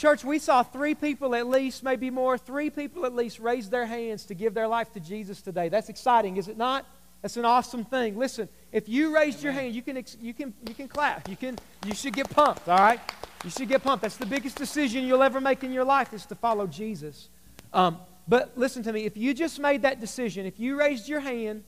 church, 0.00 0.24
we 0.24 0.38
saw 0.38 0.62
three 0.62 0.94
people 0.94 1.34
at 1.34 1.46
least, 1.46 1.82
maybe 1.82 2.10
more, 2.10 2.38
three 2.38 2.70
people 2.70 3.04
at 3.04 3.14
least 3.14 3.38
raise 3.38 3.68
their 3.68 3.84
hands 3.84 4.24
to 4.24 4.34
give 4.34 4.54
their 4.54 4.66
life 4.66 4.90
to 4.92 5.00
Jesus 5.00 5.42
today. 5.42 5.68
That's 5.68 5.90
exciting, 5.90 6.38
is 6.38 6.48
it 6.48 6.56
not? 6.56 6.86
That's 7.20 7.36
an 7.36 7.44
awesome 7.44 7.84
thing. 7.84 8.16
Listen, 8.16 8.48
if 8.72 8.88
you 8.88 9.14
raised 9.14 9.42
your 9.42 9.52
hand, 9.52 9.74
you 9.74 9.82
can, 9.82 10.02
you 10.22 10.32
can, 10.32 10.54
you 10.66 10.74
can 10.74 10.88
clap. 10.88 11.28
You, 11.28 11.36
can, 11.36 11.58
you 11.86 11.94
should 11.94 12.14
get 12.14 12.30
pumped, 12.30 12.66
all 12.66 12.78
right? 12.78 12.98
You 13.44 13.50
should 13.50 13.68
get 13.68 13.82
pumped. 13.82 14.00
That's 14.00 14.16
the 14.16 14.24
biggest 14.24 14.56
decision 14.56 15.06
you'll 15.06 15.22
ever 15.22 15.38
make 15.38 15.62
in 15.62 15.70
your 15.70 15.84
life 15.84 16.14
is 16.14 16.24
to 16.26 16.34
follow 16.34 16.66
Jesus. 16.66 17.28
Um, 17.74 17.98
but 18.26 18.56
listen 18.56 18.82
to 18.84 18.92
me. 18.94 19.04
If 19.04 19.18
you 19.18 19.34
just 19.34 19.60
made 19.60 19.82
that 19.82 20.00
decision, 20.00 20.46
if 20.46 20.58
you 20.58 20.78
raised 20.78 21.10
your 21.10 21.20
hand 21.20 21.62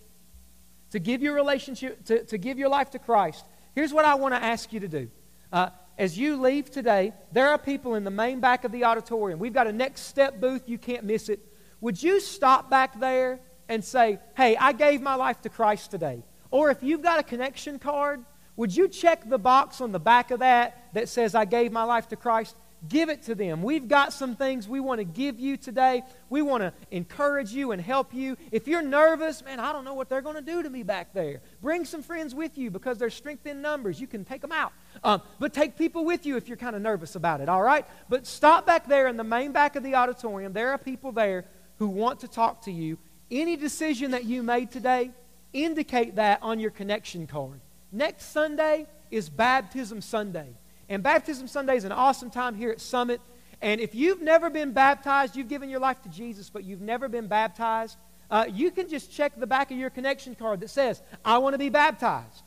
to 0.90 0.98
give 0.98 1.20
your 1.20 1.34
relationship, 1.34 2.02
to, 2.06 2.24
to 2.24 2.38
give 2.38 2.58
your 2.58 2.70
life 2.70 2.90
to 2.92 2.98
Christ, 2.98 3.44
here's 3.74 3.92
what 3.92 4.06
I 4.06 4.14
want 4.14 4.32
to 4.32 4.42
ask 4.42 4.72
you 4.72 4.80
to 4.80 4.88
do. 4.88 5.10
Uh, 5.52 5.68
as 5.98 6.18
you 6.18 6.40
leave 6.40 6.70
today, 6.70 7.12
there 7.32 7.48
are 7.48 7.58
people 7.58 7.94
in 7.94 8.04
the 8.04 8.10
main 8.10 8.40
back 8.40 8.64
of 8.64 8.72
the 8.72 8.84
auditorium. 8.84 9.38
We've 9.38 9.52
got 9.52 9.66
a 9.66 9.72
next 9.72 10.02
step 10.02 10.40
booth. 10.40 10.68
You 10.68 10.78
can't 10.78 11.04
miss 11.04 11.28
it. 11.28 11.40
Would 11.80 12.02
you 12.02 12.20
stop 12.20 12.70
back 12.70 12.98
there 12.98 13.40
and 13.68 13.84
say, 13.84 14.18
hey, 14.36 14.56
I 14.56 14.72
gave 14.72 15.00
my 15.00 15.14
life 15.14 15.40
to 15.42 15.48
Christ 15.48 15.90
today? 15.90 16.24
Or 16.50 16.70
if 16.70 16.82
you've 16.82 17.02
got 17.02 17.18
a 17.18 17.22
connection 17.22 17.78
card, 17.78 18.24
would 18.56 18.74
you 18.74 18.88
check 18.88 19.28
the 19.28 19.38
box 19.38 19.80
on 19.80 19.92
the 19.92 20.00
back 20.00 20.30
of 20.30 20.40
that 20.40 20.92
that 20.94 21.08
says, 21.08 21.34
I 21.34 21.44
gave 21.44 21.72
my 21.72 21.84
life 21.84 22.08
to 22.08 22.16
Christ? 22.16 22.56
Give 22.88 23.08
it 23.08 23.22
to 23.24 23.36
them. 23.36 23.62
We've 23.62 23.86
got 23.86 24.12
some 24.12 24.34
things 24.34 24.66
we 24.66 24.80
want 24.80 24.98
to 24.98 25.04
give 25.04 25.38
you 25.38 25.56
today. 25.56 26.02
We 26.28 26.42
want 26.42 26.62
to 26.62 26.72
encourage 26.90 27.52
you 27.52 27.70
and 27.70 27.80
help 27.80 28.12
you. 28.12 28.36
If 28.50 28.66
you're 28.66 28.82
nervous, 28.82 29.44
man, 29.44 29.60
I 29.60 29.72
don't 29.72 29.84
know 29.84 29.94
what 29.94 30.08
they're 30.08 30.20
going 30.20 30.34
to 30.34 30.42
do 30.42 30.64
to 30.64 30.68
me 30.68 30.82
back 30.82 31.14
there. 31.14 31.42
Bring 31.60 31.84
some 31.84 32.02
friends 32.02 32.34
with 32.34 32.58
you 32.58 32.72
because 32.72 32.98
there's 32.98 33.14
strength 33.14 33.46
in 33.46 33.62
numbers. 33.62 34.00
You 34.00 34.08
can 34.08 34.24
take 34.24 34.40
them 34.40 34.50
out. 34.50 34.72
Um, 35.04 35.22
but 35.38 35.52
take 35.52 35.78
people 35.78 36.04
with 36.04 36.26
you 36.26 36.36
if 36.36 36.48
you're 36.48 36.56
kind 36.56 36.74
of 36.74 36.82
nervous 36.82 37.14
about 37.14 37.40
it, 37.40 37.48
all 37.48 37.62
right? 37.62 37.86
But 38.08 38.26
stop 38.26 38.66
back 38.66 38.88
there 38.88 39.06
in 39.06 39.16
the 39.16 39.24
main 39.24 39.52
back 39.52 39.76
of 39.76 39.84
the 39.84 39.94
auditorium. 39.94 40.52
There 40.52 40.70
are 40.70 40.78
people 40.78 41.12
there 41.12 41.44
who 41.78 41.86
want 41.86 42.20
to 42.20 42.28
talk 42.28 42.62
to 42.62 42.72
you. 42.72 42.98
Any 43.30 43.56
decision 43.56 44.10
that 44.10 44.24
you 44.24 44.42
made 44.42 44.72
today, 44.72 45.12
indicate 45.52 46.16
that 46.16 46.40
on 46.42 46.58
your 46.58 46.70
connection 46.72 47.28
card. 47.28 47.60
Next 47.92 48.32
Sunday 48.32 48.86
is 49.10 49.28
Baptism 49.28 50.00
Sunday. 50.00 50.54
And 50.92 51.02
Baptism 51.02 51.48
Sunday 51.48 51.76
is 51.76 51.84
an 51.84 51.92
awesome 51.92 52.28
time 52.28 52.54
here 52.54 52.70
at 52.70 52.78
Summit. 52.78 53.22
And 53.62 53.80
if 53.80 53.94
you've 53.94 54.20
never 54.20 54.50
been 54.50 54.72
baptized, 54.72 55.34
you've 55.34 55.48
given 55.48 55.70
your 55.70 55.80
life 55.80 56.02
to 56.02 56.10
Jesus, 56.10 56.50
but 56.50 56.64
you've 56.64 56.82
never 56.82 57.08
been 57.08 57.28
baptized, 57.28 57.96
uh, 58.30 58.44
you 58.52 58.70
can 58.70 58.90
just 58.90 59.10
check 59.10 59.32
the 59.34 59.46
back 59.46 59.70
of 59.70 59.78
your 59.78 59.88
connection 59.88 60.34
card 60.34 60.60
that 60.60 60.68
says, 60.68 61.00
I 61.24 61.38
want 61.38 61.54
to 61.54 61.58
be 61.58 61.70
baptized. 61.70 62.42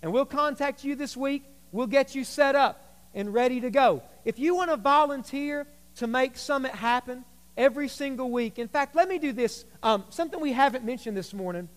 And 0.00 0.14
we'll 0.14 0.24
contact 0.24 0.82
you 0.82 0.94
this 0.94 1.14
week. 1.14 1.44
We'll 1.72 1.88
get 1.88 2.14
you 2.14 2.24
set 2.24 2.54
up 2.56 2.96
and 3.12 3.34
ready 3.34 3.60
to 3.60 3.70
go. 3.70 4.02
If 4.24 4.38
you 4.38 4.54
want 4.54 4.70
to 4.70 4.78
volunteer 4.78 5.66
to 5.96 6.06
make 6.06 6.38
Summit 6.38 6.72
happen 6.72 7.26
every 7.54 7.88
single 7.88 8.30
week, 8.30 8.58
in 8.58 8.68
fact, 8.68 8.96
let 8.96 9.10
me 9.10 9.18
do 9.18 9.32
this 9.32 9.66
um, 9.82 10.04
something 10.08 10.40
we 10.40 10.54
haven't 10.54 10.86
mentioned 10.86 11.18
this 11.18 11.34
morning. 11.34 11.68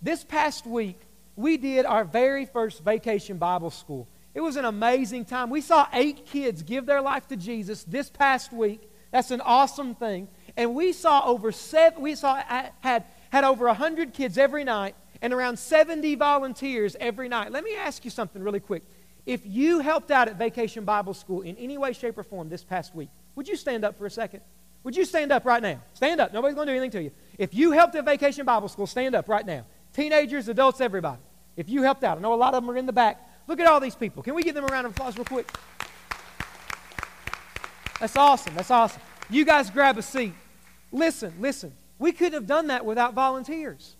This 0.00 0.24
past 0.24 0.66
week, 0.66 0.98
we 1.36 1.58
did 1.58 1.84
our 1.84 2.02
very 2.04 2.46
first 2.46 2.82
vacation 2.82 3.36
Bible 3.36 3.70
school. 3.70 4.08
It 4.34 4.40
was 4.40 4.56
an 4.56 4.64
amazing 4.64 5.26
time. 5.26 5.50
We 5.50 5.60
saw 5.60 5.86
eight 5.92 6.26
kids 6.26 6.62
give 6.62 6.86
their 6.86 7.02
life 7.02 7.28
to 7.28 7.36
Jesus 7.36 7.84
this 7.84 8.08
past 8.08 8.52
week. 8.52 8.90
That's 9.10 9.30
an 9.30 9.42
awesome 9.42 9.94
thing. 9.94 10.28
And 10.56 10.74
we 10.74 10.92
saw 10.92 11.26
over 11.26 11.52
seven, 11.52 12.02
we 12.02 12.14
saw 12.14 12.42
had 12.80 13.04
had 13.32 13.44
over 13.44 13.66
100 13.66 14.12
kids 14.12 14.36
every 14.36 14.62
night 14.62 14.94
and 15.22 15.32
around 15.32 15.58
70 15.58 16.16
volunteers 16.16 16.96
every 17.00 17.28
night. 17.28 17.50
Let 17.50 17.64
me 17.64 17.74
ask 17.76 18.04
you 18.04 18.10
something 18.10 18.42
really 18.42 18.60
quick. 18.60 18.82
If 19.24 19.46
you 19.46 19.78
helped 19.78 20.10
out 20.10 20.28
at 20.28 20.36
Vacation 20.36 20.84
Bible 20.84 21.14
School 21.14 21.42
in 21.42 21.56
any 21.56 21.78
way, 21.78 21.92
shape, 21.92 22.18
or 22.18 22.24
form 22.24 22.48
this 22.48 22.64
past 22.64 22.94
week, 22.94 23.08
would 23.34 23.48
you 23.48 23.56
stand 23.56 23.84
up 23.84 23.96
for 23.96 24.04
a 24.04 24.10
second? 24.10 24.40
Would 24.84 24.96
you 24.96 25.04
stand 25.04 25.32
up 25.32 25.44
right 25.44 25.62
now? 25.62 25.80
Stand 25.94 26.20
up. 26.20 26.32
Nobody's 26.32 26.56
going 26.56 26.66
to 26.66 26.72
do 26.72 26.76
anything 26.76 26.90
to 26.98 27.02
you. 27.04 27.12
If 27.38 27.54
you 27.54 27.70
helped 27.70 27.94
at 27.94 28.04
Vacation 28.04 28.44
Bible 28.44 28.68
School, 28.68 28.86
stand 28.86 29.14
up 29.14 29.28
right 29.28 29.46
now. 29.46 29.64
Teenagers, 29.94 30.48
adults, 30.48 30.80
everybody. 30.80 31.22
If 31.56 31.68
you 31.68 31.82
helped 31.82 32.02
out, 32.02 32.18
I 32.18 32.20
know 32.20 32.34
a 32.34 32.36
lot 32.36 32.54
of 32.54 32.62
them 32.62 32.70
are 32.70 32.76
in 32.76 32.86
the 32.86 32.92
back. 32.92 33.26
Look 33.46 33.60
at 33.60 33.66
all 33.66 33.80
these 33.80 33.94
people. 33.94 34.22
Can 34.22 34.34
we 34.34 34.42
give 34.42 34.54
them 34.54 34.64
a 34.64 34.68
round 34.68 34.86
of 34.86 34.92
applause 34.92 35.16
real 35.16 35.24
quick? 35.24 35.50
That's 38.00 38.16
awesome. 38.16 38.54
That's 38.54 38.70
awesome. 38.70 39.00
You 39.30 39.44
guys 39.44 39.70
grab 39.70 39.98
a 39.98 40.02
seat. 40.02 40.34
Listen, 40.90 41.32
listen. 41.38 41.72
We 41.98 42.12
couldn't 42.12 42.34
have 42.34 42.46
done 42.46 42.66
that 42.68 42.84
without 42.84 43.14
volunteers. 43.14 43.96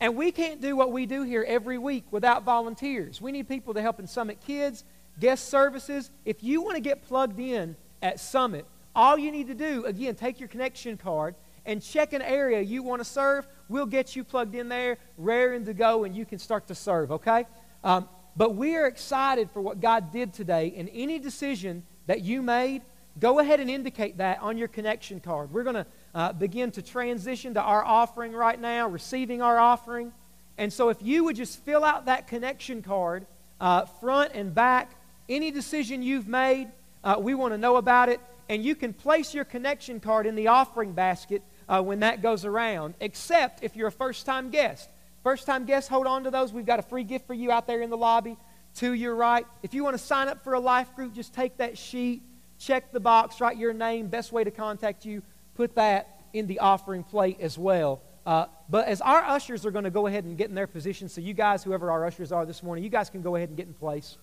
And 0.00 0.16
we 0.16 0.30
can't 0.32 0.60
do 0.60 0.76
what 0.76 0.92
we 0.92 1.06
do 1.06 1.22
here 1.22 1.44
every 1.46 1.78
week 1.78 2.04
without 2.10 2.44
volunteers. 2.44 3.20
We 3.20 3.32
need 3.32 3.48
people 3.48 3.74
to 3.74 3.82
help 3.82 3.98
in 3.98 4.06
Summit 4.06 4.38
Kids, 4.46 4.84
guest 5.18 5.48
services. 5.48 6.10
If 6.24 6.42
you 6.42 6.60
want 6.60 6.74
to 6.74 6.82
get 6.82 7.02
plugged 7.02 7.40
in 7.40 7.76
at 8.02 8.20
Summit, 8.20 8.66
all 8.94 9.16
you 9.16 9.30
need 9.30 9.46
to 9.46 9.54
do, 9.54 9.84
again, 9.86 10.14
take 10.14 10.40
your 10.40 10.48
connection 10.48 10.96
card 10.96 11.34
and 11.64 11.82
check 11.82 12.12
an 12.12 12.22
area 12.22 12.60
you 12.60 12.82
want 12.82 13.00
to 13.00 13.04
serve. 13.04 13.46
We'll 13.68 13.86
get 13.86 14.14
you 14.14 14.24
plugged 14.24 14.54
in 14.54 14.68
there, 14.68 14.98
raring 15.16 15.64
to 15.64 15.74
go, 15.74 16.04
and 16.04 16.14
you 16.14 16.24
can 16.24 16.38
start 16.38 16.66
to 16.68 16.74
serve, 16.74 17.12
okay? 17.12 17.46
Um, 17.82 18.08
but 18.36 18.54
we 18.54 18.76
are 18.76 18.86
excited 18.86 19.50
for 19.50 19.60
what 19.60 19.80
God 19.80 20.12
did 20.12 20.32
today, 20.32 20.74
and 20.76 20.90
any 20.92 21.18
decision 21.18 21.84
that 22.06 22.22
you 22.22 22.42
made, 22.42 22.82
go 23.18 23.38
ahead 23.38 23.60
and 23.60 23.70
indicate 23.70 24.18
that 24.18 24.40
on 24.40 24.58
your 24.58 24.68
connection 24.68 25.20
card. 25.20 25.50
We're 25.52 25.64
going 25.64 25.76
to 25.76 25.86
uh, 26.14 26.32
begin 26.34 26.70
to 26.72 26.82
transition 26.82 27.54
to 27.54 27.60
our 27.60 27.84
offering 27.84 28.32
right 28.32 28.60
now, 28.60 28.88
receiving 28.88 29.40
our 29.40 29.58
offering. 29.58 30.12
And 30.58 30.72
so, 30.72 30.88
if 30.90 31.02
you 31.02 31.24
would 31.24 31.36
just 31.36 31.64
fill 31.64 31.84
out 31.84 32.06
that 32.06 32.26
connection 32.26 32.82
card, 32.82 33.26
uh, 33.60 33.86
front 33.86 34.32
and 34.34 34.54
back, 34.54 34.92
any 35.28 35.50
decision 35.50 36.02
you've 36.02 36.28
made, 36.28 36.68
uh, 37.04 37.16
we 37.18 37.34
want 37.34 37.54
to 37.54 37.58
know 37.58 37.76
about 37.76 38.08
it. 38.08 38.20
And 38.48 38.64
you 38.64 38.76
can 38.76 38.92
place 38.92 39.34
your 39.34 39.44
connection 39.44 39.98
card 39.98 40.26
in 40.26 40.36
the 40.36 40.48
offering 40.48 40.92
basket 40.92 41.42
uh, 41.68 41.82
when 41.82 42.00
that 42.00 42.22
goes 42.22 42.44
around, 42.44 42.94
except 43.00 43.64
if 43.64 43.74
you're 43.74 43.88
a 43.88 43.92
first 43.92 44.24
time 44.24 44.50
guest. 44.50 44.88
First 45.26 45.44
time 45.44 45.64
guests, 45.64 45.88
hold 45.88 46.06
on 46.06 46.22
to 46.22 46.30
those. 46.30 46.52
We've 46.52 46.64
got 46.64 46.78
a 46.78 46.82
free 46.82 47.02
gift 47.02 47.26
for 47.26 47.34
you 47.34 47.50
out 47.50 47.66
there 47.66 47.82
in 47.82 47.90
the 47.90 47.96
lobby 47.96 48.36
to 48.76 48.92
your 48.92 49.16
right. 49.16 49.44
If 49.64 49.74
you 49.74 49.82
want 49.82 49.98
to 49.98 49.98
sign 49.98 50.28
up 50.28 50.44
for 50.44 50.54
a 50.54 50.60
life 50.60 50.94
group, 50.94 51.14
just 51.14 51.34
take 51.34 51.56
that 51.56 51.76
sheet, 51.76 52.22
check 52.60 52.92
the 52.92 53.00
box, 53.00 53.40
write 53.40 53.56
your 53.56 53.72
name, 53.72 54.06
best 54.06 54.30
way 54.30 54.44
to 54.44 54.52
contact 54.52 55.04
you 55.04 55.24
put 55.56 55.74
that 55.74 56.20
in 56.32 56.46
the 56.46 56.60
offering 56.60 57.02
plate 57.02 57.38
as 57.40 57.58
well. 57.58 58.02
Uh, 58.24 58.46
but 58.68 58.86
as 58.86 59.00
our 59.00 59.20
ushers 59.24 59.66
are 59.66 59.72
going 59.72 59.82
to 59.82 59.90
go 59.90 60.06
ahead 60.06 60.22
and 60.22 60.38
get 60.38 60.48
in 60.48 60.54
their 60.54 60.68
position, 60.68 61.08
so 61.08 61.20
you 61.20 61.34
guys, 61.34 61.64
whoever 61.64 61.90
our 61.90 62.06
ushers 62.06 62.30
are 62.30 62.46
this 62.46 62.62
morning, 62.62 62.84
you 62.84 62.90
guys 62.90 63.10
can 63.10 63.20
go 63.20 63.34
ahead 63.34 63.48
and 63.48 63.56
get 63.56 63.66
in 63.66 63.74
place. 63.74 64.18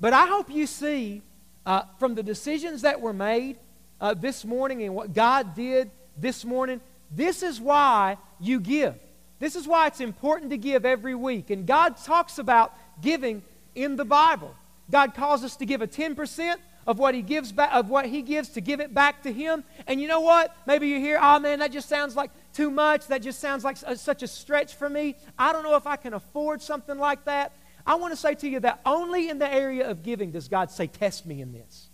But 0.00 0.14
I 0.14 0.26
hope 0.26 0.50
you 0.50 0.66
see 0.66 1.22
uh, 1.64 1.82
from 2.00 2.16
the 2.16 2.24
decisions 2.24 2.82
that 2.82 3.00
were 3.00 3.12
made 3.12 3.56
uh, 4.00 4.14
this 4.14 4.44
morning 4.44 4.82
and 4.82 4.96
what 4.96 5.12
God 5.12 5.54
did 5.54 5.92
this 6.18 6.44
morning, 6.44 6.80
this 7.08 7.44
is 7.44 7.60
why 7.60 8.18
you 8.40 8.58
give. 8.58 8.96
This 9.38 9.56
is 9.56 9.66
why 9.66 9.86
it's 9.86 10.00
important 10.00 10.50
to 10.50 10.56
give 10.56 10.84
every 10.84 11.14
week. 11.14 11.50
And 11.50 11.66
God 11.66 11.96
talks 11.96 12.38
about 12.38 12.72
giving 13.00 13.42
in 13.74 13.96
the 13.96 14.04
Bible. 14.04 14.54
God 14.90 15.14
calls 15.14 15.44
us 15.44 15.56
to 15.56 15.66
give 15.66 15.82
a 15.82 15.86
10%, 15.86 16.56
of 16.86 16.98
what 16.98 17.14
he 17.14 17.22
gives 17.22 17.52
back 17.52 17.70
of 17.72 17.88
what 17.88 18.06
he 18.06 18.22
gives 18.22 18.50
to 18.50 18.60
give 18.60 18.80
it 18.80 18.92
back 18.92 19.22
to 19.22 19.32
him. 19.32 19.64
And 19.86 20.00
you 20.00 20.08
know 20.08 20.20
what? 20.20 20.54
Maybe 20.66 20.88
you 20.88 20.98
hear 20.98 21.18
oh 21.20 21.38
man 21.38 21.58
that 21.60 21.72
just 21.72 21.88
sounds 21.88 22.16
like 22.16 22.30
too 22.52 22.70
much. 22.70 23.06
That 23.08 23.22
just 23.22 23.40
sounds 23.40 23.64
like 23.64 23.76
uh, 23.86 23.94
such 23.94 24.22
a 24.22 24.28
stretch 24.28 24.74
for 24.74 24.88
me. 24.88 25.16
I 25.38 25.52
don't 25.52 25.62
know 25.62 25.76
if 25.76 25.86
i 25.86 25.96
can 25.96 26.14
afford 26.14 26.62
something 26.62 26.98
like 26.98 27.24
that. 27.24 27.52
I 27.86 27.96
want 27.96 28.12
to 28.12 28.16
say 28.16 28.34
to 28.34 28.48
you 28.48 28.60
that 28.60 28.80
only 28.86 29.28
in 29.28 29.38
the 29.38 29.52
area 29.52 29.88
of 29.88 30.02
giving 30.02 30.30
does 30.30 30.48
god 30.48 30.70
say 30.70 30.86
test 30.86 31.26
me 31.26 31.40
in 31.40 31.52
this. 31.52 31.88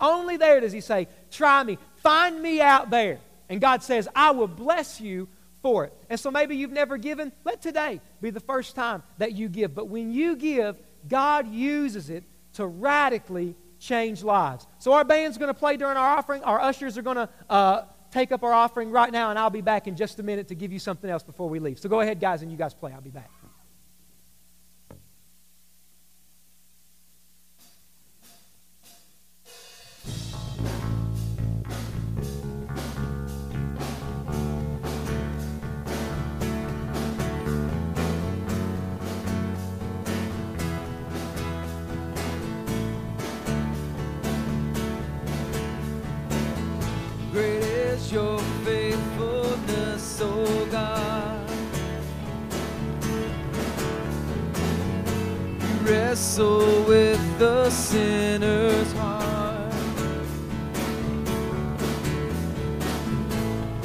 Only 0.00 0.36
there 0.36 0.60
does 0.60 0.72
he 0.72 0.80
say 0.80 1.08
try 1.30 1.62
me. 1.62 1.78
Find 1.96 2.40
me 2.40 2.60
out 2.60 2.90
there. 2.90 3.20
And 3.48 3.60
god 3.60 3.82
says 3.82 4.08
i 4.14 4.30
will 4.30 4.48
bless 4.48 5.00
you 5.00 5.28
for 5.64 5.84
it 5.84 5.92
and 6.10 6.20
so 6.20 6.30
maybe 6.30 6.54
you've 6.54 6.70
never 6.70 6.96
given 6.96 7.32
let 7.42 7.60
today 7.60 8.00
be 8.20 8.30
the 8.30 8.46
first 8.52 8.76
time 8.76 9.02
that 9.18 9.32
you 9.32 9.48
give 9.48 9.74
but 9.74 9.88
when 9.88 10.12
you 10.12 10.36
give 10.36 10.76
god 11.08 11.48
uses 11.48 12.10
it 12.10 12.22
to 12.54 12.66
radically 12.66 13.56
change 13.84 14.22
lives. 14.22 14.66
So 14.78 14.92
our 14.92 15.04
band's 15.04 15.38
going 15.38 15.52
to 15.52 15.58
play 15.58 15.76
during 15.76 15.96
our 15.96 16.16
offering. 16.16 16.42
Our 16.42 16.60
ushers 16.60 16.96
are 16.96 17.02
going 17.02 17.16
to 17.16 17.28
uh, 17.50 17.84
take 18.10 18.32
up 18.32 18.42
our 18.42 18.52
offering 18.52 18.90
right 18.90 19.12
now, 19.12 19.30
and 19.30 19.38
I'll 19.38 19.50
be 19.50 19.60
back 19.60 19.86
in 19.86 19.96
just 19.96 20.18
a 20.18 20.22
minute 20.22 20.48
to 20.48 20.54
give 20.54 20.72
you 20.72 20.78
something 20.78 21.10
else 21.10 21.22
before 21.22 21.48
we 21.48 21.58
leave. 21.58 21.78
So 21.78 21.88
go 21.88 22.00
ahead, 22.00 22.20
guys, 22.20 22.42
and 22.42 22.50
you 22.50 22.56
guys 22.56 22.74
play. 22.74 22.92
I'll 22.92 23.00
be 23.00 23.10
back. 23.10 23.30
Wrestle 56.14 56.84
with 56.84 57.38
the 57.40 57.68
sinner's 57.70 58.92
heart. 58.92 59.74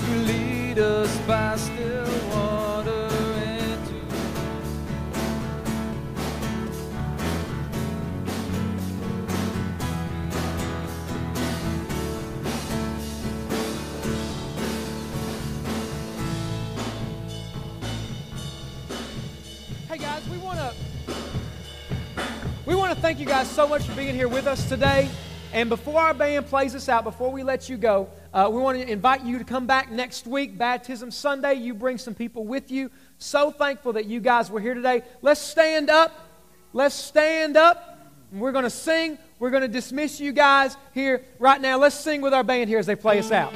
You 0.07 0.15
lead 0.31 0.77
us 0.77 1.17
by 1.25 1.55
thank 22.99 23.17
you 23.17 23.25
guys 23.25 23.49
so 23.49 23.65
much 23.65 23.83
for 23.83 23.95
being 23.95 24.13
here 24.13 24.27
with 24.27 24.45
us 24.45 24.67
today. 24.67 25.09
And 25.53 25.69
before 25.69 26.01
our 26.01 26.13
band 26.13 26.47
plays 26.47 26.75
us 26.75 26.89
out, 26.89 27.05
before 27.05 27.31
we 27.31 27.43
let 27.43 27.69
you 27.69 27.77
go, 27.77 28.09
uh, 28.33 28.49
we 28.51 28.59
want 28.61 28.77
to 28.77 28.91
invite 28.91 29.23
you 29.23 29.37
to 29.39 29.45
come 29.45 29.65
back 29.65 29.89
next 29.89 30.27
week, 30.27 30.57
Baptism 30.57 31.09
Sunday. 31.09 31.53
You 31.53 31.73
bring 31.73 31.97
some 31.97 32.13
people 32.13 32.45
with 32.45 32.69
you. 32.69 32.91
So 33.17 33.51
thankful 33.51 33.93
that 33.93 34.05
you 34.05 34.19
guys 34.19 34.51
were 34.51 34.59
here 34.59 34.73
today. 34.73 35.03
Let's 35.21 35.39
stand 35.39 35.89
up. 35.89 36.11
Let's 36.73 36.93
stand 36.93 37.55
up. 37.55 37.99
We're 38.33 38.51
going 38.51 38.65
to 38.65 38.69
sing. 38.69 39.17
We're 39.39 39.49
going 39.49 39.61
to 39.61 39.69
dismiss 39.69 40.19
you 40.19 40.33
guys 40.33 40.75
here 40.93 41.23
right 41.39 41.59
now. 41.61 41.77
Let's 41.77 41.95
sing 41.95 42.21
with 42.21 42.33
our 42.33 42.43
band 42.43 42.69
here 42.69 42.79
as 42.79 42.85
they 42.85 42.95
play 42.95 43.17
us 43.19 43.31
out. 43.31 43.53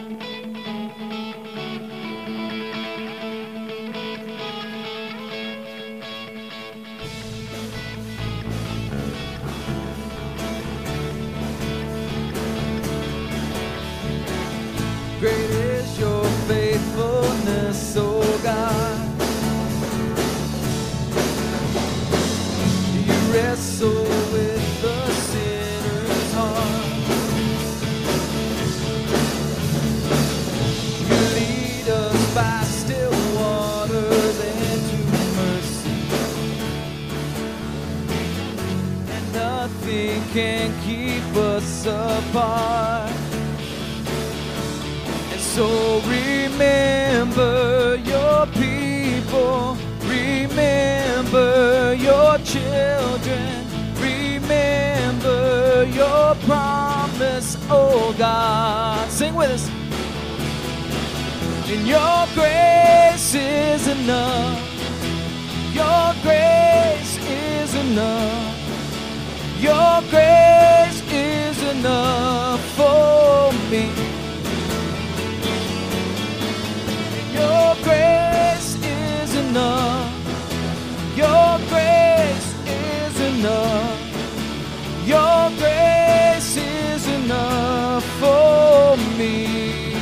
Your 85.05 85.49
grace 85.57 86.57
is 86.57 87.07
enough 87.07 88.05
for 88.19 88.97
me. 89.17 89.95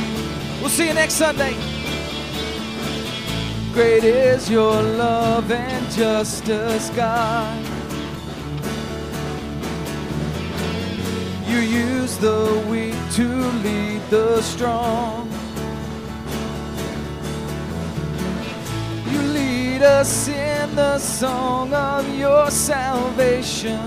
We'll 0.60 0.70
see 0.70 0.88
you 0.88 0.94
next 0.94 1.14
Sunday. 1.14 1.56
Great 3.72 4.04
is 4.04 4.50
your 4.50 4.82
love 4.82 5.50
and 5.50 5.90
justice, 5.90 6.90
God. 6.90 7.64
You 11.46 11.58
use 11.58 12.18
the 12.18 12.64
weak 12.70 12.94
to 13.12 13.28
lead 13.64 14.00
the 14.10 14.42
strong. 14.42 15.21
Lead 19.82 19.88
us 20.00 20.28
in 20.28 20.74
the 20.76 20.98
song 20.98 21.72
of 21.74 22.06
your 22.16 22.50
salvation. 22.50 23.80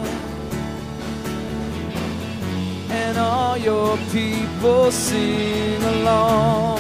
And 2.90 3.18
all 3.18 3.58
your 3.58 3.98
people 4.12 4.92
sing 4.92 5.82
along. 5.84 6.80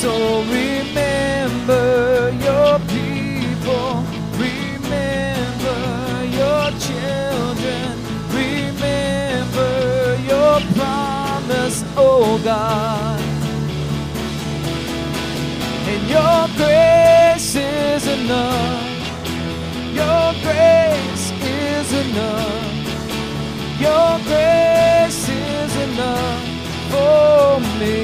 So 0.00 0.42
remember 0.42 2.30
your 2.48 2.78
people, 2.96 4.04
remember 4.36 5.80
your 6.40 6.64
children, 6.86 7.88
remember 8.30 9.72
your 10.30 10.60
promise, 10.76 11.82
oh 11.96 12.40
God. 12.44 13.13
Your 16.08 16.48
grace 16.56 17.54
is 17.56 18.06
enough. 18.06 18.82
Your 19.94 20.32
grace 20.42 21.32
is 21.42 21.92
enough. 22.04 22.74
Your 23.80 24.18
grace 24.28 25.28
is 25.28 25.76
enough 25.88 26.44
for 26.90 27.60
me. 27.80 27.96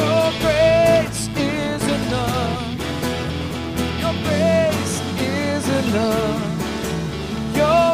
Your 0.00 0.26
grace 0.44 1.28
is 1.36 1.82
enough. 1.98 2.62
Your 4.02 4.14
grace 4.26 4.96
is 5.20 5.64
enough. 5.84 6.42
Your 7.56 7.85